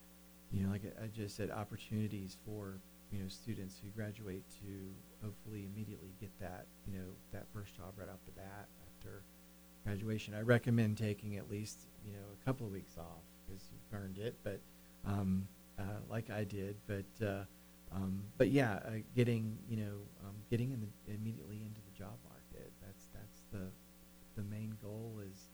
you 0.51 0.63
know 0.63 0.71
like 0.71 0.81
I 1.01 1.07
just 1.07 1.35
said 1.35 1.51
opportunities 1.51 2.37
for 2.45 2.79
you 3.11 3.19
know 3.19 3.27
students 3.27 3.79
who 3.81 3.89
graduate 3.89 4.43
to 4.61 5.25
hopefully 5.25 5.67
immediately 5.73 6.13
get 6.19 6.31
that 6.39 6.65
you 6.87 6.97
know 6.97 7.05
that 7.31 7.45
first 7.53 7.75
job 7.75 7.93
right 7.97 8.09
off 8.09 8.19
the 8.25 8.31
bat 8.31 8.67
after 8.87 9.23
graduation. 9.83 10.33
I 10.33 10.41
recommend 10.41 10.97
taking 10.97 11.37
at 11.37 11.49
least 11.49 11.87
you 12.05 12.13
know 12.13 12.25
a 12.41 12.45
couple 12.45 12.65
of 12.65 12.73
weeks 12.73 12.97
off 12.97 13.23
because 13.45 13.63
you've 13.71 14.01
earned 14.01 14.17
it, 14.17 14.35
but 14.43 14.59
um, 15.05 15.47
uh, 15.79 15.99
like 16.09 16.29
I 16.29 16.43
did. 16.43 16.77
But 16.87 17.25
uh, 17.25 17.43
um, 17.93 18.23
but 18.37 18.49
yeah, 18.49 18.79
uh, 18.85 18.91
getting 19.15 19.57
you 19.67 19.77
know 19.77 19.97
um, 20.23 20.35
getting 20.49 20.71
in 20.71 20.81
the, 20.81 21.13
immediately 21.13 21.61
into 21.65 21.81
the 21.81 21.97
job 21.97 22.17
market. 22.27 22.71
That's 22.81 23.07
that's 23.13 23.41
the 23.51 23.69
the 24.35 24.43
main 24.43 24.75
goal 24.81 25.21
is, 25.25 25.49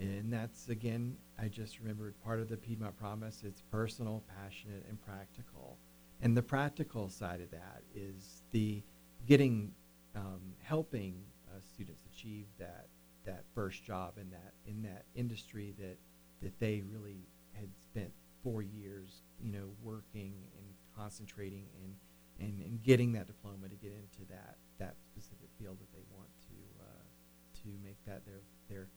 and 0.00 0.32
that's 0.32 0.68
again 0.68 1.16
I 1.38 1.48
just 1.48 1.78
remembered 1.78 2.14
part 2.24 2.40
of 2.40 2.48
the 2.48 2.56
Piedmont 2.56 2.96
Promise. 2.96 3.42
It's 3.44 3.62
personal, 3.70 4.22
passionate, 4.42 4.84
and 4.88 5.00
practical. 5.04 5.76
And 6.22 6.34
the 6.34 6.42
practical 6.42 7.10
side 7.10 7.42
of 7.42 7.50
that 7.50 7.82
is 7.94 8.42
the 8.50 8.82
getting 9.26 9.72
um, 10.14 10.40
helping 10.62 11.14
uh, 11.48 11.60
students 11.60 12.04
achieve 12.10 12.46
that 12.58 12.86
that 13.26 13.44
first 13.54 13.84
job 13.84 14.14
in 14.18 14.30
that 14.30 14.54
in 14.66 14.82
that 14.82 15.04
industry 15.14 15.74
that 15.78 15.98
that 16.42 16.58
they 16.58 16.82
really 16.90 17.26
had 17.52 17.68
spent 17.90 18.10
four 18.42 18.62
years, 18.62 19.22
you 19.40 19.52
know, 19.52 19.68
working 19.82 20.34
and 20.56 20.66
concentrating 20.96 21.66
and 21.82 21.94
and, 22.38 22.60
and 22.60 22.82
getting 22.82 23.12
that 23.12 23.26
diploma 23.26 23.68
to 23.68 23.76
get 23.76 23.92
into 23.92 24.28
that 24.28 24.56
that 24.78 24.94
specific 25.00 25.48
field 25.58 25.78
that 25.78 25.92
they 25.92 26.02
want 26.14 26.28
to 26.48 26.84
uh, 26.84 27.62
to 27.62 27.68
make 27.84 27.96
that 28.06 28.24
their 28.24 28.40
their 28.68 28.88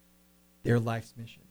their 0.64 0.80
life's 0.80 1.14
mission. 1.18 1.44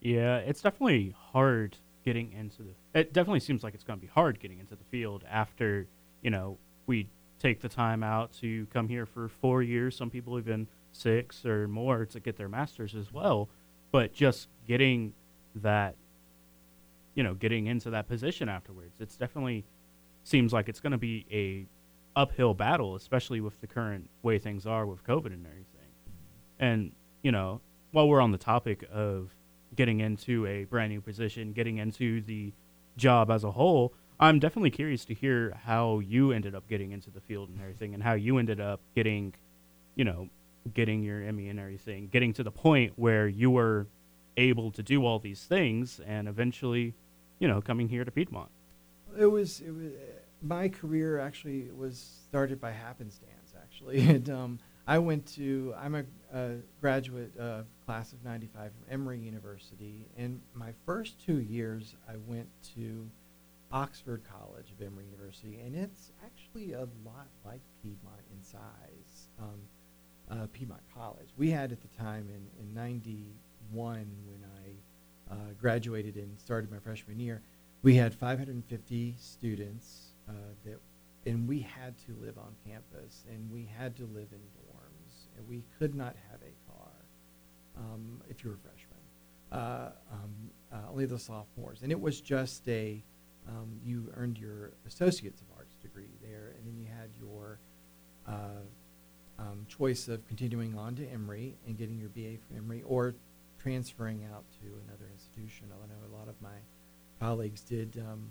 Yeah, 0.00 0.36
it's 0.38 0.60
definitely 0.60 1.14
hard 1.32 1.76
getting 2.04 2.32
into 2.32 2.62
the. 2.62 2.98
It 2.98 3.12
definitely 3.12 3.40
seems 3.40 3.62
like 3.62 3.74
it's 3.74 3.84
going 3.84 3.98
to 3.98 4.04
be 4.06 4.10
hard 4.12 4.38
getting 4.38 4.58
into 4.60 4.76
the 4.76 4.84
field 4.84 5.24
after 5.30 5.86
you 6.22 6.30
know 6.30 6.58
we 6.86 7.08
take 7.38 7.60
the 7.60 7.68
time 7.68 8.02
out 8.02 8.32
to 8.40 8.66
come 8.66 8.88
here 8.88 9.06
for 9.06 9.28
four 9.28 9.62
years. 9.62 9.96
Some 9.96 10.10
people 10.10 10.38
even 10.38 10.68
six 10.94 11.44
or 11.44 11.68
more 11.68 12.06
to 12.06 12.20
get 12.20 12.36
their 12.36 12.48
masters 12.48 12.94
as 12.94 13.12
well. 13.12 13.48
But 13.92 14.12
just 14.12 14.48
getting 14.66 15.12
that, 15.56 15.96
you 17.14 17.22
know, 17.22 17.34
getting 17.34 17.66
into 17.66 17.90
that 17.90 18.08
position 18.08 18.48
afterwards, 18.48 18.96
it's 19.00 19.16
definitely 19.16 19.64
seems 20.24 20.52
like 20.52 20.68
it's 20.68 20.80
going 20.80 20.92
to 20.92 20.98
be 20.98 21.26
a 21.30 21.66
uphill 22.18 22.54
battle, 22.54 22.94
especially 22.94 23.40
with 23.40 23.60
the 23.60 23.66
current 23.66 24.08
way 24.22 24.38
things 24.38 24.66
are 24.66 24.86
with 24.86 25.04
COVID 25.04 25.26
and 25.26 25.46
everything. 25.46 25.92
And 26.58 26.92
you 27.22 27.32
know, 27.32 27.60
while 27.92 28.08
we're 28.08 28.20
on 28.20 28.32
the 28.32 28.38
topic 28.38 28.84
of 28.92 29.34
getting 29.74 30.00
into 30.00 30.46
a 30.46 30.64
brand 30.64 30.92
new 30.92 31.00
position, 31.00 31.52
getting 31.52 31.78
into 31.78 32.20
the 32.20 32.52
job 32.96 33.30
as 33.30 33.44
a 33.44 33.50
whole, 33.50 33.92
I'm 34.20 34.38
definitely 34.38 34.70
curious 34.70 35.04
to 35.06 35.14
hear 35.14 35.58
how 35.64 35.98
you 35.98 36.30
ended 36.32 36.54
up 36.54 36.68
getting 36.68 36.92
into 36.92 37.10
the 37.10 37.20
field 37.20 37.48
and 37.48 37.60
everything, 37.60 37.94
and 37.94 38.02
how 38.02 38.14
you 38.14 38.38
ended 38.38 38.60
up 38.60 38.80
getting, 38.94 39.34
you 39.96 40.04
know, 40.04 40.28
getting 40.72 41.02
your 41.02 41.22
Emmy 41.22 41.48
and 41.48 41.60
everything, 41.60 42.08
getting 42.08 42.32
to 42.34 42.42
the 42.42 42.50
point 42.50 42.92
where 42.96 43.28
you 43.28 43.50
were 43.50 43.86
able 44.36 44.70
to 44.72 44.82
do 44.82 45.04
all 45.04 45.18
these 45.18 45.44
things, 45.44 46.00
and 46.06 46.28
eventually, 46.28 46.94
you 47.38 47.48
know, 47.48 47.60
coming 47.60 47.88
here 47.88 48.04
to 48.04 48.10
Piedmont. 48.10 48.50
It 49.18 49.26
was 49.26 49.60
it 49.60 49.70
was 49.70 49.92
my 50.42 50.68
career 50.68 51.18
actually 51.20 51.70
was 51.70 52.22
started 52.28 52.60
by 52.60 52.72
happenstance 52.72 53.54
actually, 53.56 54.00
and 54.08 54.28
um, 54.30 54.58
I 54.86 54.98
went 54.98 55.26
to 55.34 55.74
I'm 55.78 55.94
a, 55.94 56.04
a 56.32 56.56
graduate 56.80 57.32
uh, 57.38 57.62
class 57.86 58.12
of 58.12 58.24
'95 58.24 58.72
from 58.72 58.92
Emory 58.92 59.18
University, 59.18 60.06
and 60.16 60.40
my 60.54 60.72
first 60.86 61.24
two 61.24 61.40
years 61.40 61.94
I 62.08 62.16
went 62.26 62.48
to 62.74 63.08
Oxford 63.72 64.22
College 64.30 64.70
of 64.70 64.84
Emory 64.84 65.06
University, 65.06 65.60
and 65.64 65.74
it's 65.74 66.12
actually 66.24 66.72
a 66.72 66.86
lot 67.04 67.28
like 67.44 67.60
Piedmont 67.82 68.20
in 68.32 68.42
size. 68.44 69.28
Um, 69.40 69.60
uh, 70.30 70.46
Piedmont 70.52 70.82
College. 70.94 71.28
We 71.36 71.50
had 71.50 71.72
at 71.72 71.80
the 71.80 71.88
time 71.96 72.28
in, 72.28 72.62
in 72.62 72.74
91 72.74 73.26
when 73.74 74.44
I 74.44 75.32
uh, 75.32 75.36
graduated 75.60 76.16
and 76.16 76.38
started 76.38 76.70
my 76.70 76.78
freshman 76.78 77.18
year, 77.18 77.42
we 77.82 77.94
had 77.94 78.14
550 78.14 79.14
students 79.18 80.14
uh, 80.28 80.32
that, 80.64 80.78
and 81.26 81.46
we 81.48 81.60
had 81.60 81.94
to 82.06 82.16
live 82.20 82.38
on 82.38 82.54
campus 82.66 83.24
and 83.30 83.50
we 83.50 83.68
had 83.76 83.96
to 83.96 84.04
live 84.04 84.28
in 84.32 84.38
dorms 84.38 85.26
and 85.36 85.48
we 85.48 85.62
could 85.78 85.94
not 85.94 86.16
have 86.30 86.40
a 86.40 86.72
car 86.72 86.90
um, 87.76 88.22
if 88.28 88.42
you 88.44 88.50
were 88.50 88.56
a 88.56 88.58
freshman. 88.58 88.94
Uh, 89.52 89.90
um, 90.10 90.50
uh, 90.72 90.90
only 90.90 91.06
the 91.06 91.18
sophomores, 91.18 91.82
and 91.82 91.92
it 91.92 92.00
was 92.00 92.20
just 92.20 92.66
a 92.68 93.00
um, 93.46 93.78
you 93.84 94.10
earned 94.16 94.38
your 94.38 94.72
associates 94.86 95.40
of 95.42 95.46
arts 95.56 95.76
degree 95.76 96.10
there, 96.20 96.54
and 96.56 96.66
then 96.66 96.76
you 96.76 96.86
had 96.86 97.10
your 97.20 97.60
uh, 98.26 98.64
um, 99.38 99.66
choice 99.68 100.08
of 100.08 100.26
continuing 100.28 100.76
on 100.78 100.94
to 100.96 101.06
Emory 101.08 101.56
and 101.66 101.76
getting 101.76 101.98
your 101.98 102.08
BA 102.10 102.38
from 102.46 102.56
Emory 102.56 102.82
or 102.86 103.14
transferring 103.58 104.24
out 104.32 104.44
to 104.60 104.66
another 104.86 105.10
institution. 105.12 105.66
I 105.72 105.86
know 105.86 106.14
a 106.14 106.18
lot 106.18 106.28
of 106.28 106.40
my 106.40 106.56
colleagues 107.20 107.62
did. 107.62 107.96
Um, 107.98 108.30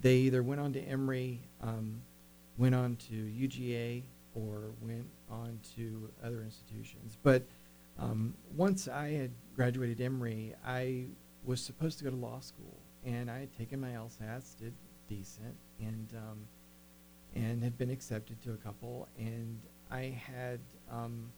they 0.00 0.16
either 0.16 0.42
went 0.42 0.60
on 0.60 0.72
to 0.74 0.80
Emory, 0.80 1.40
um, 1.62 2.00
went 2.56 2.74
on 2.74 2.96
to 3.08 3.14
UGA, 3.14 4.02
or 4.34 4.70
went 4.80 5.06
on 5.30 5.58
to 5.76 6.10
other 6.24 6.42
institutions. 6.42 7.16
But 7.22 7.42
um, 7.98 8.34
once 8.56 8.88
I 8.88 9.10
had 9.10 9.30
graduated 9.56 10.00
Emory, 10.00 10.54
I 10.66 11.06
was 11.44 11.60
supposed 11.60 11.98
to 11.98 12.04
go 12.04 12.10
to 12.10 12.16
law 12.16 12.40
school, 12.40 12.78
and 13.04 13.30
I 13.30 13.40
had 13.40 13.56
taken 13.56 13.80
my 13.80 13.90
LSATs, 13.90 14.56
did 14.56 14.74
decent, 15.08 15.56
and 15.80 16.12
um, 16.16 16.46
and 17.34 17.62
had 17.62 17.76
been 17.76 17.90
accepted 17.90 18.40
to 18.42 18.52
a 18.52 18.56
couple, 18.56 19.08
and 19.18 19.60
I 19.90 20.20
had 20.26 20.60
um, 20.90 21.30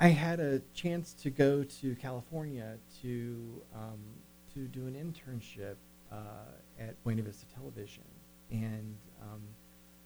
I 0.00 0.08
had 0.08 0.40
a 0.40 0.60
chance 0.74 1.12
to 1.14 1.30
go 1.30 1.62
to 1.64 1.94
California 1.96 2.76
to 3.02 3.62
um, 3.74 4.00
to 4.54 4.60
do 4.66 4.86
an 4.86 4.94
internship 4.94 5.76
uh, 6.10 6.16
at 6.78 7.02
Buena 7.04 7.22
Vista 7.22 7.46
Television, 7.54 8.04
and 8.50 8.96
um, 9.22 9.42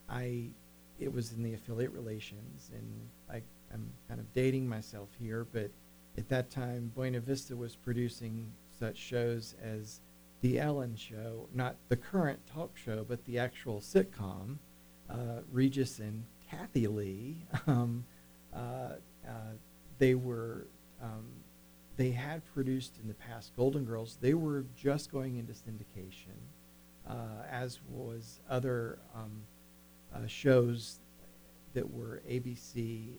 I 0.09 0.51
it 0.99 1.13
was 1.13 1.33
in 1.33 1.43
the 1.43 1.55
affiliate 1.55 1.93
relations, 1.93 2.71
and 2.75 3.09
I, 3.31 3.43
I'm 3.73 3.91
kind 4.09 4.21
of 4.21 4.33
dating 4.33 4.69
myself 4.69 5.09
here, 5.19 5.47
but 5.53 5.71
at 6.17 6.29
that 6.29 6.51
time, 6.51 6.91
Buena 6.95 7.21
Vista 7.21 7.55
was 7.55 7.77
producing 7.77 8.53
such 8.79 8.97
shows 8.97 9.55
as 9.63 10.01
The 10.41 10.59
Ellen 10.59 10.97
Show, 10.97 11.49
not 11.53 11.77
the 11.89 11.97
current 11.97 12.41
talk 12.47 12.77
show, 12.77 13.05
but 13.07 13.25
the 13.25 13.39
actual 13.39 13.81
sitcom. 13.81 14.57
Uh, 15.09 15.41
Regis 15.53 15.99
and 15.99 16.25
Kathie 16.51 16.87
Lee, 16.87 17.45
um, 17.67 18.05
uh, 18.55 18.59
uh, 19.27 19.31
they 19.99 20.15
were, 20.15 20.67
um, 21.03 21.27
they 21.97 22.11
had 22.11 22.43
produced 22.55 22.99
in 23.01 23.09
the 23.09 23.15
past 23.15 23.55
Golden 23.57 23.85
Girls. 23.85 24.19
They 24.21 24.35
were 24.35 24.65
just 24.77 25.11
going 25.11 25.37
into 25.37 25.53
syndication, 25.53 26.37
uh, 27.09 27.45
as 27.51 27.81
was 27.89 28.41
other 28.49 28.99
um, 29.15 29.43
uh, 30.15 30.27
shows 30.27 31.01
that 31.75 31.89
were 31.91 32.23
ABC 32.29 33.19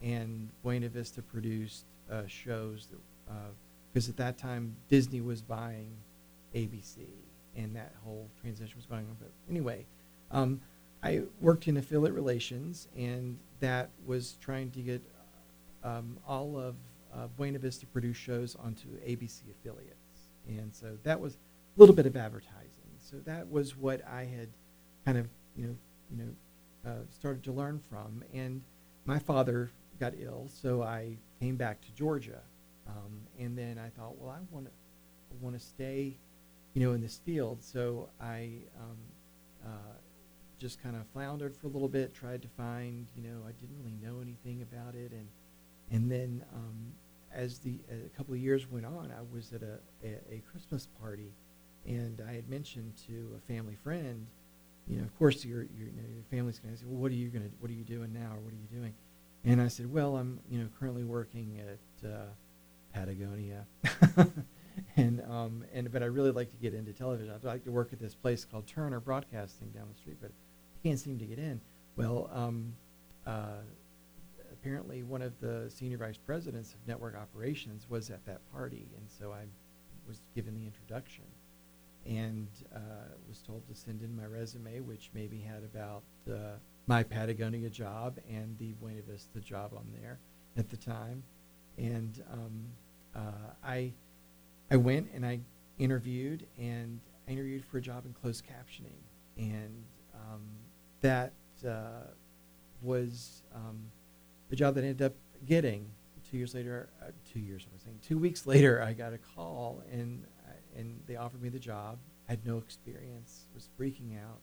and 0.00 0.48
Buena 0.62 0.88
Vista 0.88 1.20
produced 1.22 1.84
shows 2.28 2.86
that 2.86 2.98
because 3.92 4.08
at 4.08 4.16
that 4.16 4.38
time 4.38 4.76
Disney 4.88 5.20
was 5.20 5.42
buying 5.42 5.96
ABC 6.54 7.06
and 7.56 7.74
that 7.74 7.94
whole 8.04 8.30
transition 8.40 8.76
was 8.76 8.86
going 8.86 9.06
on. 9.06 9.16
But 9.18 9.30
anyway, 9.50 9.86
um, 10.30 10.60
I 11.02 11.22
worked 11.40 11.68
in 11.68 11.76
affiliate 11.76 12.14
relations 12.14 12.88
and 12.96 13.38
that 13.60 13.90
was 14.06 14.36
trying 14.40 14.70
to 14.72 14.80
get 14.80 15.02
um, 15.84 16.18
all 16.26 16.58
of 16.58 16.74
uh, 17.14 17.26
Buena 17.36 17.58
Vista 17.58 17.86
produced 17.86 18.20
shows 18.20 18.56
onto 18.56 18.88
ABC 19.06 19.42
affiliates, 19.50 20.28
and 20.46 20.74
so 20.74 20.98
that 21.02 21.18
was 21.18 21.34
a 21.34 21.80
little 21.80 21.94
bit 21.94 22.06
of 22.06 22.16
advertising. 22.16 22.68
So 22.98 23.16
that 23.24 23.50
was 23.50 23.76
what 23.76 24.02
I 24.06 24.24
had 24.24 24.48
kind 25.04 25.18
of 25.18 25.28
you 25.56 25.66
know 25.66 25.76
you 26.10 26.24
know 26.24 26.90
uh, 26.90 27.04
started 27.10 27.42
to 27.44 27.52
learn 27.52 27.80
from. 27.90 28.22
And 28.34 28.62
my 29.04 29.18
father 29.18 29.70
got 29.98 30.14
ill, 30.18 30.48
so 30.52 30.82
I 30.82 31.16
came 31.40 31.56
back 31.56 31.80
to 31.82 31.92
Georgia. 31.94 32.40
Um, 32.86 33.20
and 33.38 33.56
then 33.56 33.78
I 33.78 33.90
thought, 33.90 34.18
well, 34.18 34.30
I 34.30 34.38
want 34.50 34.66
to 34.66 34.72
want 35.40 35.58
to 35.58 35.64
stay, 35.64 36.16
you 36.74 36.82
know, 36.82 36.92
in 36.92 37.00
this 37.00 37.18
field. 37.24 37.62
So 37.62 38.08
I 38.20 38.50
um, 38.78 38.96
uh, 39.64 39.94
just 40.58 40.82
kind 40.82 40.96
of 40.96 41.06
floundered 41.12 41.56
for 41.56 41.66
a 41.66 41.70
little 41.70 41.88
bit, 41.88 42.14
tried 42.14 42.42
to 42.42 42.48
find, 42.48 43.06
you 43.16 43.22
know, 43.22 43.40
I 43.46 43.52
didn't 43.52 43.76
really 43.78 43.96
know 44.02 44.20
anything 44.20 44.62
about 44.62 44.94
it, 44.94 45.12
and 45.12 45.28
and 45.90 46.10
then 46.10 46.44
um, 46.54 46.92
as 47.32 47.58
the 47.58 47.78
a 47.90 48.08
couple 48.16 48.34
of 48.34 48.40
years 48.40 48.70
went 48.70 48.86
on, 48.86 49.12
I 49.16 49.22
was 49.34 49.52
at 49.52 49.62
a, 49.62 49.78
a, 50.04 50.36
a 50.36 50.42
Christmas 50.50 50.86
party, 51.00 51.32
and 51.86 52.22
I 52.28 52.32
had 52.34 52.48
mentioned 52.48 52.94
to 53.06 53.36
a 53.36 53.52
family 53.52 53.76
friend 53.82 54.26
you 54.88 54.96
know, 54.96 55.04
of 55.04 55.16
course, 55.18 55.44
your 55.44 55.62
your, 55.62 55.88
you 55.88 56.02
know, 56.02 56.08
your 56.14 56.24
family's 56.30 56.58
going 56.58 56.74
to 56.74 56.80
say, 56.80 56.86
well, 56.88 57.00
what 57.00 57.12
are 57.12 57.14
you 57.14 57.28
going 57.28 57.44
to, 57.44 57.50
what 57.60 57.70
are 57.70 57.74
you 57.74 57.84
doing 57.84 58.12
now, 58.12 58.32
or 58.34 58.40
what 58.40 58.52
are 58.52 58.56
you 58.56 58.80
doing? 58.80 58.94
And 59.44 59.60
I 59.60 59.68
said, 59.68 59.92
well, 59.92 60.16
I'm, 60.16 60.40
you 60.50 60.58
know, 60.58 60.68
currently 60.78 61.04
working 61.04 61.60
at 61.60 62.08
uh, 62.08 62.24
Patagonia, 62.92 63.66
and 64.96 65.22
um, 65.30 65.64
and 65.74 65.92
but 65.92 66.02
I 66.02 66.06
really 66.06 66.30
like 66.30 66.50
to 66.50 66.56
get 66.56 66.74
into 66.74 66.92
television. 66.92 67.32
I'd 67.34 67.44
like 67.44 67.64
to 67.64 67.70
work 67.70 67.92
at 67.92 67.98
this 67.98 68.14
place 68.14 68.44
called 68.44 68.66
Turner 68.66 69.00
Broadcasting 69.00 69.68
down 69.68 69.88
the 69.92 69.98
street, 69.98 70.16
but 70.20 70.32
can't 70.82 70.98
seem 70.98 71.18
to 71.18 71.24
get 71.24 71.38
in. 71.38 71.60
Well, 71.96 72.30
um, 72.32 72.74
uh, 73.26 73.62
apparently 74.52 75.02
one 75.02 75.22
of 75.22 75.38
the 75.40 75.70
senior 75.70 75.98
vice 75.98 76.16
presidents 76.16 76.74
of 76.74 76.86
network 76.86 77.16
operations 77.16 77.86
was 77.88 78.10
at 78.10 78.24
that 78.26 78.40
party, 78.52 78.88
and 78.96 79.08
so 79.08 79.32
I 79.32 79.44
was 80.06 80.20
given 80.34 80.54
the 80.54 80.64
introduction 80.64 81.24
and 82.06 82.48
uh, 82.74 82.78
was 83.28 83.40
told 83.40 83.66
to 83.68 83.74
send 83.74 84.02
in 84.02 84.16
my 84.16 84.24
resume, 84.24 84.80
which 84.80 85.10
maybe 85.14 85.38
had 85.40 85.62
about 85.62 86.02
uh, 86.30 86.56
my 86.86 87.02
Patagonia 87.02 87.68
job 87.68 88.18
and 88.30 88.56
the 88.58 88.72
Buena 88.74 89.02
Vista 89.02 89.40
job 89.40 89.72
on 89.76 89.86
there 90.00 90.18
at 90.56 90.70
the 90.70 90.76
time. 90.76 91.22
And 91.76 92.22
um, 92.32 92.64
uh, 93.14 93.52
I, 93.62 93.92
I 94.70 94.76
went 94.76 95.08
and 95.14 95.24
I 95.24 95.40
interviewed, 95.78 96.46
and 96.58 96.98
I 97.28 97.32
interviewed 97.32 97.64
for 97.64 97.78
a 97.78 97.80
job 97.82 98.06
in 98.06 98.14
closed 98.14 98.44
captioning, 98.44 99.02
and 99.36 99.84
um, 100.14 100.42
that 101.00 101.32
uh, 101.66 102.06
was 102.82 103.42
um, 103.54 103.90
the 104.50 104.56
job 104.56 104.74
that 104.74 104.84
I 104.84 104.88
ended 104.88 105.06
up 105.06 105.14
getting. 105.46 105.86
Two 106.30 106.36
years 106.36 106.54
later, 106.54 106.90
uh, 107.02 107.10
two 107.32 107.40
years 107.40 107.66
I 107.70 107.74
was 107.74 107.82
saying, 107.82 108.00
two 108.06 108.18
weeks 108.18 108.46
later, 108.46 108.82
I 108.82 108.92
got 108.92 109.12
a 109.12 109.18
call, 109.18 109.82
and 109.90 110.24
and 110.76 111.00
they 111.06 111.16
offered 111.16 111.42
me 111.42 111.48
the 111.48 111.58
job. 111.58 111.98
Had 112.28 112.44
no 112.44 112.58
experience, 112.58 113.46
was 113.54 113.70
freaking 113.80 114.22
out, 114.22 114.40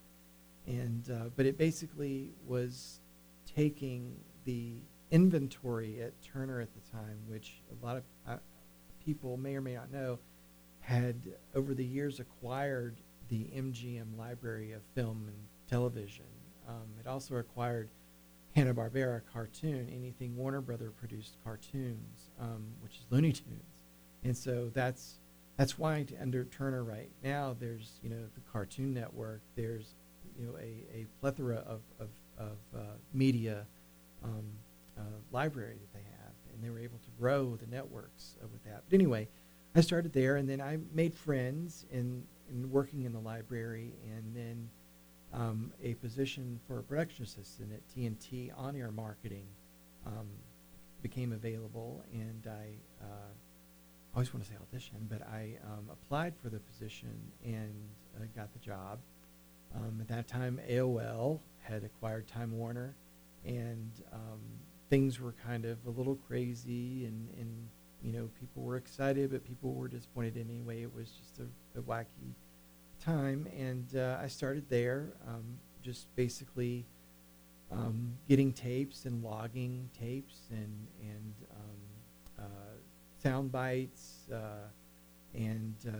and 0.65 1.09
uh, 1.11 1.29
but 1.35 1.45
it 1.45 1.57
basically 1.57 2.31
was 2.47 2.99
taking 3.55 4.15
the 4.45 4.77
inventory 5.11 6.01
at 6.01 6.13
Turner 6.23 6.59
at 6.59 6.69
the 6.73 6.91
time, 6.91 7.19
which 7.27 7.61
a 7.71 7.85
lot 7.85 7.97
of 7.97 8.03
uh, 8.27 8.37
people 9.03 9.37
may 9.37 9.55
or 9.55 9.61
may 9.61 9.75
not 9.75 9.91
know, 9.91 10.17
had 10.79 11.15
over 11.53 11.73
the 11.73 11.85
years 11.85 12.19
acquired 12.19 12.95
the 13.29 13.45
MGM 13.55 14.17
library 14.17 14.71
of 14.71 14.81
film 14.93 15.25
and 15.27 15.37
television. 15.69 16.25
Um, 16.67 16.87
it 16.99 17.07
also 17.07 17.35
acquired 17.35 17.89
Hanna 18.55 18.73
Barbera 18.73 19.21
cartoon, 19.31 19.89
anything 19.93 20.35
Warner 20.35 20.61
Brother 20.61 20.91
produced 20.91 21.37
cartoons, 21.43 22.31
um, 22.39 22.65
which 22.81 22.95
is 22.95 23.05
Looney 23.09 23.33
Tunes, 23.33 23.81
and 24.23 24.35
so 24.35 24.71
that's 24.73 25.19
that's 25.57 25.77
why 25.77 26.05
under 26.21 26.45
Turner 26.45 26.83
right 26.83 27.09
now. 27.23 27.55
There's 27.59 27.99
you 28.01 28.09
know 28.09 28.23
the 28.33 28.41
Cartoon 28.51 28.93
Network, 28.93 29.41
there's 29.55 29.95
you 30.37 30.45
know 30.45 30.57
a, 30.57 30.83
a 30.93 31.05
plethora 31.19 31.57
of 31.67 31.81
of, 31.99 32.09
of 32.37 32.57
uh, 32.75 32.79
media 33.13 33.65
um, 34.23 34.45
uh, 34.97 35.01
library 35.31 35.77
that 35.79 35.93
they 35.93 36.05
have, 36.19 36.33
and 36.53 36.63
they 36.63 36.69
were 36.69 36.79
able 36.79 36.99
to 36.99 37.09
grow 37.19 37.55
the 37.55 37.67
networks 37.67 38.37
uh, 38.41 38.47
with 38.47 38.63
that. 38.63 38.83
But 38.89 38.95
anyway, 38.95 39.27
I 39.75 39.81
started 39.81 40.13
there, 40.13 40.37
and 40.37 40.47
then 40.47 40.61
I 40.61 40.77
made 40.93 41.13
friends 41.13 41.85
in 41.91 42.23
in 42.49 42.69
working 42.71 43.03
in 43.03 43.11
the 43.11 43.19
library, 43.19 43.93
and 44.15 44.35
then 44.35 44.69
um, 45.35 45.73
a 45.83 45.93
position 45.95 46.59
for 46.65 46.79
a 46.79 46.83
production 46.83 47.25
assistant 47.25 47.71
at 47.73 47.81
TNT 47.89 48.51
on 48.57 48.75
air 48.75 48.91
marketing 48.91 49.47
um, 50.05 50.27
became 51.01 51.33
available, 51.33 52.03
and 52.13 52.47
I 52.47 53.03
uh, 53.03 53.33
always 54.13 54.33
want 54.33 54.45
to 54.45 54.51
say 54.51 54.55
audition, 54.61 55.07
but 55.09 55.21
I 55.23 55.57
um, 55.65 55.89
applied 55.91 56.33
for 56.41 56.49
the 56.49 56.59
position 56.59 57.31
and 57.43 57.73
uh, 58.17 58.25
got 58.35 58.53
the 58.53 58.59
job. 58.59 58.99
Um, 59.75 59.97
at 59.99 60.07
that 60.07 60.27
time, 60.27 60.59
AOL 60.69 61.39
had 61.61 61.83
acquired 61.83 62.27
Time 62.27 62.57
Warner, 62.57 62.95
and 63.43 63.91
um, 64.13 64.39
things 64.89 65.19
were 65.19 65.33
kind 65.45 65.65
of 65.65 65.77
a 65.85 65.89
little 65.89 66.15
crazy, 66.15 67.05
and, 67.05 67.29
and 67.37 67.67
you 68.01 68.13
know 68.13 68.29
people 68.39 68.63
were 68.63 68.77
excited, 68.77 69.31
but 69.31 69.43
people 69.43 69.73
were 69.73 69.89
disappointed 69.89 70.37
anyway. 70.37 70.81
It 70.81 70.95
was 70.95 71.09
just 71.09 71.39
a, 71.39 71.79
a 71.79 71.81
wacky 71.81 72.35
time, 73.05 73.47
and 73.55 73.95
uh, 73.95 74.17
I 74.21 74.27
started 74.27 74.67
there, 74.69 75.13
um, 75.27 75.43
just 75.83 76.13
basically 76.15 76.85
um, 77.71 78.13
getting 78.27 78.51
tapes 78.51 79.05
and 79.05 79.23
logging 79.23 79.89
tapes 79.97 80.47
and 80.49 80.87
and 81.01 81.33
um, 81.51 82.45
uh, 82.45 82.75
sound 83.21 83.51
bites 83.51 84.29
uh, 84.33 84.67
and 85.33 85.75
uh, 85.87 85.91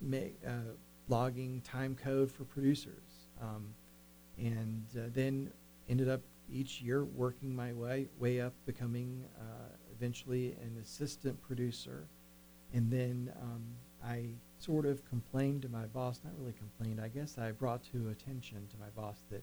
make, 0.00 0.36
uh, 0.46 0.72
logging 1.08 1.60
time 1.62 1.94
code 1.94 2.30
for 2.30 2.44
producers. 2.44 3.28
Um, 3.40 3.74
and 4.38 4.84
then 4.92 5.50
ended 5.88 6.08
up 6.08 6.20
each 6.50 6.80
year 6.82 7.04
working 7.04 7.54
my 7.54 7.72
way 7.72 8.08
way 8.18 8.40
up, 8.40 8.52
becoming 8.66 9.24
eventually 9.94 10.56
an 10.62 10.78
assistant 10.82 11.40
producer. 11.40 12.06
And 12.74 12.90
then 12.90 13.32
um, 13.40 13.62
I 14.04 14.34
sort 14.58 14.86
of 14.86 15.04
complained 15.08 15.62
to 15.62 15.68
my 15.68 15.86
boss, 15.86 16.20
not 16.24 16.32
really 16.38 16.54
complained, 16.54 17.00
I 17.00 17.08
guess 17.08 17.38
I 17.38 17.52
brought 17.52 17.82
to 17.92 18.08
attention 18.08 18.66
to 18.70 18.76
my 18.78 18.88
boss 18.94 19.22
that 19.30 19.42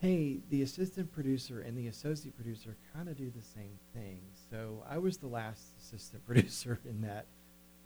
hey, 0.00 0.38
the 0.50 0.62
assistant 0.62 1.12
producer 1.12 1.60
and 1.60 1.76
the 1.76 1.88
associate 1.88 2.36
producer 2.36 2.76
kind 2.94 3.08
of 3.08 3.16
do 3.16 3.32
the 3.34 3.42
same 3.42 3.78
thing. 3.92 4.20
So 4.48 4.84
I 4.88 4.98
was 4.98 5.16
the 5.16 5.26
last 5.26 5.62
assistant 5.80 6.24
producer 6.26 6.78
in 6.84 7.00
that 7.02 7.26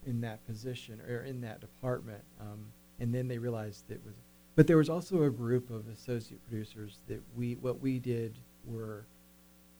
in 0.05 0.20
that 0.20 0.44
position 0.46 1.01
or 1.09 1.22
in 1.22 1.40
that 1.42 1.61
department, 1.61 2.22
um, 2.40 2.66
and 2.98 3.14
then 3.14 3.29
they 3.29 3.38
realized 3.38 3.90
it 3.90 4.01
was. 4.05 4.14
But 4.55 4.66
there 4.66 4.77
was 4.77 4.90
also 4.90 5.22
a 5.22 5.31
group 5.31 5.70
of 5.70 5.88
associate 5.88 6.42
producers 6.46 6.98
that 7.09 7.22
we 7.37 7.55
what 7.55 7.81
we 7.81 7.98
did 7.98 8.37
were 8.66 9.07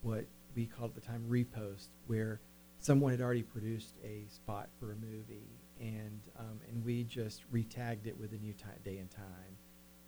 what 0.03 0.25
we 0.55 0.67
called 0.67 0.97
at 0.97 1.03
the 1.03 1.07
time 1.07 1.25
repost, 1.29 1.89
where 2.07 2.41
someone 2.79 3.13
had 3.13 3.21
already 3.21 3.43
produced 3.43 3.95
a 4.05 4.25
spot 4.29 4.69
for 4.81 4.93
a 4.93 4.97
movie, 4.97 5.49
and 5.83 6.23
um, 6.39 6.61
and 6.69 6.83
we 6.83 7.05
just 7.05 7.43
retagged 7.53 8.07
it 8.07 8.19
with 8.19 8.33
a 8.33 8.39
new 8.39 8.55
day 8.85 8.97
and 8.97 9.11
time 9.11 9.57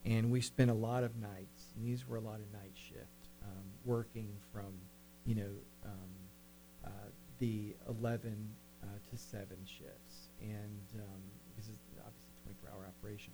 and 0.05 0.31
we 0.31 0.41
spent 0.41 0.71
a 0.71 0.75
lot 0.75 1.03
of 1.03 1.17
nights, 1.17 1.73
and 1.75 1.87
these 1.87 2.07
were 2.07 2.17
a 2.17 2.21
lot 2.21 2.41
of 2.41 2.53
night 2.53 2.73
shift, 2.75 3.31
um, 3.43 3.65
working 3.85 4.29
from, 4.53 4.75
you 5.25 5.35
know, 5.35 5.51
um, 5.85 6.11
uh, 6.85 6.89
the 7.39 7.75
11 7.89 8.37
uh, 8.83 8.87
to 9.11 9.17
7 9.17 9.47
shifts. 9.65 10.29
And 10.43 11.01
um, 11.01 11.23
this 11.57 11.67
is 11.67 11.79
obviously 11.99 12.31
24-hour 12.47 12.87
operation. 12.87 13.33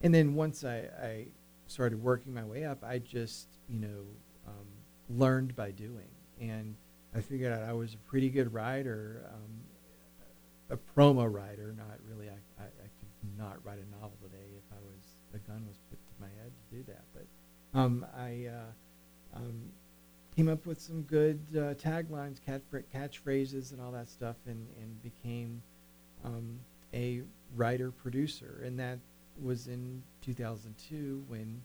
And 0.00 0.12
then 0.12 0.34
once 0.34 0.64
I, 0.64 0.88
I 1.00 1.26
started 1.68 2.02
working 2.02 2.34
my 2.34 2.44
way 2.44 2.64
up, 2.64 2.82
I 2.82 2.98
just 2.98 3.48
you 3.68 3.78
know 3.78 4.06
um, 4.46 4.66
learned 5.08 5.54
by 5.54 5.70
doing, 5.70 6.08
and 6.40 6.76
I 7.14 7.20
figured 7.20 7.52
out 7.52 7.62
I 7.62 7.72
was 7.72 7.94
a 7.94 7.98
pretty 7.98 8.30
good 8.30 8.52
rider. 8.52 9.28
um, 9.32 9.67
a 10.70 10.76
promo 10.76 11.32
writer. 11.32 11.74
Not 11.76 11.98
really. 12.08 12.28
I, 12.28 12.62
I, 12.62 12.66
I 12.66 12.88
could 12.98 13.38
not 13.38 13.58
write 13.64 13.78
a 13.78 13.90
novel 14.00 14.16
today 14.22 14.46
if 14.56 14.64
I 14.72 14.80
was 14.80 15.16
a 15.34 15.38
gun 15.48 15.64
was 15.66 15.78
put 15.90 15.98
to 15.98 16.14
my 16.20 16.28
head 16.42 16.52
to 16.70 16.76
do 16.76 16.82
that. 16.84 17.04
But 17.14 17.78
um, 17.78 18.06
I 18.16 18.46
uh, 18.46 19.36
um, 19.36 19.62
came 20.34 20.48
up 20.48 20.66
with 20.66 20.80
some 20.80 21.02
good 21.02 21.40
uh, 21.52 21.74
taglines, 21.74 22.38
catch, 22.44 22.62
catchphrases, 22.94 23.72
and 23.72 23.80
all 23.80 23.92
that 23.92 24.08
stuff, 24.08 24.36
and 24.46 24.66
and 24.80 25.02
became 25.02 25.62
um, 26.24 26.58
a 26.94 27.22
writer 27.54 27.90
producer, 27.90 28.62
and 28.64 28.78
that 28.78 28.98
was 29.40 29.68
in 29.68 30.02
2002 30.22 31.24
when 31.28 31.62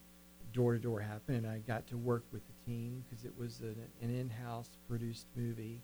Door 0.54 0.74
to 0.74 0.80
Door 0.80 1.00
happened, 1.02 1.38
and 1.38 1.48
I 1.48 1.60
got 1.60 1.88
to 1.88 1.98
work 1.98 2.24
with 2.32 2.42
the 2.46 2.72
team 2.72 3.04
because 3.04 3.26
it 3.26 3.34
was 3.38 3.62
an, 3.62 3.76
an 4.02 4.16
in-house 4.16 4.70
produced 4.88 5.26
movie, 5.36 5.82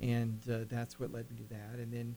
and 0.00 0.40
uh, 0.50 0.58
that's 0.68 1.00
what 1.00 1.12
led 1.12 1.28
me 1.30 1.36
to 1.38 1.54
that. 1.54 1.78
And 1.78 1.92
then, 1.92 2.16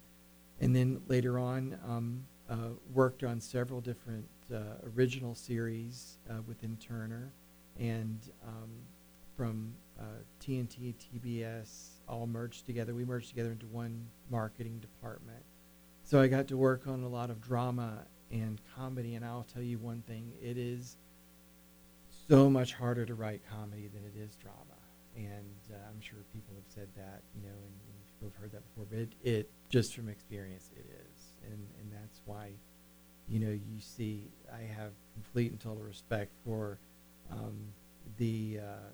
and 0.59 0.75
then 0.75 1.01
later 1.07 1.39
on, 1.39 1.77
um, 1.87 2.25
uh, 2.49 2.69
worked 2.93 3.23
on 3.23 3.39
several 3.39 3.81
different 3.81 4.27
uh, 4.53 4.59
original 4.95 5.35
series 5.35 6.17
uh, 6.29 6.41
within 6.47 6.77
Turner, 6.77 7.31
and 7.79 8.19
um, 8.45 8.69
from 9.35 9.73
TNT, 10.41 10.93
uh, 10.93 11.17
TBS, 11.19 11.89
all 12.07 12.25
merged 12.25 12.65
together. 12.65 12.95
We 12.95 13.05
merged 13.05 13.29
together 13.29 13.51
into 13.51 13.67
one 13.67 14.07
marketing 14.29 14.79
department. 14.79 15.43
So 16.03 16.21
I 16.21 16.27
got 16.27 16.47
to 16.47 16.57
work 16.57 16.87
on 16.87 17.03
a 17.03 17.09
lot 17.09 17.29
of 17.29 17.41
drama 17.41 18.05
and 18.31 18.61
comedy, 18.75 19.15
and 19.15 19.25
I'll 19.25 19.45
tell 19.53 19.63
you 19.63 19.77
one 19.77 20.01
thing: 20.07 20.31
it 20.41 20.57
is 20.57 20.95
so 22.29 22.49
much 22.49 22.73
harder 22.73 23.05
to 23.05 23.15
write 23.15 23.41
comedy 23.49 23.89
than 23.93 24.03
it 24.03 24.19
is 24.19 24.35
drama. 24.35 24.77
And 25.15 25.57
uh, 25.71 25.75
I'm 25.89 25.99
sure 26.01 26.19
people 26.33 26.53
have 26.55 26.67
said 26.67 26.87
that, 26.95 27.21
you 27.35 27.41
know, 27.41 27.55
and, 27.55 27.77
and 27.89 27.96
people 28.17 28.31
have 28.33 28.41
heard 28.41 28.51
that 28.51 28.63
before. 28.69 28.85
But 28.89 28.99
it, 28.99 29.09
it, 29.23 29.51
just 29.69 29.93
from 29.93 30.09
experience, 30.09 30.69
it 30.75 30.85
is, 30.85 31.33
and 31.45 31.67
and 31.79 31.91
that's 31.91 32.21
why, 32.25 32.51
you 33.27 33.39
know, 33.39 33.51
you 33.51 33.79
see, 33.79 34.29
I 34.53 34.61
have 34.61 34.91
complete 35.13 35.51
and 35.51 35.59
total 35.59 35.83
respect 35.83 36.31
for 36.43 36.79
um, 37.31 37.57
the 38.17 38.59
uh, 38.63 38.89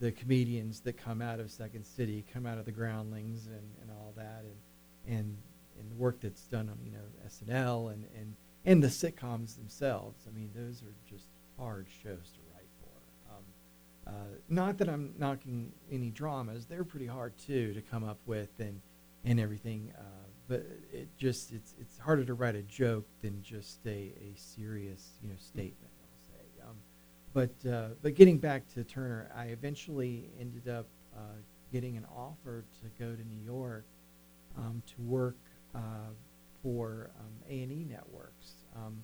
the 0.00 0.12
comedians 0.12 0.80
that 0.80 0.96
come 0.96 1.22
out 1.22 1.40
of 1.40 1.50
Second 1.50 1.84
City, 1.84 2.24
come 2.32 2.46
out 2.46 2.58
of 2.58 2.64
the 2.64 2.72
Groundlings, 2.72 3.46
and, 3.46 3.70
and 3.80 3.90
all 3.90 4.12
that, 4.16 4.44
and 4.44 5.18
and 5.18 5.36
and 5.78 5.90
the 5.90 5.96
work 5.96 6.20
that's 6.20 6.42
done 6.42 6.68
on 6.68 6.78
you 6.84 6.92
know 6.92 7.04
SNL 7.26 7.92
and 7.92 8.06
and 8.16 8.34
and 8.64 8.82
the 8.82 8.88
sitcoms 8.88 9.56
themselves. 9.56 10.26
I 10.26 10.36
mean, 10.36 10.50
those 10.54 10.82
are 10.82 10.94
just 11.08 11.26
hard 11.58 11.86
shows 12.02 12.32
to 12.32 12.40
uh, 14.06 14.10
not 14.48 14.78
that 14.78 14.88
I'm 14.88 15.14
knocking 15.18 15.72
any 15.90 16.10
dramas; 16.10 16.66
they're 16.66 16.84
pretty 16.84 17.06
hard 17.06 17.36
too 17.38 17.72
to 17.74 17.80
come 17.80 18.04
up 18.04 18.18
with 18.26 18.50
and 18.58 18.80
and 19.24 19.40
everything. 19.40 19.92
Uh, 19.96 20.02
but 20.48 20.66
it 20.92 21.08
just 21.16 21.52
it's 21.52 21.74
it's 21.80 21.98
harder 21.98 22.24
to 22.24 22.34
write 22.34 22.54
a 22.54 22.62
joke 22.62 23.06
than 23.22 23.42
just 23.42 23.80
a, 23.86 23.90
a 23.90 24.32
serious 24.36 25.12
you 25.22 25.28
know 25.28 25.36
statement. 25.38 25.92
I'll 26.02 26.36
say. 26.38 26.68
Um, 26.68 26.76
but 27.32 27.70
uh, 27.70 27.88
but 28.02 28.14
getting 28.14 28.38
back 28.38 28.68
to 28.74 28.84
Turner, 28.84 29.30
I 29.34 29.46
eventually 29.46 30.30
ended 30.38 30.68
up 30.68 30.86
uh, 31.16 31.36
getting 31.72 31.96
an 31.96 32.06
offer 32.14 32.64
to 32.82 33.04
go 33.04 33.14
to 33.14 33.22
New 33.26 33.42
York 33.44 33.86
um, 34.56 34.82
to 34.86 35.02
work 35.02 35.38
uh, 35.74 36.12
for 36.62 37.10
um, 37.18 37.32
A&E 37.48 37.86
networks. 37.88 38.54
Um, 38.76 39.02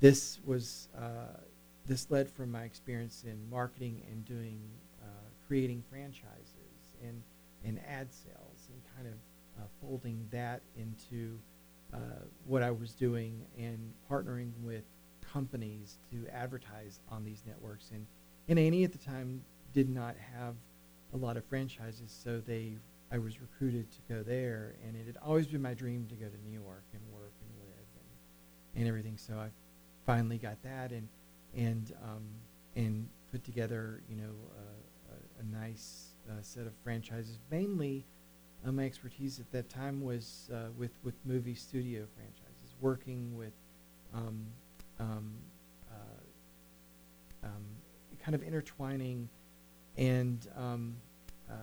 this 0.00 0.40
was 0.44 0.88
uh, 0.96 1.38
this 1.90 2.08
led 2.08 2.30
from 2.30 2.52
my 2.52 2.62
experience 2.62 3.24
in 3.26 3.36
marketing 3.50 4.00
and 4.08 4.24
doing 4.24 4.60
uh, 5.02 5.06
creating 5.48 5.82
franchises 5.90 6.94
and 7.02 7.20
and 7.64 7.80
ad 7.80 8.12
sales 8.12 8.68
and 8.72 8.80
kind 8.96 9.08
of 9.08 9.14
uh, 9.60 9.66
folding 9.80 10.24
that 10.30 10.62
into 10.76 11.36
uh, 11.92 12.22
what 12.46 12.62
I 12.62 12.70
was 12.70 12.92
doing 12.92 13.44
and 13.58 13.92
partnering 14.08 14.52
with 14.62 14.84
companies 15.20 15.98
to 16.12 16.28
advertise 16.32 17.00
on 17.08 17.24
these 17.24 17.42
networks 17.44 17.90
and 17.90 18.06
and 18.48 18.56
A&E 18.56 18.84
at 18.84 18.92
the 18.92 18.98
time 18.98 19.42
did 19.72 19.90
not 19.90 20.14
have 20.36 20.54
a 21.12 21.16
lot 21.16 21.36
of 21.36 21.44
franchises 21.44 22.16
so 22.22 22.38
they 22.38 22.76
I 23.12 23.18
was 23.18 23.40
recruited 23.40 23.90
to 23.90 23.98
go 24.08 24.22
there, 24.22 24.76
and 24.86 24.94
it 24.94 25.04
had 25.04 25.16
always 25.16 25.48
been 25.48 25.60
my 25.60 25.74
dream 25.74 26.06
to 26.10 26.14
go 26.14 26.26
to 26.26 26.48
New 26.48 26.52
York 26.52 26.84
and 26.92 27.02
work 27.12 27.32
and 27.40 27.50
live 27.58 27.86
and, 27.96 28.80
and 28.82 28.88
everything. 28.88 29.16
So 29.16 29.34
I 29.34 29.48
finally 30.06 30.38
got 30.38 30.62
that 30.62 30.92
and 30.92 31.08
and 31.56 31.92
um, 32.02 32.24
and 32.76 33.08
put 33.30 33.44
together 33.44 34.02
you 34.08 34.16
know 34.16 34.32
a, 34.58 35.40
a, 35.40 35.44
nice 35.44 36.10
uh, 36.28 36.34
set 36.42 36.66
of 36.66 36.72
franchises. 36.82 37.38
Mainly, 37.50 38.06
uh, 38.66 38.72
my 38.72 38.84
expertise 38.84 39.40
at 39.40 39.50
that 39.52 39.68
time 39.68 40.02
was 40.02 40.50
uh, 40.52 40.70
with 40.76 40.92
with 41.02 41.14
movie 41.24 41.54
studio 41.54 42.06
franchises, 42.14 42.74
working 42.80 43.36
with 43.36 43.52
um, 44.14 44.46
um, 44.98 45.36
um, 47.42 47.64
kind 48.22 48.34
of 48.34 48.42
intertwining 48.42 49.28
and 49.96 50.48
um, 50.56 50.96
uh, 51.48 51.54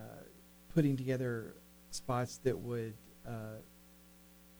putting 0.74 0.96
together 0.96 1.54
spots 1.90 2.38
that 2.38 2.58
would 2.58 2.94
uh, 3.26 3.60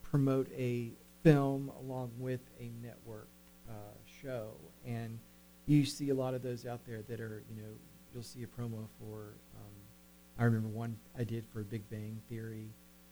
promote 0.03 0.51
a 0.53 0.93
film 1.23 1.71
along 1.81 2.11
with 2.19 2.41
a 2.61 2.71
network 2.83 3.29
uh, 3.69 3.73
show. 4.23 4.53
And 4.89 5.19
you 5.67 5.85
see 5.85 6.09
a 6.09 6.15
lot 6.15 6.35
of 6.35 6.43
those 6.43 6.67
out 6.67 6.81
there 6.87 7.03
that 7.09 7.21
are, 7.21 7.43
you 7.49 7.61
know, 7.61 7.69
you'll 8.13 8.23
see 8.23 8.43
a 8.43 8.47
promo 8.47 8.87
for. 8.99 9.35
Um, 9.55 9.75
I 10.39 10.45
remember 10.45 10.69
one 10.69 10.97
I 11.19 11.25
did 11.25 11.45
for 11.53 11.63
Big 11.63 11.89
Bang 11.91 12.21
Theory, 12.29 12.69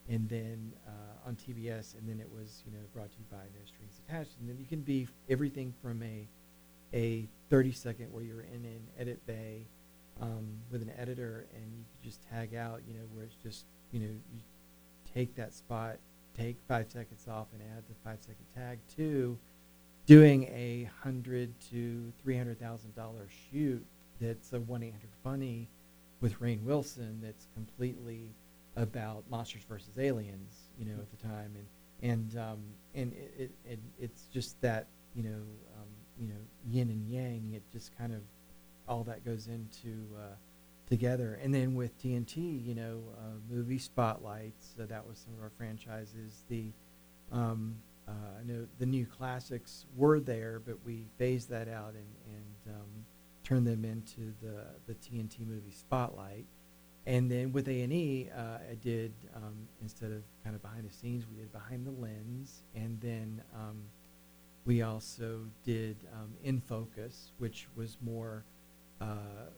and 0.09 0.29
then 0.29 0.73
uh, 0.87 1.29
on 1.29 1.37
TBS, 1.37 1.99
and 1.99 2.09
then 2.09 2.21
it 2.21 2.31
was, 2.33 2.63
you 2.65 2.73
know, 2.73 2.85
brought 2.95 3.11
to 3.11 3.19
you 3.19 3.25
by 3.31 3.37
No 3.37 3.65
Strings 3.67 4.01
Attached. 4.09 4.39
And 4.41 4.49
then 4.49 4.57
you 4.59 4.65
can 4.65 4.81
be 4.81 5.07
everything 5.29 5.75
from 5.83 6.03
a 6.03 6.27
a 6.95 7.29
30 7.51 7.73
second 7.73 8.13
where 8.13 8.23
you're 8.23 8.43
in 8.43 8.65
an 8.65 8.87
edit 8.99 9.25
bay 9.27 9.67
um, 10.23 10.47
with 10.71 10.83
an 10.83 10.93
editor, 10.97 11.47
and 11.55 11.65
you 11.77 11.85
could 11.93 12.03
just 12.03 12.23
tag 12.31 12.55
out, 12.55 12.81
you 12.89 12.95
know, 12.95 13.05
where 13.13 13.25
it's 13.25 13.35
just, 13.43 13.67
you 13.91 14.01
know, 14.01 14.07
you 14.07 14.41
take 15.13 15.35
that 15.35 15.53
spot, 15.53 15.97
take 16.39 16.57
five 16.69 16.87
seconds 16.91 17.27
off, 17.29 17.49
and 17.53 17.61
add 17.77 17.83
the 17.89 17.95
five 18.05 18.19
second 18.21 18.47
tag 18.55 18.79
to 18.97 19.37
doing 20.07 20.45
a 20.45 20.89
hundred 21.03 21.53
to 21.71 22.13
three 22.23 22.37
hundred 22.37 22.61
thousand 22.61 22.95
dollar 22.95 23.29
shoot 23.51 23.85
that's 24.21 24.53
a 24.53 24.61
one 24.61 24.83
eight 24.83 24.93
hundred 24.93 25.11
funny 25.23 25.69
with 26.21 26.41
Rainn 26.41 26.63
Wilson 26.63 27.21
that's 27.23 27.47
completely 27.55 28.35
about 28.77 29.25
monsters 29.31 29.63
versus 29.69 29.99
aliens, 29.99 30.69
you 30.79 30.87
know, 30.87 30.95
at 30.95 31.11
the 31.11 31.27
time, 31.27 31.55
and 31.55 31.67
and 32.11 32.39
um, 32.39 32.59
and 32.95 33.13
it, 33.13 33.33
it, 33.39 33.51
it, 33.65 33.79
it's 33.99 34.25
just 34.33 34.61
that 34.61 34.87
you 35.15 35.23
know 35.23 35.43
um, 35.77 35.89
you 36.19 36.29
know 36.29 36.41
yin 36.69 36.89
and 36.91 37.09
yang. 37.09 37.53
It 37.55 37.63
just 37.73 37.97
kind 37.97 38.15
of 38.15 38.21
all 38.89 39.03
that 39.05 39.25
goes 39.25 39.49
into 39.49 40.07
uh, 40.17 40.35
together. 40.89 41.39
And 41.43 41.53
then 41.55 41.75
with 41.75 42.01
TNT, 42.03 42.65
you 42.65 42.75
know, 42.75 43.01
uh, 43.19 43.39
movie 43.51 43.79
spotlights. 43.79 44.75
Uh, 44.81 44.87
that 44.87 45.07
was 45.07 45.19
some 45.19 45.35
of 45.35 45.43
our 45.43 45.51
franchises. 45.57 46.45
The 46.49 46.71
um, 47.33 47.77
uh, 48.09 48.13
I 48.41 48.45
know 48.45 48.67
the 48.79 48.87
new 48.87 49.07
classics 49.07 49.87
were 49.97 50.21
there, 50.21 50.61
but 50.65 50.77
we 50.85 51.07
phased 51.19 51.51
that 51.51 51.69
out 51.69 51.95
and, 51.95 52.07
and 52.27 52.75
um, 52.77 53.07
turned 53.43 53.67
them 53.67 53.85
into 53.85 54.33
the 54.43 54.65
the 54.87 54.95
TNT 54.95 55.47
movie 55.47 55.73
spotlight. 55.73 56.47
And 57.07 57.31
then 57.31 57.53
with 57.53 57.69
A 57.69 57.83
and 57.83 57.93
E, 57.93 58.29
uh, 58.37 58.59
I 58.71 58.75
did 58.75 59.13
um, 59.35 59.69
instead 59.81 60.11
of 60.11 60.23
kind 60.43 60.57
of 60.57 60.63
behind 60.63 60.89
the 60.89 60.93
scenes, 60.93 61.25
we 61.29 61.37
did 61.37 61.53
behind 61.53 61.87
the 61.87 61.93
lens, 61.93 62.63
and 62.75 63.01
then 63.01 63.43
um, 63.55 63.83
we 64.65 64.83
also 64.83 65.43
did 65.63 65.97
um, 66.13 66.33
in 66.43 66.61
focus, 66.61 67.33
which 67.39 67.69
was 67.77 67.97
more 68.01 68.45
uh, 69.01 69.51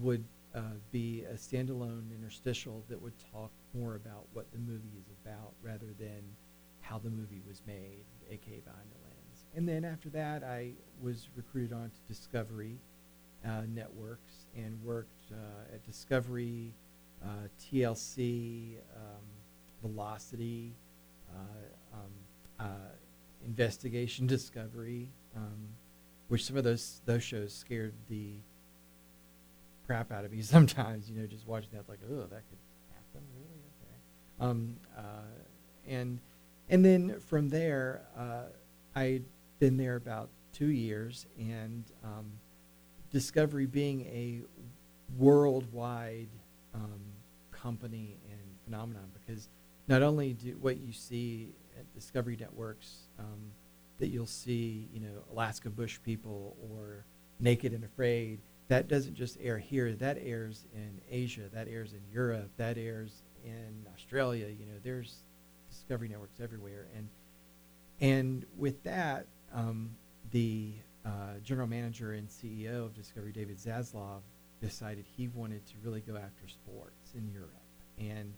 would 0.00 0.24
uh, 0.54 0.60
be 0.90 1.24
a 1.24 1.34
standalone 1.34 2.10
interstitial 2.14 2.84
that 2.88 3.00
would 3.00 3.12
talk 3.32 3.50
more 3.74 3.94
about 3.94 4.26
what 4.32 4.50
the 4.52 4.58
movie 4.58 4.96
is 4.98 5.10
about 5.24 5.52
rather 5.62 5.94
than 5.98 6.22
how 6.90 6.98
the 6.98 7.10
movie 7.10 7.42
was 7.46 7.62
made, 7.66 8.04
aka 8.30 8.60
behind 8.60 8.86
the 8.90 8.98
lens. 9.04 9.44
And 9.54 9.68
then 9.68 9.84
after 9.84 10.08
that, 10.10 10.42
I 10.42 10.72
was 11.00 11.28
recruited 11.36 11.72
onto 11.72 11.96
Discovery 12.08 12.78
uh, 13.44 13.62
Networks 13.72 14.46
and 14.56 14.82
worked 14.82 15.30
uh, 15.32 15.74
at 15.74 15.84
Discovery, 15.84 16.74
uh, 17.22 17.48
TLC, 17.60 18.78
um, 18.96 19.22
Velocity, 19.82 20.74
uh, 21.32 21.96
um, 21.96 22.66
Investigation 23.46 24.26
Discovery, 24.26 25.08
um, 25.36 25.68
which 26.28 26.44
some 26.44 26.56
of 26.56 26.64
those 26.64 27.00
those 27.06 27.22
shows 27.22 27.54
scared 27.54 27.94
the 28.08 28.34
crap 29.86 30.12
out 30.12 30.24
of 30.24 30.32
me 30.32 30.42
sometimes. 30.42 31.08
You 31.08 31.20
know, 31.20 31.26
just 31.26 31.46
watching 31.46 31.70
that, 31.72 31.88
like, 31.88 32.00
oh, 32.10 32.20
that 32.20 32.42
could 32.48 32.58
happen, 32.92 33.26
really? 33.34 33.62
Okay. 33.80 34.50
Um, 34.50 34.76
uh, 34.96 35.02
and 35.88 36.20
and 36.70 36.84
then 36.84 37.20
from 37.20 37.48
there, 37.48 38.02
uh, 38.16 38.44
I 38.96 39.20
been 39.58 39.76
there 39.76 39.96
about 39.96 40.30
two 40.52 40.70
years, 40.70 41.26
and 41.38 41.84
um, 42.02 42.32
Discovery 43.10 43.66
being 43.66 44.02
a 44.02 44.42
worldwide 45.18 46.28
um, 46.74 47.00
company 47.50 48.16
and 48.30 48.40
phenomenon, 48.64 49.10
because 49.12 49.48
not 49.88 50.02
only 50.02 50.32
do 50.32 50.56
what 50.60 50.78
you 50.78 50.92
see 50.92 51.54
at 51.78 51.92
Discovery 51.92 52.36
Networks 52.38 53.08
um, 53.18 53.50
that 53.98 54.08
you'll 54.08 54.26
see, 54.26 54.88
you 54.92 55.00
know, 55.00 55.24
Alaska 55.32 55.68
Bush 55.68 55.98
People 56.04 56.56
or 56.70 57.04
Naked 57.40 57.72
and 57.72 57.84
Afraid. 57.84 58.40
That 58.68 58.86
doesn't 58.86 59.14
just 59.14 59.36
air 59.42 59.58
here. 59.58 59.92
That 59.94 60.18
airs 60.20 60.66
in 60.72 61.00
Asia. 61.10 61.48
That 61.52 61.66
airs 61.66 61.92
in 61.92 62.02
Europe. 62.12 62.50
That 62.56 62.78
airs 62.78 63.22
in 63.44 63.86
Australia. 63.94 64.46
You 64.46 64.66
know, 64.66 64.78
there's 64.82 65.24
Discovery 65.90 66.08
Networks 66.08 66.38
everywhere. 66.38 66.86
And 66.96 67.08
and 68.00 68.46
with 68.56 68.80
that, 68.84 69.26
um, 69.52 69.90
the 70.30 70.74
uh, 71.04 71.40
general 71.42 71.66
manager 71.66 72.12
and 72.12 72.28
CEO 72.28 72.84
of 72.86 72.94
Discovery, 72.94 73.32
David 73.32 73.58
Zaslav, 73.58 74.20
decided 74.60 75.04
he 75.04 75.26
wanted 75.26 75.66
to 75.66 75.74
really 75.82 76.00
go 76.00 76.14
after 76.14 76.46
sports 76.46 77.14
in 77.16 77.28
Europe. 77.28 77.50
And 77.98 78.34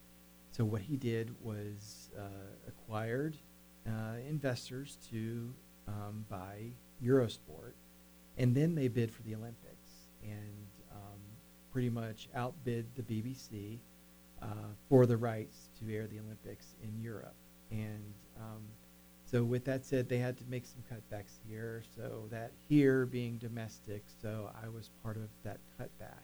so 0.51 0.65
what 0.65 0.81
he 0.81 0.97
did 0.97 1.35
was 1.43 2.11
uh, 2.19 2.23
acquired 2.67 3.37
uh, 3.87 4.17
investors 4.27 4.97
to 5.11 5.53
um, 5.87 6.25
buy 6.31 6.71
Eurosport, 7.05 7.75
and 8.39 8.55
then 8.55 8.75
they 8.75 8.89
bid 8.89 9.13
for 9.13 9.21
the 9.25 9.35
Olympics 9.35 10.09
and 10.23 10.69
um, 10.91 11.21
pretty 11.71 11.91
much 11.91 12.31
outbid 12.35 12.87
the 12.95 13.03
BBC 13.03 13.81
uh, 14.41 14.47
for 14.89 15.05
the 15.05 15.19
rights 15.19 15.69
to 15.79 15.95
air 15.95 16.07
the 16.07 16.19
Olympics 16.19 16.77
in 16.83 16.99
Europe. 16.99 17.35
And 17.73 18.15
um, 18.39 18.63
so, 19.25 19.43
with 19.43 19.65
that 19.65 19.85
said, 19.85 20.09
they 20.09 20.19
had 20.19 20.37
to 20.39 20.45
make 20.49 20.65
some 20.67 20.83
cutbacks 20.93 21.39
here. 21.49 21.83
So 21.97 22.25
that 22.31 22.53
here 22.69 23.07
being 23.07 23.39
domestic, 23.39 24.05
so 24.21 24.51
I 24.63 24.69
was 24.69 24.91
part 25.03 25.17
of 25.17 25.29
that 25.43 25.59
cutback, 25.81 26.23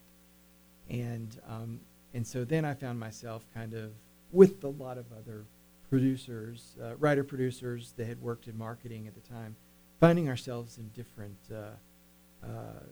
and 0.91 1.41
um, 1.49 1.81
and 2.13 2.27
so 2.27 2.45
then 2.45 2.65
I 2.65 2.75
found 2.75 3.01
myself 3.01 3.47
kind 3.55 3.73
of 3.73 3.93
with 4.31 4.63
a 4.65 4.69
lot 4.69 4.99
of 4.99 5.07
other 5.13 5.45
producers, 5.89 6.77
uh, 6.83 6.97
writer 6.97 7.25
producers 7.25 7.95
that 7.97 8.07
had 8.07 8.21
worked 8.21 8.47
in 8.47 8.57
marketing 8.59 9.07
at 9.07 9.15
the 9.15 9.27
time, 9.29 9.57
finding 10.01 10.29
ourselves 10.29 10.77
in 10.79 10.89
different 10.89 11.39
uh, 11.51 12.47
uh, 12.47 12.83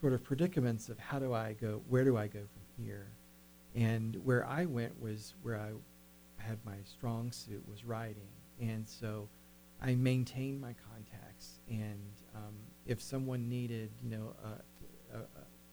sort 0.00 0.12
of 0.12 0.22
predicaments 0.22 0.88
of 0.88 0.98
how 0.98 1.18
do 1.18 1.34
I 1.34 1.54
go, 1.60 1.82
where 1.88 2.04
do 2.04 2.16
I 2.16 2.28
go 2.28 2.38
from 2.38 2.84
here? 2.84 3.06
And 3.74 4.16
where 4.24 4.46
I 4.46 4.64
went 4.64 5.00
was 5.02 5.34
where 5.42 5.56
I 5.56 5.70
had 6.46 6.58
my 6.64 6.76
strong 6.84 7.32
suit 7.32 7.62
was 7.68 7.84
writing. 7.84 8.28
And 8.60 8.86
so 8.86 9.28
I 9.82 9.94
maintained 9.94 10.60
my 10.60 10.74
contacts. 10.90 11.60
And 11.68 12.12
um, 12.34 12.54
if 12.86 13.02
someone 13.02 13.48
needed, 13.48 13.90
you 14.02 14.10
know, 14.10 14.34
uh, 14.44 15.16
uh, 15.16 15.18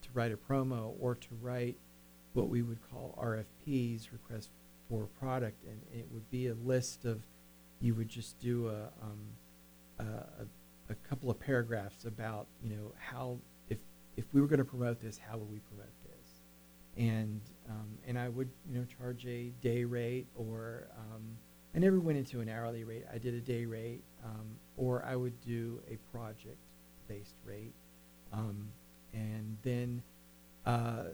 to 0.02 0.10
write 0.14 0.32
a 0.32 0.38
promo 0.38 0.94
or 1.00 1.16
to 1.16 1.28
write 1.42 1.78
what 2.34 2.50
we 2.50 2.62
would 2.62 2.80
call 2.92 3.18
RFPs, 3.22 4.12
request 4.12 4.50
for 4.90 5.06
product, 5.20 5.64
and 5.64 5.80
it 5.94 6.08
would 6.12 6.30
be 6.30 6.48
a 6.48 6.56
list 6.56 7.06
of, 7.06 7.22
you 7.80 7.94
would 7.96 8.10
just 8.10 8.40
do 8.40 8.68
a, 8.70 8.90
um, 9.02 10.08
a, 10.40 10.46
a 10.92 10.96
couple 11.08 11.30
of 11.30 11.40
paragraphs 11.40 12.06
about, 12.06 12.48
you 12.62 12.76
know, 12.76 12.92
how, 12.98 13.38
if, 13.70 13.78
if 14.18 14.26
we 14.34 14.42
were 14.42 14.48
going 14.48 14.60
to 14.60 14.66
promote 14.66 15.00
this, 15.00 15.18
how 15.18 15.38
would 15.38 15.52
we 15.52 15.60
promote 15.60 15.94
this? 16.04 16.42
And, 16.98 17.42
um, 17.70 17.98
and 18.08 18.18
I 18.18 18.30
would, 18.30 18.50
you 18.70 18.78
know, 18.78 18.86
charge 18.86 19.26
a 19.26 19.52
day 19.62 19.84
rate 19.84 20.28
or, 20.36 20.88
um, 20.98 21.38
I 21.76 21.80
never 21.80 22.00
went 22.00 22.18
into 22.18 22.40
an 22.42 22.50
hourly 22.50 22.84
rate. 22.84 23.06
I 23.12 23.18
did 23.18 23.34
a 23.34 23.40
day 23.40 23.66
rate, 23.66 24.04
um, 24.24 24.58
or 24.78 25.04
I 25.04 25.16
would 25.16 25.40
do 25.42 25.82
a 25.90 25.98
project-based 26.16 27.36
rate. 27.44 27.74
Um, 28.32 28.70
and 29.14 29.58
then 29.64 30.04
uh, 30.66 31.06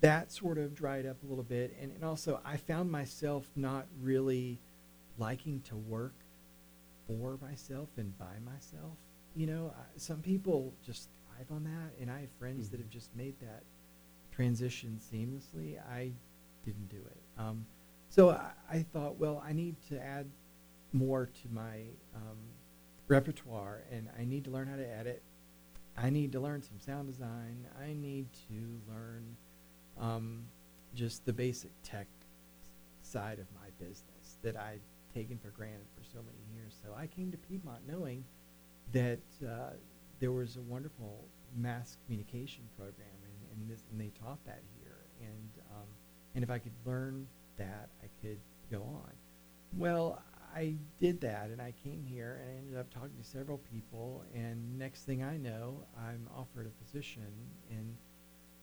that 0.00 0.30
sort 0.30 0.58
of 0.58 0.74
dried 0.74 1.06
up 1.06 1.16
a 1.24 1.26
little 1.26 1.44
bit. 1.44 1.76
And, 1.80 1.92
and 1.92 2.04
also, 2.04 2.40
I 2.44 2.56
found 2.56 2.90
myself 2.90 3.48
not 3.56 3.86
really 4.00 4.60
liking 5.18 5.60
to 5.62 5.76
work 5.76 6.14
for 7.06 7.38
myself 7.42 7.88
and 7.96 8.16
by 8.16 8.38
myself. 8.44 8.96
You 9.34 9.46
know, 9.46 9.74
I, 9.76 9.82
some 9.96 10.22
people 10.22 10.72
just 10.84 11.08
thrive 11.26 11.50
on 11.50 11.64
that, 11.64 12.00
and 12.00 12.10
I 12.10 12.20
have 12.20 12.30
friends 12.38 12.66
mm-hmm. 12.66 12.76
that 12.76 12.80
have 12.82 12.90
just 12.90 13.14
made 13.16 13.38
that 13.40 13.64
transition 14.40 14.98
seamlessly. 15.12 15.78
I 15.92 16.12
didn't 16.64 16.88
do 16.88 16.96
it. 16.96 17.20
Um, 17.38 17.66
so 18.08 18.30
I, 18.30 18.52
I, 18.70 18.82
thought, 18.90 19.18
well, 19.18 19.42
I 19.46 19.52
need 19.52 19.76
to 19.90 20.00
add 20.00 20.24
more 20.94 21.26
to 21.26 21.48
my 21.52 21.82
um, 22.14 22.38
repertoire, 23.06 23.82
and 23.92 24.08
I 24.18 24.24
need 24.24 24.44
to 24.44 24.50
learn 24.50 24.66
how 24.66 24.76
to 24.76 24.96
edit. 24.96 25.22
I 25.94 26.08
need 26.08 26.32
to 26.32 26.40
learn 26.40 26.62
some 26.62 26.80
sound 26.80 27.08
design. 27.08 27.66
I 27.84 27.92
need 27.92 28.28
to 28.48 28.80
learn 28.90 29.36
um, 30.00 30.44
just 30.94 31.26
the 31.26 31.34
basic 31.34 31.72
tech 31.82 32.06
side 33.02 33.40
of 33.40 33.46
my 33.54 33.68
business 33.78 34.38
that 34.42 34.56
I'd 34.56 34.80
taken 35.14 35.36
for 35.36 35.50
granted 35.50 35.86
for 35.94 36.02
so 36.02 36.20
many 36.24 36.38
years. 36.56 36.74
So 36.82 36.94
I 36.96 37.08
came 37.08 37.30
to 37.30 37.36
Piedmont 37.36 37.80
knowing 37.86 38.24
that 38.92 39.20
uh, 39.46 39.74
there 40.18 40.32
was 40.32 40.56
a 40.56 40.62
wonderful 40.62 41.26
mass 41.54 41.98
communication 42.06 42.62
program, 42.78 43.19
and, 43.52 43.70
this, 43.70 43.82
and 43.90 44.00
they 44.00 44.12
taught 44.22 44.44
that 44.46 44.62
here. 44.78 44.96
And, 45.20 45.50
um, 45.70 45.86
and 46.34 46.44
if 46.44 46.50
I 46.50 46.58
could 46.58 46.72
learn 46.84 47.26
that, 47.56 47.90
I 48.02 48.08
could 48.20 48.38
go 48.70 48.82
on. 48.82 49.12
Well, 49.76 50.22
I 50.54 50.74
did 51.00 51.20
that, 51.20 51.50
and 51.50 51.60
I 51.60 51.72
came 51.84 52.04
here 52.04 52.40
and 52.42 52.50
I 52.50 52.58
ended 52.58 52.76
up 52.76 52.92
talking 52.92 53.16
to 53.16 53.24
several 53.24 53.58
people, 53.58 54.24
and 54.34 54.78
next 54.78 55.02
thing 55.02 55.22
I 55.22 55.36
know, 55.36 55.84
I'm 55.96 56.28
offered 56.36 56.66
a 56.66 56.84
position 56.84 57.22
in 57.70 57.96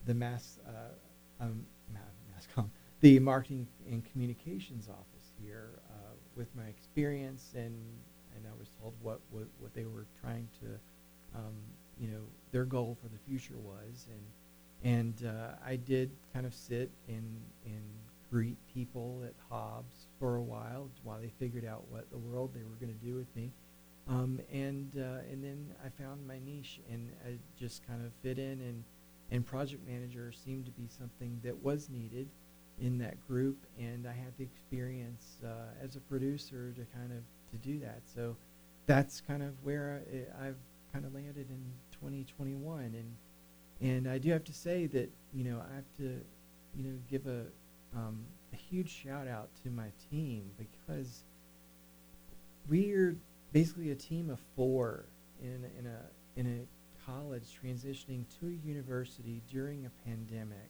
the 0.06 0.14
mass 0.14 0.60
uh, 0.68 1.44
um, 1.44 1.66
MassCom, 1.94 2.70
the 3.02 3.20
marketing 3.20 3.68
and 3.90 4.04
communications 4.12 4.90
office 4.90 5.32
here 5.42 5.80
uh, 5.90 6.14
with 6.36 6.48
my 6.56 6.66
experience 6.66 7.52
and 7.56 7.76
and 8.36 8.46
I 8.46 8.58
was 8.58 8.70
told 8.82 8.94
what 9.02 9.20
what, 9.32 9.48
what 9.60 9.74
they 9.74 9.86
were 9.86 10.08
trying 10.22 10.48
to 10.62 10.68
um, 11.36 11.56
you 12.00 12.08
know 12.08 12.22
their 12.52 12.66
goal 12.66 12.98
for 13.02 13.08
the 13.10 13.18
future 13.28 13.58
was 13.58 14.08
and 14.10 14.22
and 14.84 15.26
uh, 15.26 15.56
I 15.66 15.76
did 15.76 16.12
kind 16.34 16.46
of 16.46 16.54
sit 16.54 16.92
and 17.08 17.42
and 17.66 17.84
greet 18.30 18.58
people 18.74 19.24
at 19.26 19.34
Hobbs 19.50 20.08
for 20.20 20.36
a 20.36 20.42
while 20.42 20.90
while 21.04 21.20
they 21.20 21.32
figured 21.40 21.66
out 21.66 21.84
what 21.90 22.10
the 22.12 22.18
world 22.18 22.52
they 22.54 22.64
were 22.64 22.76
going 22.80 22.98
to 22.98 23.06
do 23.06 23.16
with 23.16 23.34
me. 23.36 23.52
Um, 24.08 24.40
and 24.52 24.92
uh, 24.98 25.32
and 25.32 25.44
then 25.44 25.74
I 25.84 25.90
found 26.02 26.26
my 26.28 26.40
niche 26.40 26.80
and 26.92 27.12
I 27.26 27.38
just 27.60 27.86
kind 27.88 28.06
of 28.06 28.12
fit 28.22 28.40
in 28.40 28.62
and 28.62 28.84
and 29.32 29.46
project 29.46 29.86
manager 29.88 30.32
seemed 30.32 30.66
to 30.66 30.72
be 30.72 30.88
something 30.88 31.40
that 31.44 31.64
was 31.64 31.90
needed 31.90 32.30
in 32.80 32.98
that 33.00 33.28
group 33.28 33.58
and 33.80 34.08
i 34.08 34.12
had 34.12 34.32
the 34.38 34.44
experience 34.44 35.38
uh, 35.44 35.84
as 35.84 35.96
a 35.96 36.00
producer 36.00 36.72
to 36.76 36.86
kind 36.96 37.12
of 37.12 37.24
to 37.52 37.58
do 37.58 37.80
that 37.80 38.02
so 38.06 38.36
that's 38.86 39.22
kind 39.22 39.44
of 39.44 39.54
where 39.64 40.02
I, 40.40 40.46
have 40.46 40.56
kind 40.94 41.06
of 41.06 41.14
landed 41.14 41.50
in 41.50 41.74
2021 41.92 42.84
and 42.86 43.16
and 43.82 44.08
i 44.08 44.18
do 44.18 44.32
have 44.32 44.44
to 44.44 44.54
say 44.54 44.86
that 44.86 45.10
you 45.34 45.44
know 45.44 45.62
i 45.72 45.76
have 45.76 45.92
to 45.98 46.20
you 46.76 46.84
know 46.84 46.98
give 47.10 47.26
a 47.28 47.46
um, 47.96 48.20
a 48.54 48.56
huge 48.56 48.90
shout 48.90 49.28
out 49.28 49.50
to 49.64 49.70
my 49.70 49.88
team 50.12 50.52
because 50.58 51.24
we're 52.68 53.16
basically 53.54 53.92
a 53.92 53.96
team 53.96 54.30
of 54.30 54.40
four 54.56 55.06
in 55.42 55.66
in 55.78 55.86
a 55.86 56.40
in 56.40 56.46
a 56.46 57.10
college 57.10 57.58
transitioning 57.64 58.24
to 58.40 58.48
a 58.48 58.68
university 58.68 59.42
during 59.50 59.86
a 59.86 59.90
pandemic, 60.08 60.70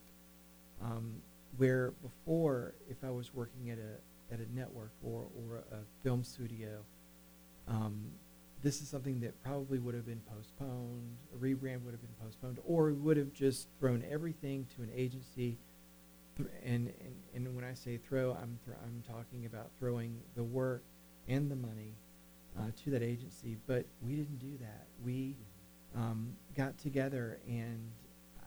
um, 0.82 1.14
where 1.56 1.92
before, 2.02 2.74
if 2.88 2.96
I 3.02 3.10
was 3.10 3.34
working 3.34 3.70
at 3.70 3.78
a 3.78 4.32
at 4.32 4.40
a 4.40 4.54
network 4.54 4.92
or 5.02 5.26
or 5.36 5.58
a 5.72 5.78
film 6.02 6.22
studio, 6.22 6.78
um, 7.66 8.12
this 8.62 8.80
is 8.82 8.88
something 8.88 9.20
that 9.20 9.40
probably 9.44 9.78
would 9.78 9.94
have 9.94 10.06
been 10.06 10.22
postponed. 10.34 11.16
A 11.34 11.36
rebrand 11.36 11.82
would 11.82 11.92
have 11.92 12.00
been 12.00 12.16
postponed, 12.22 12.58
or 12.66 12.86
we 12.86 12.92
would 12.94 13.16
have 13.16 13.32
just 13.32 13.68
thrown 13.78 14.04
everything 14.10 14.66
to 14.76 14.82
an 14.82 14.90
agency. 14.94 15.58
And 16.64 16.92
and, 17.00 17.14
and 17.34 17.56
when 17.56 17.64
I 17.64 17.74
say 17.74 17.96
throw, 17.96 18.32
I'm 18.32 18.58
th- 18.64 18.76
I'm 18.84 19.02
talking 19.08 19.46
about 19.46 19.70
throwing 19.78 20.20
the 20.36 20.44
work 20.44 20.82
and 21.28 21.50
the 21.50 21.56
money 21.56 21.94
uh, 22.58 22.70
to 22.84 22.90
that 22.90 23.02
agency. 23.02 23.56
But 23.66 23.86
we 24.04 24.14
didn't 24.14 24.38
do 24.38 24.56
that. 24.60 24.86
We 25.04 25.36
um, 25.96 26.34
got 26.56 26.78
together, 26.78 27.38
and 27.46 27.90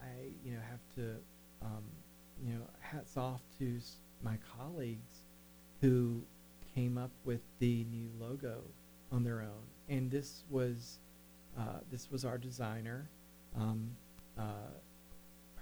I, 0.01 0.29
you 0.43 0.53
know, 0.53 0.59
have 0.69 0.95
to, 0.95 1.15
um, 1.61 1.83
you 2.43 2.53
know, 2.53 2.61
hats 2.79 3.17
off 3.17 3.41
to 3.59 3.79
my 4.23 4.37
colleagues 4.57 5.25
who 5.81 6.21
came 6.75 6.97
up 6.97 7.11
with 7.25 7.41
the 7.59 7.85
new 7.91 8.09
logo 8.19 8.61
on 9.11 9.23
their 9.23 9.41
own. 9.41 9.70
And 9.91 10.09
this 10.09 10.45
was, 10.49 10.99
uh, 11.59 11.79
this 11.91 12.09
was 12.09 12.23
our 12.23 12.37
designer, 12.37 13.09
um, 13.57 13.91
uh, 14.39 14.71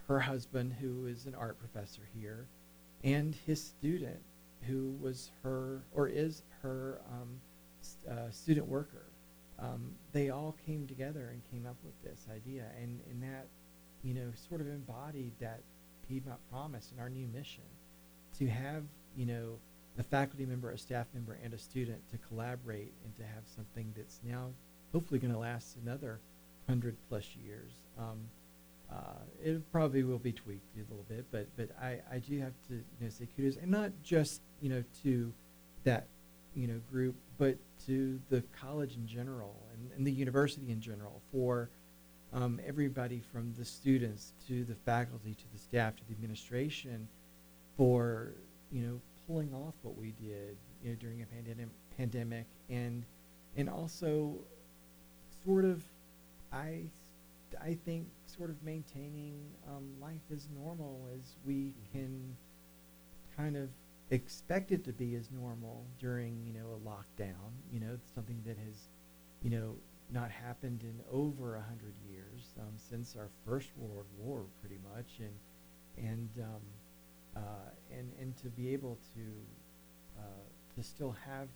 her 0.08 0.20
husband, 0.20 0.72
who 0.80 1.08
is 1.08 1.26
an 1.26 1.34
art 1.34 1.58
professor 1.58 2.04
here, 2.16 2.46
and 3.04 3.36
his 3.48 3.62
student, 3.62 4.20
who 4.68 4.96
was 5.02 5.32
her 5.42 5.82
or 5.92 6.08
is 6.08 6.44
her 6.62 7.02
um, 7.12 7.42
st- 7.82 8.14
uh, 8.14 8.30
student 8.30 8.68
worker. 8.68 9.08
Um, 9.58 9.96
they 10.14 10.30
all 10.30 10.56
came 10.64 10.86
together 10.86 11.30
and 11.32 11.42
came 11.52 11.66
up 11.66 11.78
with 11.84 12.00
this 12.04 12.28
idea, 12.32 12.66
and 12.80 13.00
and 13.10 13.24
that 13.24 13.48
you 14.04 14.14
know 14.14 14.30
sort 14.48 14.62
of 14.62 14.68
embodied 14.68 15.32
that 15.40 15.62
Piedmont 16.08 16.40
promise 16.52 16.92
and 16.92 17.00
our 17.00 17.10
new 17.10 17.28
mission 17.28 17.64
to 18.38 18.48
have 18.48 18.84
you 19.16 19.26
know 19.26 19.58
a 19.98 20.04
faculty 20.04 20.46
member, 20.46 20.72
a 20.72 20.78
staff 20.78 21.08
member, 21.14 21.38
and 21.44 21.54
a 21.54 21.58
student 21.58 22.00
to 22.10 22.18
collaborate 22.18 22.94
and 23.04 23.16
to 23.16 23.24
have 23.24 23.44
something 23.56 23.94
that's 23.96 24.20
now 24.24 24.50
hopefully 24.94 25.20
going 25.20 25.34
to 25.34 25.40
last 25.40 25.78
another 25.84 26.20
hundred 26.68 26.96
plus 27.10 27.36
years. 27.36 27.72
Um, 27.98 28.20
uh, 28.92 29.22
it 29.44 29.72
probably 29.72 30.04
will 30.04 30.20
be 30.20 30.32
tweaked 30.32 30.76
a 30.76 30.80
little 30.90 31.06
bit, 31.08 31.26
but 31.32 31.48
but 31.58 31.70
I, 31.82 32.00
I 32.12 32.20
do 32.20 32.40
have 32.40 32.54
to 32.70 32.76
you 32.76 32.84
know, 33.02 33.10
say 33.10 33.28
kudos, 33.36 33.58
and 33.58 33.70
not 33.70 33.92
just 34.04 34.42
you 34.62 34.70
know 34.70 34.84
to 35.04 35.32
that 35.84 36.08
you 36.56 36.68
know 36.68 36.80
group, 36.92 37.16
but 37.38 37.58
to 37.86 38.20
the 38.30 38.44
college 38.60 38.96
in 38.96 39.06
general 39.06 39.56
and, 39.74 39.92
and 39.96 40.08
the 40.08 40.12
university 40.12 40.72
in 40.72 40.82
general 40.82 41.22
for 41.32 41.70
um, 42.34 42.60
everybody 42.66 43.22
from 43.32 43.54
the 43.58 43.66
students 43.66 44.34
to 44.48 44.64
the 44.66 44.76
faculty 44.76 45.36
to 45.36 45.44
the 45.54 45.60
staff 45.60 45.96
to 45.96 46.04
the 46.08 46.14
administration 46.14 47.08
for 47.78 48.34
you 48.72 48.82
know 48.82 49.02
pulling 49.30 49.54
off 49.54 49.76
what 49.84 49.96
we 49.96 50.12
did 50.12 50.58
you 50.84 50.90
know 50.90 50.96
during 50.96 51.22
a 51.22 51.26
pandemic 51.26 51.68
pandemic. 51.98 52.46
And 52.70 53.06
and 53.56 53.70
also 53.70 54.36
sort 55.46 55.66
of 55.66 55.84
I 56.52 56.84
I 57.62 57.78
think 57.86 58.08
sort 58.26 58.50
of 58.50 58.62
maintaining 58.64 59.40
um, 59.68 59.86
life 60.02 60.22
as 60.34 60.48
normal 60.54 61.10
as 61.16 61.36
we 61.46 61.74
can 61.92 62.36
kind 63.38 63.56
of 63.56 63.70
expect 64.12 64.72
it 64.72 64.84
to 64.84 64.92
be 64.92 65.16
as 65.16 65.30
normal 65.32 65.86
during 66.00 66.44
you 66.46 66.54
know 66.54 66.66
a 66.74 66.90
lockdown 66.90 67.52
you 67.72 67.80
know 67.80 67.96
something 68.16 68.42
that 68.46 68.58
has 68.58 68.90
you 69.44 69.52
know 69.52 69.76
not 70.12 70.32
happened 70.32 70.84
in 70.84 71.00
over 71.12 71.56
a 71.56 71.62
hundred 71.62 71.94
years 72.10 72.56
um, 72.60 72.74
since 72.78 73.16
our 73.16 73.30
first 73.46 73.70
world 73.78 74.06
war 74.18 74.46
pretty 74.62 74.80
much. 74.96 75.20
And 75.20 75.34
and 76.08 76.30
um, 76.40 76.62
uh, 77.40 77.98
and 77.98 78.12
and 78.20 78.36
to 78.38 78.48
be 78.50 78.74
able 78.74 78.98
to 79.16 80.22
uh, 80.22 80.44
to 80.76 80.84
still 80.84 81.16
have 81.26 81.48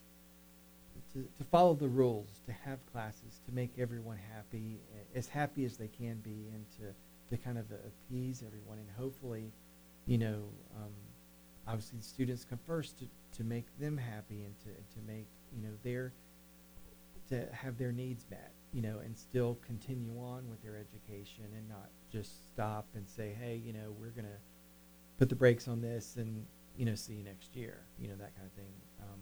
to, 1.13 1.27
to 1.37 1.43
follow 1.43 1.73
the 1.73 1.87
rules, 1.87 2.41
to 2.45 2.51
have 2.51 2.79
classes, 2.91 3.39
to 3.45 3.51
make 3.51 3.71
everyone 3.77 4.17
happy, 4.33 4.79
as 5.15 5.27
happy 5.27 5.65
as 5.65 5.77
they 5.77 5.87
can 5.87 6.17
be, 6.23 6.49
and 6.53 6.65
to, 6.77 7.35
to 7.35 7.41
kind 7.43 7.57
of 7.57 7.65
appease 7.71 8.43
everyone. 8.45 8.79
And 8.79 8.87
hopefully, 8.97 9.51
you 10.05 10.17
know, 10.17 10.43
um, 10.75 10.91
obviously 11.67 11.99
students 12.01 12.45
come 12.45 12.59
first 12.65 12.99
to, 12.99 13.05
to 13.37 13.43
make 13.43 13.65
them 13.79 13.97
happy 13.97 14.43
and 14.43 14.55
to, 14.61 14.69
to 14.69 15.07
make, 15.07 15.27
you 15.55 15.61
know, 15.61 15.73
their, 15.83 16.13
to 17.29 17.47
have 17.53 17.77
their 17.77 17.91
needs 17.91 18.25
met, 18.29 18.51
you 18.73 18.81
know, 18.81 18.99
and 18.99 19.17
still 19.17 19.57
continue 19.65 20.17
on 20.19 20.49
with 20.49 20.61
their 20.63 20.77
education 20.77 21.45
and 21.55 21.69
not 21.69 21.89
just 22.11 22.47
stop 22.53 22.85
and 22.95 23.07
say, 23.07 23.35
hey, 23.39 23.61
you 23.63 23.73
know, 23.73 23.93
we're 23.99 24.09
going 24.09 24.25
to 24.25 24.39
put 25.17 25.29
the 25.29 25.35
brakes 25.35 25.67
on 25.67 25.81
this 25.81 26.15
and, 26.17 26.45
you 26.77 26.85
know, 26.85 26.95
see 26.95 27.13
you 27.13 27.23
next 27.23 27.55
year, 27.55 27.79
you 27.99 28.07
know, 28.07 28.15
that 28.15 28.35
kind 28.35 28.47
of 28.47 28.53
thing. 28.53 28.73
Um, 29.01 29.19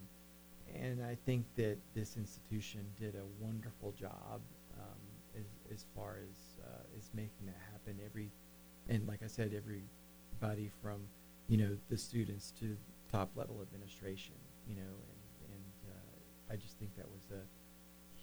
and 0.73 1.03
I 1.03 1.17
think 1.25 1.45
that 1.55 1.77
this 1.93 2.17
institution 2.17 2.85
did 2.99 3.15
a 3.15 3.43
wonderful 3.43 3.91
job 3.91 4.41
um, 4.79 4.99
as, 5.37 5.45
as 5.73 5.85
far 5.95 6.17
as 6.17 6.63
uh, 6.63 6.97
as 6.97 7.09
making 7.13 7.45
that 7.45 7.59
happen. 7.71 7.99
Every 8.05 8.31
and 8.89 9.07
like 9.07 9.21
I 9.23 9.27
said, 9.27 9.53
everybody 9.53 10.71
from 10.81 11.01
you 11.47 11.57
know 11.57 11.77
the 11.89 11.97
students 11.97 12.51
to 12.59 12.77
top 13.11 13.31
level 13.35 13.61
administration, 13.61 14.35
you 14.67 14.75
know, 14.75 14.81
and 14.81 15.53
and 15.53 15.91
uh, 15.91 16.53
I 16.53 16.55
just 16.55 16.77
think 16.77 16.95
that 16.95 17.09
was 17.11 17.25
a 17.31 17.43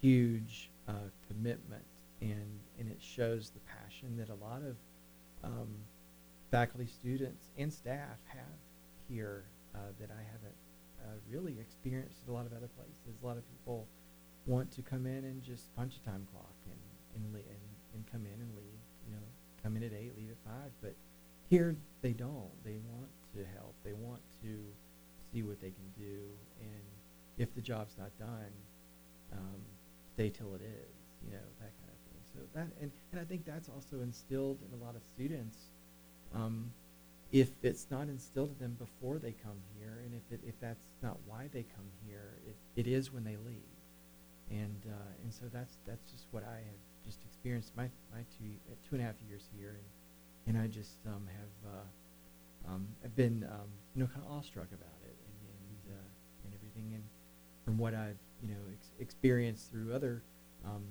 huge 0.01 0.71
uh, 0.89 1.11
commitment, 1.29 1.85
and 2.21 2.61
and 2.79 2.91
it 2.91 3.01
shows 3.01 3.51
the 3.51 3.61
passion 3.61 4.17
that 4.17 4.31
a 4.31 4.35
lot 4.35 4.63
of 4.63 4.77
um, 5.45 5.75
faculty, 6.51 6.87
students, 6.87 7.51
and 7.57 7.73
staff 7.73 8.19
have 8.27 8.59
here 9.09 9.45
uh, 9.75 9.79
that 10.01 10.11
I 10.11 10.23
haven't 10.23 10.57
uh, 11.03 11.17
really 11.31 11.59
experienced 11.61 12.23
at 12.25 12.31
a 12.31 12.33
lot 12.33 12.47
of 12.47 12.53
other 12.53 12.69
places. 12.77 13.23
A 13.23 13.27
lot 13.27 13.37
of 13.37 13.45
people 13.51 13.87
want 14.47 14.71
to 14.73 14.83
come 14.83 15.07
in 15.07 15.25
and 15.25 15.43
just 15.43 15.75
punch 15.77 15.95
a 16.03 16.09
time 16.09 16.27
clock 16.33 16.55
and 16.67 16.81
and, 17.15 17.33
le- 17.33 17.39
and 17.39 17.65
and 17.95 18.05
come 18.11 18.23
in 18.23 18.41
and 18.41 18.51
leave. 18.57 18.81
You 19.07 19.15
know, 19.15 19.27
come 19.63 19.77
in 19.77 19.83
at 19.83 19.93
eight, 19.93 20.17
leave 20.17 20.31
at 20.31 20.39
five. 20.45 20.71
But 20.81 20.95
here 21.49 21.77
they 22.03 22.13
don't. 22.13 22.53
They 22.65 22.79
want 22.93 23.11
to 23.35 23.45
help. 23.55 23.75
They 23.85 23.93
want 23.93 24.21
to 24.43 24.59
see 25.33 25.43
what 25.43 25.61
they 25.61 25.71
can 25.71 25.89
do. 25.97 26.21
And 26.61 26.85
if 27.37 27.55
the 27.55 27.61
job's 27.61 27.97
not 27.99 28.17
done, 28.19 28.53
um, 29.33 29.61
stay 30.15 30.31
till 30.31 30.55
it 30.55 30.63
is. 30.63 30.95
You 31.25 31.33
know, 31.33 31.47
that 31.61 31.73
kind 31.81 31.91
of 31.91 31.99
thing. 32.09 32.21
So 32.33 32.41
that 32.55 32.69
and 32.81 32.91
and 33.13 33.21
I 33.21 33.25
think 33.25 33.45
that's 33.45 33.69
also 33.69 34.01
instilled 34.03 34.59
in 34.67 34.81
a 34.81 34.85
lot 34.85 34.97
of 34.97 35.03
students. 35.15 35.59
Um, 36.35 36.73
if 37.31 37.51
it's 37.63 37.87
not 37.91 38.09
instilled 38.09 38.53
in 38.53 38.59
them 38.59 38.77
before 38.79 39.19
they 39.19 39.33
come 39.33 39.61
here, 39.79 40.01
and 40.05 40.15
if 40.15 40.33
it, 40.33 40.41
if 40.47 40.59
that's 40.61 40.87
not 41.03 41.19
why 41.27 41.49
they 41.53 41.63
come 41.63 41.85
here, 42.07 42.37
it, 42.47 42.57
it 42.77 42.87
is 42.87 43.13
when 43.13 43.25
they 43.25 43.37
leave, 43.37 43.77
and 44.51 44.87
uh, 44.87 45.23
and 45.23 45.33
so 45.33 45.45
that's 45.53 45.77
that's 45.87 46.11
just 46.11 46.27
what 46.31 46.43
I 46.45 46.57
have 46.57 46.81
just 47.05 47.23
experienced 47.25 47.77
my 47.77 47.91
my 48.13 48.25
two 48.39 48.51
uh, 48.71 48.75
two 48.89 48.95
and 48.95 49.03
a 49.03 49.05
half 49.05 49.21
years 49.29 49.49
here, 49.57 49.77
and 50.47 50.57
and 50.57 50.65
I 50.65 50.69
just 50.69 50.97
um, 51.07 51.27
have 51.27 51.73
uh, 51.73 52.73
um, 52.73 52.89
I've 53.05 53.15
been 53.15 53.47
um, 53.51 53.69
you 53.95 54.03
know 54.03 54.09
kind 54.09 54.25
of 54.25 54.33
awestruck 54.33 54.69
about 54.73 55.01
it 55.05 55.17
and 55.27 55.39
and 55.61 55.97
uh, 55.97 56.09
and 56.45 56.55
everything, 56.55 56.95
and 56.95 57.05
from 57.65 57.77
what 57.77 57.95
I've 57.95 58.17
you 58.43 58.49
know 58.49 58.63
ex- 58.73 58.93
experienced 59.01 59.71
through 59.71 59.95
other 59.95 60.23
um, 60.65 60.85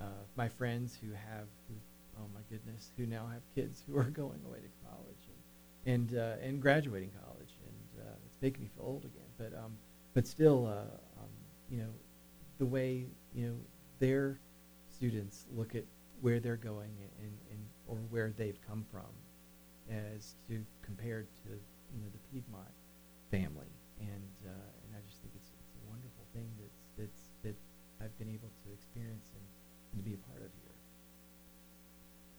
uh, 0.00 0.04
my 0.36 0.48
friends 0.48 0.96
who 1.00 1.10
have 1.12 1.48
who 1.68 1.74
oh 2.18 2.26
my 2.34 2.40
goodness 2.50 2.92
who 2.96 3.06
now 3.06 3.26
have 3.32 3.42
kids 3.54 3.82
who 3.86 3.96
are 3.96 4.04
going 4.22 4.40
away 4.46 4.58
to 4.58 4.88
college 4.88 5.28
and 5.86 6.16
uh, 6.16 6.34
and 6.42 6.60
graduating 6.60 7.10
college, 7.24 7.58
and 7.66 8.06
uh, 8.06 8.14
it's 8.26 8.40
making 8.40 8.62
me 8.62 8.70
feel 8.74 8.84
old 8.84 9.04
again. 9.04 9.26
But 9.38 9.52
um, 9.58 9.76
but 10.14 10.26
still, 10.26 10.66
uh, 10.66 11.20
um, 11.20 11.30
you 11.68 11.78
know, 11.78 11.90
the 12.58 12.66
way 12.66 13.06
you 13.34 13.46
know 13.48 13.56
their 13.98 14.38
students 14.90 15.46
look 15.54 15.74
at 15.74 15.84
where 16.20 16.38
they're 16.38 16.56
going 16.56 16.90
and, 17.20 17.32
and 17.50 17.58
or 17.88 17.96
where 18.10 18.32
they've 18.36 18.58
come 18.66 18.84
from, 18.90 19.10
as 19.90 20.34
to 20.48 20.64
compared 20.82 21.26
to 21.44 21.50
you 21.50 22.00
know 22.00 22.08
the 22.12 22.22
Piedmont 22.30 22.74
family, 23.30 23.72
and 24.00 24.32
uh, 24.46 24.86
and 24.86 24.90
I 24.94 25.00
just 25.08 25.20
think 25.20 25.34
it's, 25.34 25.50
it's 25.50 25.74
a 25.82 25.90
wonderful 25.90 26.24
thing 26.32 26.46
that's 26.60 26.82
that's 26.96 27.28
that 27.42 27.56
I've 28.04 28.16
been 28.18 28.30
able 28.30 28.50
to 28.64 28.72
experience 28.72 29.30
and, 29.34 29.44
and 29.92 29.98
to 29.98 30.04
be 30.04 30.14
a. 30.14 30.21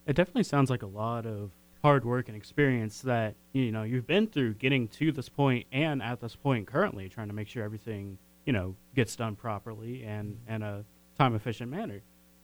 It 0.06 0.16
definitely 0.16 0.44
sounds 0.44 0.70
like 0.70 0.84
a 0.84 0.88
lot 0.88 1.26
of 1.26 1.52
hard 1.82 2.06
work 2.06 2.28
and 2.28 2.38
experience 2.38 3.02
that 3.02 3.36
you 3.52 3.72
know 3.72 3.84
you've 3.84 4.08
been 4.08 4.28
through 4.28 4.54
getting 4.54 4.88
to 4.88 5.12
this 5.12 5.28
point 5.28 5.68
and 5.72 6.02
at 6.02 6.22
this 6.22 6.36
point 6.36 6.66
currently 6.66 7.10
trying 7.10 7.28
to 7.28 7.34
make 7.34 7.48
sure 7.50 7.64
everything 7.64 8.18
you 8.46 8.54
know 8.54 8.76
gets 8.96 9.16
done 9.18 9.36
properly 9.36 10.04
and 10.04 10.40
in 10.48 10.62
a 10.62 10.86
time 11.18 11.36
efficient 11.36 11.70
manner. 11.70 12.02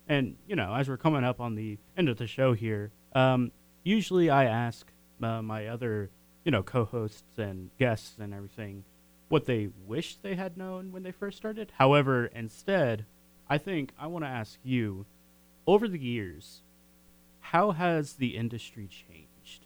And 0.07 0.35
you 0.47 0.55
know 0.55 0.73
as 0.73 0.89
we're 0.89 0.97
coming 0.97 1.23
up 1.23 1.39
on 1.39 1.55
the 1.55 1.77
end 1.97 2.09
of 2.09 2.17
the 2.17 2.27
show 2.27 2.53
here 2.53 2.91
um, 3.13 3.51
usually 3.83 4.29
i 4.29 4.45
ask 4.45 4.91
uh, 5.21 5.41
my 5.41 5.67
other 5.67 6.09
you 6.43 6.51
know 6.51 6.63
co-hosts 6.63 7.37
and 7.37 7.71
guests 7.77 8.15
and 8.19 8.33
everything 8.33 8.83
what 9.29 9.45
they 9.45 9.69
wish 9.85 10.15
they 10.17 10.35
had 10.35 10.57
known 10.57 10.91
when 10.91 11.03
they 11.03 11.11
first 11.11 11.37
started. 11.37 11.71
However 11.77 12.25
instead 12.27 13.05
i 13.49 13.57
think 13.57 13.91
i 13.97 14.07
want 14.07 14.25
to 14.25 14.29
ask 14.29 14.59
you 14.63 15.05
over 15.67 15.87
the 15.87 15.99
years 15.99 16.61
how 17.39 17.71
has 17.71 18.13
the 18.13 18.35
industry 18.35 18.87
changed 18.87 19.65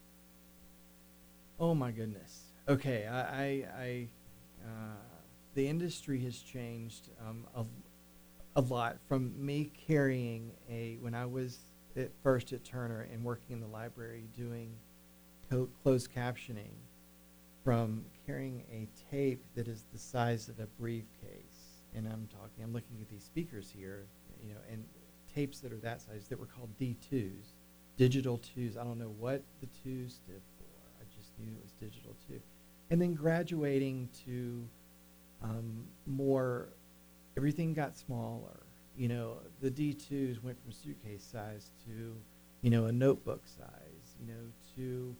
Oh 1.59 1.73
my 1.75 1.91
goodness. 1.91 2.41
Okay, 2.67 3.07
I, 3.07 3.21
I, 3.21 3.67
I 3.77 4.07
uh, 4.65 4.95
the 5.53 5.67
industry 5.67 6.19
has 6.23 6.39
changed 6.39 7.09
um, 7.25 7.45
a, 7.55 7.65
a 8.55 8.61
lot 8.61 8.97
from 9.07 9.33
me 9.37 9.71
carrying 9.87 10.51
a 10.69 10.97
when 10.99 11.13
I 11.13 11.25
was 11.25 11.59
at 11.95 12.11
first 12.23 12.53
at 12.53 12.63
Turner 12.63 13.07
and 13.11 13.23
working 13.23 13.53
in 13.53 13.59
the 13.61 13.67
library 13.67 14.27
doing 14.35 14.75
co- 15.49 15.69
closed 15.83 16.11
captioning, 16.13 16.73
from 17.63 18.03
carrying 18.25 18.63
a 18.71 18.89
tape 19.09 19.43
that 19.55 19.67
is 19.67 19.85
the 19.93 19.99
size 19.99 20.49
of 20.49 20.59
a 20.59 20.65
briefcase, 20.79 21.83
and 21.95 22.07
I'm 22.07 22.27
talking, 22.27 22.63
I'm 22.63 22.73
looking 22.73 22.97
at 23.01 23.09
these 23.09 23.23
speakers 23.23 23.71
here, 23.73 24.07
you 24.41 24.49
know, 24.49 24.59
and 24.69 24.83
tapes 25.33 25.59
that 25.59 25.71
are 25.71 25.77
that 25.77 26.01
size 26.01 26.27
that 26.27 26.39
were 26.39 26.45
called 26.45 26.69
D2s, 26.77 27.53
digital 27.97 28.39
twos. 28.39 28.77
I 28.77 28.83
don't 28.83 28.99
know 28.99 29.13
what 29.19 29.43
the 29.61 29.67
twos 29.83 30.15
stood 30.15 30.41
for. 30.57 30.65
I 30.99 31.03
just 31.15 31.31
knew 31.39 31.51
it 31.51 31.63
was 31.63 31.73
digital 31.73 32.15
too. 32.27 32.39
And 32.89 33.01
then 33.01 33.13
graduating 33.13 34.09
to 34.25 34.67
um, 35.41 35.85
more, 36.05 36.69
everything 37.37 37.73
got 37.73 37.97
smaller. 37.97 38.59
You 38.97 39.07
know, 39.07 39.37
the 39.61 39.71
D2s 39.71 40.43
went 40.43 40.61
from 40.61 40.71
suitcase 40.71 41.23
size 41.23 41.71
to, 41.85 42.15
you 42.61 42.69
know, 42.69 42.85
a 42.85 42.91
notebook 42.91 43.41
size, 43.47 44.15
you 44.19 44.27
know, 44.27 44.43
to 44.75 45.15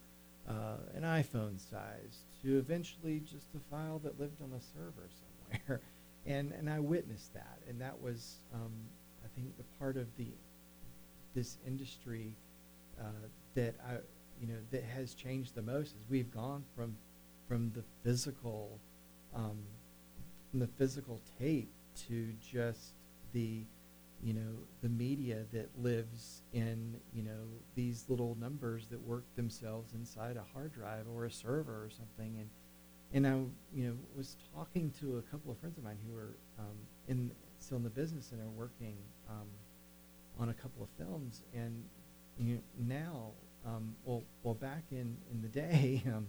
uh, 0.48 0.76
an 0.94 1.02
iPhone 1.02 1.58
size, 1.58 2.24
to 2.42 2.58
eventually 2.58 3.20
just 3.20 3.48
a 3.56 3.70
file 3.70 3.98
that 4.04 4.20
lived 4.20 4.40
on 4.42 4.52
a 4.52 4.60
server 4.60 5.08
somewhere. 5.08 5.80
and, 6.26 6.52
and 6.52 6.70
I 6.70 6.78
witnessed 6.78 7.34
that. 7.34 7.58
And 7.68 7.80
that 7.80 8.00
was, 8.00 8.36
um, 8.54 8.72
I 9.24 9.28
think 9.34 9.56
the 9.56 9.64
part 9.78 9.96
of 9.96 10.06
the 10.16 10.28
this 11.34 11.58
industry 11.66 12.32
uh, 13.00 13.28
that 13.54 13.74
I 13.86 13.94
you 14.40 14.46
know 14.46 14.58
that 14.70 14.82
has 14.84 15.14
changed 15.14 15.54
the 15.54 15.62
most 15.62 15.94
is 15.94 16.04
we've 16.08 16.30
gone 16.30 16.64
from 16.76 16.96
from 17.48 17.72
the 17.72 17.82
physical 18.02 18.78
um, 19.34 19.58
from 20.50 20.60
the 20.60 20.66
physical 20.66 21.20
tape 21.38 21.70
to 22.08 22.32
just 22.40 22.94
the 23.32 23.64
you 24.22 24.32
know 24.32 24.54
the 24.82 24.88
media 24.88 25.44
that 25.52 25.68
lives 25.78 26.42
in 26.52 26.96
you 27.12 27.22
know 27.22 27.44
these 27.74 28.04
little 28.08 28.36
numbers 28.40 28.86
that 28.86 29.00
work 29.06 29.24
themselves 29.36 29.92
inside 29.94 30.36
a 30.36 30.44
hard 30.52 30.72
drive 30.72 31.04
or 31.14 31.26
a 31.26 31.30
server 31.30 31.84
or 31.84 31.90
something. 31.90 32.38
And 32.38 32.48
and 33.12 33.26
I 33.26 33.76
you 33.76 33.88
know 33.88 33.94
was 34.16 34.36
talking 34.54 34.92
to 35.00 35.18
a 35.18 35.22
couple 35.22 35.52
of 35.52 35.58
friends 35.58 35.76
of 35.76 35.84
mine 35.84 35.98
who 36.08 36.16
are 36.16 36.36
um, 36.58 36.76
in 37.06 37.30
still 37.58 37.76
in 37.76 37.84
the 37.84 37.90
business 37.90 38.32
and 38.32 38.40
are 38.40 38.50
working 38.56 38.96
um, 39.28 39.48
on 40.38 40.48
a 40.48 40.54
couple 40.54 40.82
of 40.82 40.88
films. 40.98 41.42
And 41.54 41.84
you 42.38 42.54
know, 42.54 42.60
now 42.78 43.30
um, 43.66 43.94
well 44.04 44.22
well 44.42 44.54
back 44.54 44.84
in 44.90 45.16
in 45.30 45.42
the 45.42 45.48
day 45.48 46.02
um, 46.14 46.26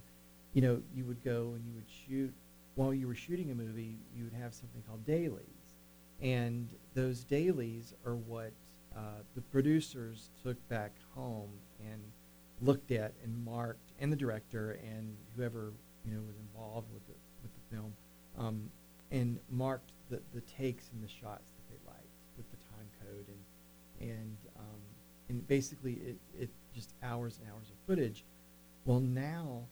you 0.54 0.62
know 0.62 0.82
you 0.94 1.06
would 1.06 1.24
go 1.24 1.54
and 1.56 1.66
you 1.66 1.74
would 1.74 1.90
shoot 1.90 2.34
while 2.76 2.94
you 2.94 3.08
were 3.08 3.16
shooting 3.16 3.52
a 3.52 3.56
movie 3.56 3.98
you 4.16 4.24
would 4.24 4.34
have 4.34 4.54
something 4.54 4.82
called 4.88 5.06
dailies. 5.06 5.76
And 6.22 6.70
those 6.94 7.24
dailies 7.24 7.94
are 8.06 8.16
what 8.16 8.52
uh, 8.96 9.22
the 9.34 9.42
producers 9.42 10.30
took 10.44 10.56
back 10.70 10.94
home 11.14 11.50
and 11.80 12.02
looked 12.62 12.92
at 12.92 13.14
and 13.24 13.44
marked, 13.44 13.92
and 14.00 14.12
the 14.12 14.16
director 14.16 14.80
and 14.84 15.16
whoever 15.36 15.74
you 16.06 16.14
know 16.14 16.22
was 16.26 16.38
involved 16.38 16.88
with 16.94 17.06
the 17.08 17.14
with 17.42 17.52
the 17.54 17.76
film, 17.76 17.94
um, 18.38 18.70
and 19.12 19.40
marked 19.50 19.92
the, 20.10 20.22
the 20.34 20.42
takes 20.42 20.90
and 20.94 21.04
the 21.04 21.08
shots 21.08 21.52
that 21.52 21.70
they 21.70 21.92
liked 21.92 22.08
with 22.38 22.50
the 22.52 22.58
time 22.58 22.88
code 23.04 23.28
and 23.28 24.10
and 24.10 24.38
and 25.30 25.48
basically 25.48 25.94
it, 25.94 26.18
it 26.40 26.50
just 26.74 26.94
hours 27.04 27.40
and 27.40 27.52
hours 27.52 27.70
of 27.70 27.76
footage. 27.88 28.24
Well, 28.86 29.00
now 29.00 29.64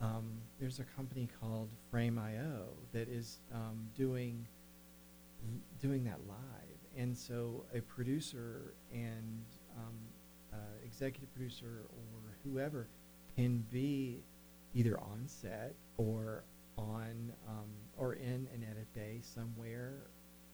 um, 0.00 0.32
there's 0.60 0.80
a 0.80 0.84
company 0.84 1.28
called 1.40 1.68
Frame.io 1.90 2.66
that 2.92 3.08
is 3.08 3.38
um, 3.54 3.88
doing 3.96 4.46
doing 5.80 6.04
that 6.04 6.18
live. 6.26 6.36
And 6.96 7.16
so 7.16 7.64
a 7.74 7.80
producer 7.80 8.74
and 8.92 9.44
um, 9.76 9.94
uh, 10.52 10.56
executive 10.84 11.32
producer 11.34 11.82
or 11.90 12.32
whoever 12.44 12.88
can 13.36 13.64
be 13.70 14.22
either 14.74 14.98
on 14.98 15.22
set 15.26 15.74
or 15.98 16.44
on 16.78 17.32
um, 17.48 17.70
or 17.96 18.14
in 18.14 18.48
an 18.52 18.66
edit 18.68 18.92
bay 18.94 19.20
somewhere, 19.22 19.94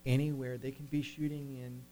anywhere. 0.05 0.59
They 0.59 0.71
can 0.71 0.87
be 0.87 1.03
shooting 1.03 1.57
in 1.57 1.83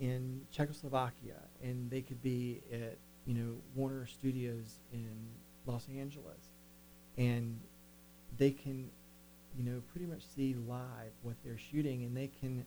in 0.00 0.42
Czechoslovakia, 0.50 1.40
and 1.62 1.90
they 1.90 2.02
could 2.02 2.22
be 2.22 2.62
at 2.72 2.98
you 3.26 3.34
know 3.34 3.56
Warner 3.74 4.06
Studios 4.06 4.78
in 4.92 5.16
Los 5.66 5.88
Angeles, 5.88 6.52
and 7.16 7.60
they 8.36 8.50
can 8.50 8.90
you 9.56 9.64
know, 9.64 9.82
pretty 9.90 10.06
much 10.06 10.22
see 10.34 10.54
live 10.54 11.12
what 11.22 11.36
they're 11.44 11.58
shooting, 11.58 12.04
and 12.04 12.16
they 12.16 12.30
can 12.40 12.64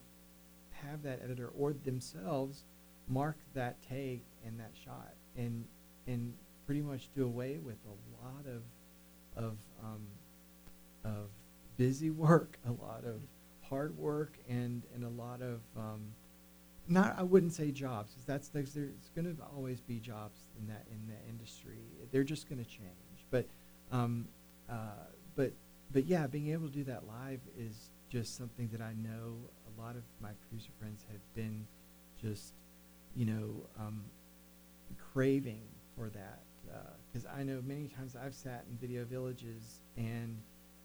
have 0.71 1.03
that 1.03 1.19
editor 1.23 1.51
or 1.57 1.73
themselves 1.73 2.63
mark 3.07 3.37
that 3.53 3.81
take 3.87 4.25
and 4.45 4.59
that 4.59 4.71
shot, 4.73 5.13
and 5.37 5.65
and 6.07 6.33
pretty 6.65 6.81
much 6.81 7.09
do 7.15 7.25
away 7.25 7.57
with 7.57 7.77
a 7.85 8.25
lot 8.25 8.45
of 8.47 9.43
of 9.43 9.57
um, 9.83 10.07
of 11.03 11.29
busy 11.77 12.09
work, 12.09 12.57
a 12.67 12.71
lot 12.71 13.03
of 13.05 13.21
hard 13.61 13.95
work, 13.97 14.33
and 14.47 14.83
and 14.95 15.03
a 15.03 15.09
lot 15.09 15.41
of 15.41 15.61
um, 15.77 16.01
not 16.89 17.15
I 17.17 17.23
wouldn't 17.23 17.53
say 17.53 17.71
jobs 17.71 18.11
because 18.11 18.25
that's 18.25 18.49
there's, 18.49 18.73
there's 18.73 19.09
going 19.15 19.25
to 19.25 19.41
always 19.55 19.79
be 19.79 19.99
jobs 19.99 20.39
in 20.59 20.67
that 20.67 20.85
in 20.91 21.07
that 21.07 21.21
industry. 21.29 21.79
They're 22.11 22.23
just 22.23 22.49
going 22.49 22.63
to 22.63 22.69
change, 22.69 23.25
but 23.29 23.45
um, 23.91 24.27
uh, 24.69 25.05
but 25.35 25.53
but 25.91 26.05
yeah, 26.05 26.27
being 26.27 26.49
able 26.51 26.67
to 26.67 26.73
do 26.73 26.83
that 26.85 27.07
live 27.07 27.39
is 27.57 27.89
just 28.09 28.37
something 28.37 28.69
that 28.71 28.81
I 28.81 28.93
know 28.93 29.35
a 29.67 29.81
lot 29.81 29.95
of 29.95 30.03
my 30.19 30.29
producer 30.41 30.71
friends 30.79 31.05
have 31.11 31.21
been 31.35 31.65
just, 32.21 32.53
you 33.15 33.25
know, 33.25 33.49
um, 33.79 34.03
craving 35.13 35.61
for 35.95 36.09
that. 36.09 36.39
Because 37.11 37.25
uh, 37.25 37.37
I 37.37 37.43
know 37.43 37.61
many 37.65 37.87
times 37.87 38.15
I've 38.15 38.35
sat 38.35 38.65
in 38.69 38.77
video 38.77 39.05
villages 39.05 39.81
and 39.97 40.37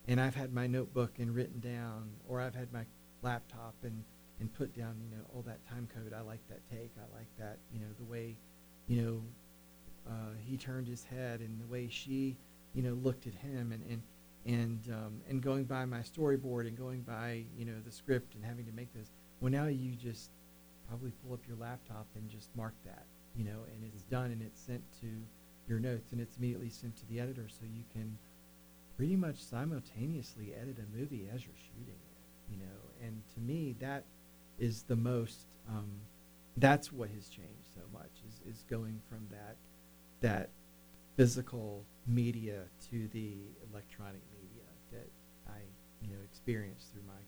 and 0.07 0.21
I've 0.21 0.35
had 0.35 0.53
my 0.53 0.67
notebook 0.67 1.13
and 1.19 1.35
written 1.35 1.61
down, 1.61 2.11
or 2.29 2.41
I've 2.41 2.55
had 2.55 2.73
my 2.73 2.85
laptop 3.23 3.75
and 3.83 4.05
and 4.41 4.53
put 4.55 4.77
down, 4.77 4.97
you 5.03 5.17
know, 5.17 5.23
all 5.35 5.43
that 5.43 5.67
time 5.69 5.89
code. 5.95 6.13
I 6.13 6.21
like 6.21 6.47
that 6.49 6.61
take. 6.71 6.91
I 6.99 7.17
like 7.17 7.29
that, 7.39 7.59
you 7.73 7.81
know, 7.81 7.87
the 7.99 8.05
way, 8.05 8.37
you 8.89 9.03
know, 9.03 9.23
uh, 10.07 10.35
he 10.45 10.57
turned 10.57 10.87
his 10.87 11.05
head 11.05 11.41
and 11.41 11.61
the 11.61 11.67
way 11.67 11.89
she, 11.91 12.37
you 12.75 12.83
know, 12.83 12.95
looked 12.95 13.27
at 13.27 13.35
him 13.35 13.73
and 13.73 13.83
and 13.91 14.03
and 14.47 14.81
um, 14.93 15.21
and 15.29 15.43
going 15.43 15.65
by 15.65 15.85
my 15.85 16.01
storyboard 16.01 16.67
and 16.67 16.77
going 16.77 17.01
by 17.01 17.45
you 17.57 17.65
know 17.65 17.81
the 17.85 17.93
script 17.93 18.35
and 18.35 18.45
having 18.45 18.67
to 18.67 18.73
make 18.73 18.93
this. 18.93 19.11
Well, 19.41 19.51
now 19.51 19.67
you 19.67 19.93
just 19.93 20.31
probably 20.89 21.13
pull 21.25 21.33
up 21.35 21.41
your 21.49 21.57
laptop 21.57 22.07
and 22.15 22.29
just 22.29 22.55
mark 22.55 22.75
that, 22.85 23.05
you 23.35 23.45
know, 23.45 23.65
and 23.73 23.91
it's 23.93 24.05
done 24.05 24.31
and 24.31 24.43
it's 24.43 24.61
sent 24.61 24.83
to 25.01 25.07
your 25.67 25.79
notes 25.79 26.13
and 26.13 26.21
it's 26.21 26.37
immediately 26.37 26.69
sent 26.69 26.97
to 26.97 27.07
the 27.09 27.21
editor, 27.21 27.49
so 27.49 27.65
you 27.65 27.85
can 27.93 28.19
pretty 28.97 29.17
much 29.17 29.43
simultaneously 29.43 30.53
edit 30.61 30.77
a 30.79 30.97
movie 30.97 31.29
as 31.35 31.45
you're 31.45 31.55
shooting 31.57 31.95
it, 31.95 32.53
you 32.53 32.59
know. 32.59 33.07
And 33.07 33.23
to 33.35 33.41
me, 33.41 33.75
that 33.81 34.05
is 34.59 34.83
the 34.83 34.97
most. 34.97 35.47
Um, 35.69 35.91
that's 36.57 36.93
what 36.93 37.11
has 37.11 37.29
changed 37.29 37.67
so 37.75 37.81
much 37.93 38.11
is, 38.29 38.55
is 38.55 38.65
going 38.71 39.01
from 39.09 39.27
that 39.31 39.57
that 40.21 40.51
physical 41.17 41.85
media 42.07 42.63
to 42.91 43.09
the 43.09 43.35
electronic 43.71 44.23
media 44.33 44.65
that 44.93 45.09
I, 45.49 45.59
you 46.01 46.09
know, 46.09 46.23
experienced 46.25 46.93
through 46.93 47.03
my 47.07 47.21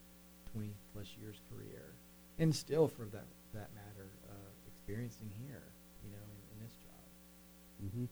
20 0.52 0.74
plus 0.92 1.08
years 1.20 1.40
career, 1.50 1.94
and 2.38 2.54
still, 2.54 2.88
for 2.88 3.04
that 3.06 3.26
that 3.54 3.70
matter, 3.74 4.10
uh, 4.28 4.32
experiencing 4.66 5.30
here, 5.38 5.62
you 6.04 6.10
know, 6.10 6.24
in, 6.24 6.56
in 6.56 6.64
this 6.64 6.74
job. 6.74 7.84
Mm-hmm. 7.84 8.04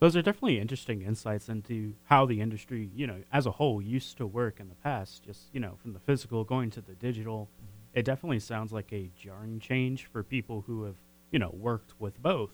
Those 0.00 0.16
are 0.16 0.22
definitely 0.22 0.58
interesting 0.58 1.02
insights 1.02 1.48
into 1.48 1.94
how 2.04 2.26
the 2.26 2.40
industry, 2.40 2.90
you 2.94 3.06
know, 3.06 3.22
as 3.32 3.46
a 3.46 3.52
whole, 3.52 3.80
used 3.80 4.16
to 4.16 4.26
work 4.26 4.58
in 4.58 4.68
the 4.68 4.74
past. 4.76 5.22
Just 5.24 5.42
you 5.52 5.60
know, 5.60 5.76
from 5.80 5.92
the 5.92 6.00
physical 6.00 6.44
going 6.44 6.70
to 6.70 6.80
the 6.80 6.94
digital. 6.94 7.48
It 7.94 8.04
definitely 8.04 8.40
sounds 8.40 8.72
like 8.72 8.92
a 8.92 9.10
jarring 9.18 9.60
change 9.60 10.06
for 10.06 10.22
people 10.22 10.64
who 10.66 10.84
have, 10.84 10.96
you 11.30 11.38
know, 11.38 11.50
worked 11.50 11.94
with 12.00 12.20
both. 12.22 12.50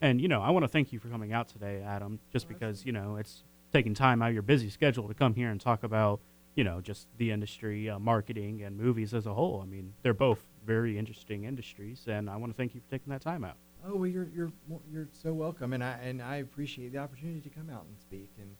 And 0.00 0.20
you 0.20 0.28
know, 0.28 0.42
I 0.42 0.50
want 0.50 0.64
to 0.64 0.68
thank 0.68 0.92
you 0.92 0.98
for 0.98 1.08
coming 1.08 1.32
out 1.32 1.48
today, 1.48 1.82
Adam. 1.82 2.18
Just 2.32 2.48
because 2.48 2.84
you 2.84 2.92
know 2.92 3.16
it's 3.16 3.42
taking 3.72 3.94
time 3.94 4.22
out 4.22 4.28
of 4.28 4.34
your 4.34 4.42
busy 4.42 4.68
schedule 4.68 5.08
to 5.08 5.14
come 5.14 5.34
here 5.34 5.50
and 5.50 5.60
talk 5.60 5.82
about 5.82 6.20
you 6.54 6.64
know 6.64 6.80
just 6.80 7.06
the 7.16 7.30
industry, 7.30 7.88
uh, 7.88 7.98
marketing, 7.98 8.62
and 8.62 8.76
movies 8.76 9.14
as 9.14 9.26
a 9.26 9.32
whole. 9.32 9.60
I 9.62 9.66
mean, 9.66 9.94
they're 10.02 10.12
both 10.12 10.44
very 10.66 10.98
interesting 10.98 11.44
industries, 11.44 12.04
and 12.06 12.28
I 12.28 12.36
want 12.36 12.52
to 12.52 12.56
thank 12.56 12.74
you 12.74 12.80
for 12.80 12.90
taking 12.90 13.12
that 13.12 13.22
time 13.22 13.44
out. 13.44 13.56
Oh 13.86 13.96
well, 13.96 14.06
you're 14.06 14.28
you're 14.34 14.52
you're 14.92 15.08
so 15.12 15.32
welcome, 15.32 15.72
and 15.72 15.82
I 15.82 15.92
and 16.02 16.20
I 16.20 16.36
appreciate 16.36 16.92
the 16.92 16.98
opportunity 16.98 17.40
to 17.40 17.50
come 17.50 17.70
out 17.70 17.84
and 17.88 17.98
speak 17.98 18.30
and 18.38 18.50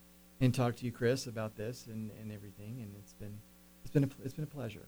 and 0.40 0.54
talk 0.54 0.76
to 0.76 0.84
you, 0.84 0.92
Chris, 0.92 1.26
about 1.26 1.56
this 1.56 1.86
and, 1.86 2.10
and 2.20 2.32
everything. 2.32 2.80
And 2.80 2.94
it's 2.98 3.12
been 3.12 3.38
it's 3.82 3.90
been 3.92 4.04
a, 4.04 4.08
it's 4.24 4.34
been 4.34 4.44
a 4.44 4.48
pleasure. 4.48 4.86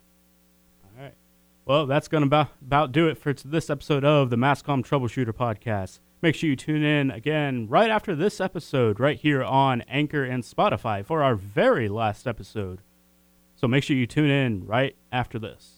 All 0.97 1.03
right. 1.03 1.15
Well, 1.67 1.87
that's 1.87 2.09
going 2.09 2.23
to 2.23 2.27
about, 2.27 2.49
about 2.63 2.93
do 2.93 3.09
it 3.09 3.19
for 3.19 3.33
this 3.33 3.69
episode 3.69 4.05
of 4.05 4.31
the 4.31 4.37
MassComm 4.37 4.87
Troubleshooter 4.87 5.33
Podcast. 5.33 5.99
Make 6.23 6.35
sure 6.35 6.49
you 6.49 6.57
tune 6.57 6.83
in 6.83 7.11
again 7.11 7.67
right 7.69 7.91
after 7.91 8.15
this 8.15 8.41
episode, 8.41 8.99
right 8.99 9.19
here 9.19 9.43
on 9.43 9.83
Anchor 9.83 10.25
and 10.25 10.43
Spotify 10.43 11.05
for 11.05 11.23
our 11.23 11.35
very 11.35 11.89
last 11.89 12.27
episode. 12.27 12.81
So 13.57 13.69
make 13.69 13.85
sure 13.85 13.97
you 13.97 14.07
tune 14.07 14.31
in 14.31 14.65
right 14.67 14.97
after 15.13 15.39
this. 15.39 15.76